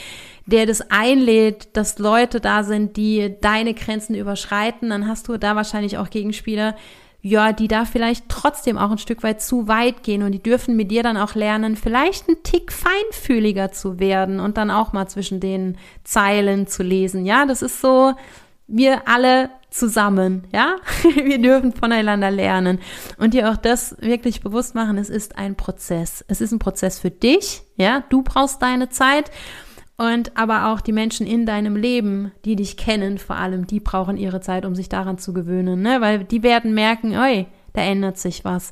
der 0.46 0.68
das 0.68 0.92
einlädt, 0.92 1.76
dass 1.76 1.98
Leute 1.98 2.40
da 2.40 2.64
sind, 2.64 2.96
die 2.96 3.34
deine 3.42 3.74
Grenzen 3.74 4.14
überschreiten, 4.14 4.92
dann 4.92 5.08
hast 5.08 5.28
du 5.30 5.38
da 5.38 5.56
wahrscheinlich 5.56 5.98
auch 5.98 6.12
Gegenspieler, 6.12 6.76
ja, 7.26 7.54
die 7.54 7.70
da 7.70 7.86
vielleicht 7.86 8.28
trotzdem 8.28 8.78
auch 8.78 8.92
ein 8.92 8.98
Stück 8.98 9.24
weit 9.24 9.42
zu 9.42 9.70
weit 9.70 10.04
gehen 10.04 10.24
und 10.24 10.34
die 10.34 10.44
dürfen 10.44 10.76
mit 10.76 10.92
dir 10.92 11.02
dann 11.04 11.16
auch 11.16 11.36
lernen, 11.36 11.78
vielleicht 11.78 12.28
ein 12.28 12.36
Tick 12.44 12.74
feinfühliger 12.74 13.72
zu 13.72 13.98
werden 13.98 14.42
und 14.42 14.58
dann 14.58 14.70
auch 14.70 14.92
mal 14.92 15.08
zwischen 15.08 15.40
den 15.40 15.78
Zeilen 16.04 16.68
zu 16.68 16.84
lesen. 16.84 17.26
Ja, 17.26 17.46
das 17.46 17.62
ist 17.62 17.80
so, 17.80 18.14
wir 18.68 19.08
alle 19.08 19.50
zusammen, 19.70 20.48
ja? 20.54 20.76
Wir 21.16 21.42
dürfen 21.42 21.74
voneinander 21.74 22.30
lernen 22.30 22.80
und 23.18 23.34
dir 23.34 23.50
auch 23.50 23.58
das 23.58 23.98
wirklich 24.00 24.42
bewusst 24.42 24.76
machen, 24.76 24.98
es 24.98 25.10
ist 25.10 25.38
ein 25.38 25.56
Prozess. 25.56 26.24
Es 26.28 26.42
ist 26.42 26.52
ein 26.52 26.60
Prozess 26.60 27.00
für 27.00 27.10
dich, 27.10 27.64
ja? 27.76 28.04
Du 28.10 28.22
brauchst 28.22 28.62
deine 28.62 28.90
Zeit 28.90 29.32
und 29.98 30.38
aber 30.38 30.68
auch 30.68 30.82
die 30.82 30.92
Menschen 30.92 31.26
in 31.26 31.46
deinem 31.46 31.76
Leben, 31.76 32.32
die 32.46 32.56
dich 32.56 32.78
kennen, 32.78 33.18
vor 33.18 33.36
allem, 33.36 33.68
die 33.68 33.80
brauchen 33.80 34.18
ihre 34.18 34.42
Zeit, 34.42 34.66
um 34.66 34.76
sich 34.76 34.90
daran 34.90 35.18
zu 35.18 35.34
gewöhnen, 35.34 35.82
ne? 35.82 36.02
Weil 36.02 36.24
die 36.24 36.44
werden 36.44 36.74
merken, 36.74 37.18
oi, 37.18 37.48
da 37.74 37.82
ändert 37.82 38.18
sich 38.18 38.46
was. 38.46 38.72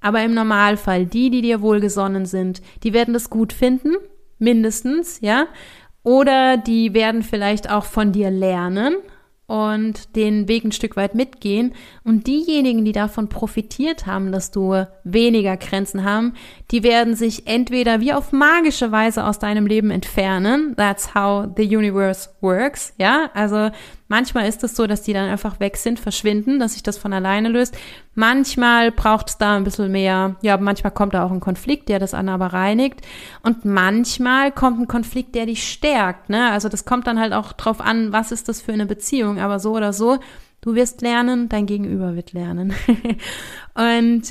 Aber 0.00 0.22
im 0.22 0.32
Normalfall, 0.32 1.06
die, 1.06 1.30
die 1.30 1.42
dir 1.42 1.60
wohlgesonnen 1.60 2.24
sind, 2.24 2.62
die 2.84 2.92
werden 2.92 3.12
das 3.12 3.28
gut 3.28 3.52
finden, 3.52 3.96
mindestens, 4.38 5.20
ja? 5.20 5.46
Oder 6.02 6.56
die 6.56 6.94
werden 6.94 7.22
vielleicht 7.22 7.70
auch 7.70 7.84
von 7.84 8.12
dir 8.12 8.30
lernen 8.30 8.96
und 9.48 10.14
den 10.14 10.46
Weg 10.46 10.62
ein 10.64 10.72
Stück 10.72 10.94
weit 10.96 11.14
mitgehen. 11.14 11.72
Und 12.04 12.26
diejenigen, 12.26 12.84
die 12.84 12.92
davon 12.92 13.30
profitiert 13.30 14.06
haben, 14.06 14.30
dass 14.30 14.50
du 14.50 14.86
weniger 15.04 15.56
Grenzen 15.56 16.04
haben, 16.04 16.34
die 16.70 16.82
werden 16.82 17.16
sich 17.16 17.46
entweder 17.46 18.00
wie 18.00 18.12
auf 18.12 18.30
magische 18.30 18.92
Weise 18.92 19.24
aus 19.24 19.38
deinem 19.38 19.66
Leben 19.66 19.90
entfernen. 19.90 20.74
That's 20.76 21.14
how 21.14 21.48
the 21.56 21.64
universe 21.64 22.28
works. 22.42 22.92
Ja, 22.98 23.30
also 23.32 23.70
Manchmal 24.08 24.48
ist 24.48 24.64
es 24.64 24.74
so, 24.74 24.86
dass 24.86 25.02
die 25.02 25.12
dann 25.12 25.28
einfach 25.28 25.60
weg 25.60 25.76
sind, 25.76 26.00
verschwinden, 26.00 26.58
dass 26.58 26.72
sich 26.72 26.82
das 26.82 26.96
von 26.96 27.12
alleine 27.12 27.50
löst. 27.50 27.76
Manchmal 28.14 28.90
braucht 28.90 29.28
es 29.28 29.38
da 29.38 29.56
ein 29.56 29.64
bisschen 29.64 29.92
mehr, 29.92 30.36
ja, 30.40 30.56
manchmal 30.56 30.92
kommt 30.92 31.12
da 31.12 31.24
auch 31.24 31.30
ein 31.30 31.40
Konflikt, 31.40 31.90
der 31.90 31.98
das 31.98 32.14
an 32.14 32.28
aber 32.30 32.46
reinigt. 32.46 33.02
Und 33.42 33.66
manchmal 33.66 34.50
kommt 34.50 34.80
ein 34.80 34.88
Konflikt, 34.88 35.34
der 35.34 35.46
dich 35.46 35.70
stärkt. 35.70 36.30
Ne? 36.30 36.50
Also 36.50 36.68
das 36.70 36.86
kommt 36.86 37.06
dann 37.06 37.20
halt 37.20 37.34
auch 37.34 37.52
drauf 37.52 37.80
an, 37.80 38.12
was 38.12 38.32
ist 38.32 38.48
das 38.48 38.62
für 38.62 38.72
eine 38.72 38.86
Beziehung. 38.86 39.38
Aber 39.38 39.58
so 39.58 39.76
oder 39.76 39.92
so, 39.92 40.18
du 40.62 40.74
wirst 40.74 41.02
lernen, 41.02 41.50
dein 41.50 41.66
Gegenüber 41.66 42.16
wird 42.16 42.32
lernen. 42.32 42.74
und 43.74 44.22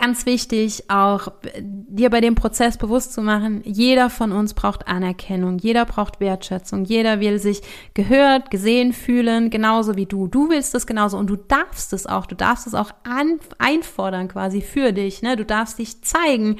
Ganz 0.00 0.26
wichtig, 0.26 0.84
auch 0.88 1.28
dir 1.60 2.08
bei 2.10 2.20
dem 2.20 2.36
Prozess 2.36 2.78
bewusst 2.78 3.12
zu 3.12 3.20
machen, 3.20 3.62
jeder 3.64 4.10
von 4.10 4.30
uns 4.30 4.54
braucht 4.54 4.86
Anerkennung, 4.86 5.58
jeder 5.58 5.84
braucht 5.86 6.20
Wertschätzung, 6.20 6.84
jeder 6.84 7.18
will 7.18 7.40
sich 7.40 7.62
gehört, 7.94 8.50
gesehen 8.52 8.92
fühlen, 8.92 9.50
genauso 9.50 9.96
wie 9.96 10.06
du. 10.06 10.28
Du 10.28 10.50
willst 10.50 10.74
es 10.76 10.86
genauso 10.86 11.18
und 11.18 11.28
du 11.28 11.34
darfst 11.34 11.92
es 11.92 12.06
auch, 12.06 12.26
du 12.26 12.36
darfst 12.36 12.68
es 12.68 12.74
auch 12.74 12.92
an, 13.02 13.40
einfordern 13.58 14.28
quasi 14.28 14.60
für 14.60 14.92
dich, 14.92 15.22
ne? 15.22 15.34
Du 15.34 15.44
darfst 15.44 15.78
dich 15.78 16.02
zeigen. 16.02 16.58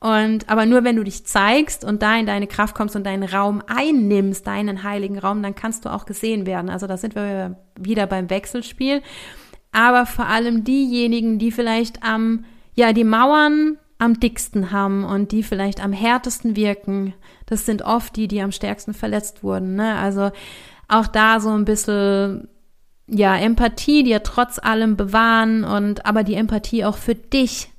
Und 0.00 0.48
aber 0.48 0.64
nur 0.64 0.84
wenn 0.84 0.96
du 0.96 1.04
dich 1.04 1.26
zeigst 1.26 1.84
und 1.84 2.02
da 2.02 2.16
in 2.16 2.26
deine 2.26 2.46
Kraft 2.46 2.74
kommst 2.74 2.96
und 2.96 3.04
deinen 3.04 3.24
Raum 3.24 3.62
einnimmst, 3.66 4.46
deinen 4.46 4.82
heiligen 4.82 5.18
Raum, 5.18 5.42
dann 5.42 5.54
kannst 5.54 5.84
du 5.84 5.92
auch 5.92 6.06
gesehen 6.06 6.46
werden. 6.46 6.70
Also 6.70 6.86
da 6.86 6.96
sind 6.96 7.14
wir 7.14 7.58
wieder 7.78 8.06
beim 8.06 8.30
Wechselspiel. 8.30 9.02
Aber 9.72 10.06
vor 10.06 10.26
allem 10.26 10.64
diejenigen, 10.64 11.38
die 11.38 11.52
vielleicht 11.52 12.02
am 12.02 12.44
ja, 12.78 12.92
die 12.92 13.02
Mauern 13.02 13.76
am 13.98 14.20
dicksten 14.20 14.70
haben 14.70 15.02
und 15.02 15.32
die 15.32 15.42
vielleicht 15.42 15.82
am 15.82 15.92
härtesten 15.92 16.54
wirken, 16.54 17.12
das 17.46 17.66
sind 17.66 17.82
oft 17.82 18.14
die, 18.14 18.28
die 18.28 18.40
am 18.40 18.52
stärksten 18.52 18.94
verletzt 18.94 19.42
wurden. 19.42 19.74
Ne? 19.74 19.96
Also 19.96 20.30
auch 20.86 21.08
da 21.08 21.40
so 21.40 21.50
ein 21.50 21.64
bisschen 21.64 22.46
ja, 23.08 23.36
Empathie 23.36 24.04
dir 24.04 24.22
trotz 24.22 24.60
allem 24.60 24.96
bewahren 24.96 25.64
und 25.64 26.06
aber 26.06 26.22
die 26.22 26.36
Empathie 26.36 26.84
auch 26.84 26.96
für 26.96 27.16
dich 27.16 27.72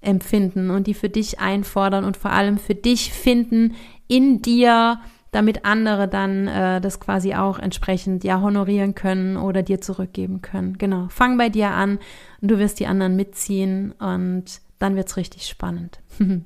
empfinden 0.00 0.70
und 0.70 0.86
die 0.86 0.94
für 0.94 1.10
dich 1.10 1.38
einfordern 1.38 2.06
und 2.06 2.16
vor 2.16 2.30
allem 2.30 2.56
für 2.56 2.74
dich 2.74 3.12
finden 3.12 3.74
in 4.08 4.40
dir, 4.40 4.98
damit 5.30 5.66
andere 5.66 6.08
dann 6.08 6.48
äh, 6.48 6.80
das 6.80 7.00
quasi 7.00 7.34
auch 7.34 7.58
entsprechend 7.58 8.24
ja 8.24 8.40
honorieren 8.40 8.94
können 8.94 9.36
oder 9.36 9.62
dir 9.62 9.82
zurückgeben 9.82 10.40
können. 10.40 10.78
Genau, 10.78 11.08
fang 11.10 11.36
bei 11.36 11.50
dir 11.50 11.72
an 11.72 11.98
und 12.40 12.50
du 12.50 12.58
wirst 12.58 12.80
die 12.80 12.86
anderen 12.86 13.16
mitziehen 13.16 13.92
und 13.98 14.60
dann 14.78 14.96
wird's 14.96 15.16
richtig 15.16 15.46
spannend. 15.46 16.00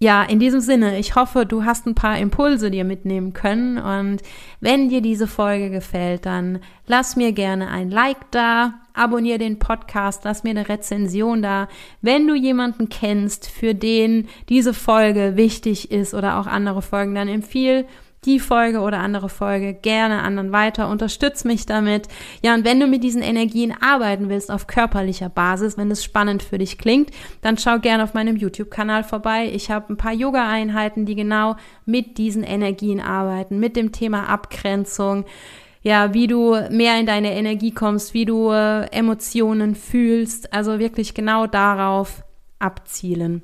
Ja, 0.00 0.22
in 0.22 0.38
diesem 0.38 0.60
Sinne, 0.60 0.96
ich 1.00 1.16
hoffe, 1.16 1.44
du 1.44 1.64
hast 1.64 1.84
ein 1.88 1.96
paar 1.96 2.18
Impulse 2.18 2.70
dir 2.70 2.84
mitnehmen 2.84 3.32
können 3.32 3.78
und 3.78 4.22
wenn 4.60 4.88
dir 4.88 5.00
diese 5.00 5.26
Folge 5.26 5.70
gefällt, 5.70 6.24
dann 6.24 6.60
lass 6.86 7.16
mir 7.16 7.32
gerne 7.32 7.66
ein 7.66 7.90
Like 7.90 8.30
da, 8.30 8.74
abonniere 8.94 9.38
den 9.38 9.58
Podcast, 9.58 10.22
lass 10.22 10.44
mir 10.44 10.50
eine 10.50 10.68
Rezension 10.68 11.42
da. 11.42 11.66
Wenn 12.00 12.28
du 12.28 12.36
jemanden 12.36 12.88
kennst, 12.88 13.50
für 13.50 13.74
den 13.74 14.28
diese 14.48 14.72
Folge 14.72 15.32
wichtig 15.34 15.90
ist 15.90 16.14
oder 16.14 16.38
auch 16.38 16.46
andere 16.46 16.80
Folgen, 16.80 17.16
dann 17.16 17.26
empfiehl 17.26 17.84
die 18.24 18.40
Folge 18.40 18.80
oder 18.80 18.98
andere 18.98 19.28
Folge 19.28 19.74
gerne 19.74 20.22
anderen 20.22 20.52
weiter. 20.52 20.88
Unterstütz 20.88 21.44
mich 21.44 21.66
damit. 21.66 22.08
Ja, 22.42 22.54
und 22.54 22.64
wenn 22.64 22.80
du 22.80 22.86
mit 22.86 23.04
diesen 23.04 23.22
Energien 23.22 23.74
arbeiten 23.80 24.28
willst 24.28 24.50
auf 24.50 24.66
körperlicher 24.66 25.28
Basis, 25.28 25.76
wenn 25.76 25.90
es 25.90 26.02
spannend 26.02 26.42
für 26.42 26.58
dich 26.58 26.78
klingt, 26.78 27.10
dann 27.42 27.58
schau 27.58 27.78
gerne 27.78 28.02
auf 28.02 28.14
meinem 28.14 28.36
YouTube-Kanal 28.36 29.04
vorbei. 29.04 29.50
Ich 29.52 29.70
habe 29.70 29.92
ein 29.92 29.96
paar 29.96 30.12
Yoga-Einheiten, 30.12 31.06
die 31.06 31.14
genau 31.14 31.56
mit 31.84 32.18
diesen 32.18 32.42
Energien 32.42 33.00
arbeiten, 33.00 33.58
mit 33.60 33.76
dem 33.76 33.92
Thema 33.92 34.28
Abgrenzung. 34.28 35.24
Ja, 35.82 36.12
wie 36.12 36.26
du 36.26 36.56
mehr 36.70 36.98
in 36.98 37.06
deine 37.06 37.34
Energie 37.34 37.70
kommst, 37.70 38.12
wie 38.12 38.24
du 38.24 38.50
äh, 38.50 38.86
Emotionen 38.90 39.76
fühlst, 39.76 40.52
also 40.52 40.80
wirklich 40.80 41.14
genau 41.14 41.46
darauf 41.46 42.24
abzielen. 42.58 43.42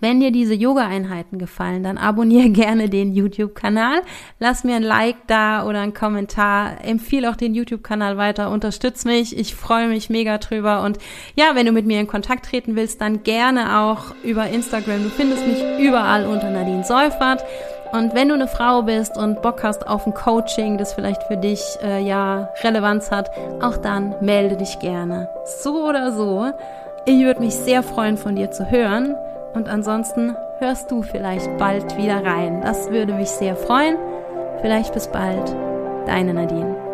Wenn 0.00 0.20
dir 0.20 0.30
diese 0.30 0.54
Yoga-Einheiten 0.54 1.38
gefallen, 1.38 1.82
dann 1.82 1.98
abonniere 1.98 2.48
gerne 2.50 2.88
den 2.88 3.14
YouTube-Kanal, 3.14 4.02
lass 4.38 4.64
mir 4.64 4.76
ein 4.76 4.82
Like 4.82 5.26
da 5.26 5.66
oder 5.66 5.80
einen 5.80 5.94
Kommentar, 5.94 6.84
empfehle 6.84 7.30
auch 7.30 7.36
den 7.36 7.54
YouTube-Kanal 7.54 8.16
weiter, 8.16 8.50
unterstütz 8.50 9.04
mich, 9.04 9.36
ich 9.36 9.54
freue 9.54 9.88
mich 9.88 10.10
mega 10.10 10.38
drüber 10.38 10.82
und 10.82 10.98
ja, 11.34 11.54
wenn 11.54 11.66
du 11.66 11.72
mit 11.72 11.86
mir 11.86 12.00
in 12.00 12.06
Kontakt 12.06 12.46
treten 12.46 12.76
willst, 12.76 13.00
dann 13.00 13.22
gerne 13.22 13.80
auch 13.80 14.14
über 14.22 14.48
Instagram. 14.48 15.04
Du 15.04 15.10
findest 15.10 15.46
mich 15.46 15.62
überall 15.78 16.26
unter 16.26 16.50
Nadine 16.50 16.84
Seufert. 16.84 17.44
Und 17.92 18.14
wenn 18.14 18.28
du 18.28 18.34
eine 18.34 18.48
Frau 18.48 18.82
bist 18.82 19.16
und 19.16 19.42
Bock 19.42 19.62
hast 19.62 19.86
auf 19.86 20.06
ein 20.06 20.14
Coaching, 20.14 20.76
das 20.76 20.94
vielleicht 20.94 21.22
für 21.24 21.36
dich 21.36 21.60
äh, 21.82 22.02
ja 22.02 22.48
Relevanz 22.62 23.10
hat, 23.10 23.30
auch 23.62 23.76
dann 23.76 24.14
melde 24.20 24.56
dich 24.56 24.78
gerne. 24.80 25.28
So 25.62 25.88
oder 25.88 26.12
so. 26.12 26.50
Ich 27.06 27.20
würde 27.20 27.40
mich 27.40 27.54
sehr 27.54 27.82
freuen, 27.82 28.16
von 28.18 28.34
dir 28.34 28.50
zu 28.50 28.70
hören. 28.70 29.14
Und 29.56 29.70
ansonsten 29.70 30.36
hörst 30.58 30.90
du 30.90 31.00
vielleicht 31.00 31.56
bald 31.56 31.96
wieder 31.96 32.22
rein. 32.22 32.60
Das 32.60 32.90
würde 32.90 33.14
mich 33.14 33.30
sehr 33.30 33.56
freuen. 33.56 33.96
Vielleicht 34.60 34.92
bis 34.92 35.08
bald. 35.08 35.56
Deine 36.06 36.34
Nadine. 36.34 36.85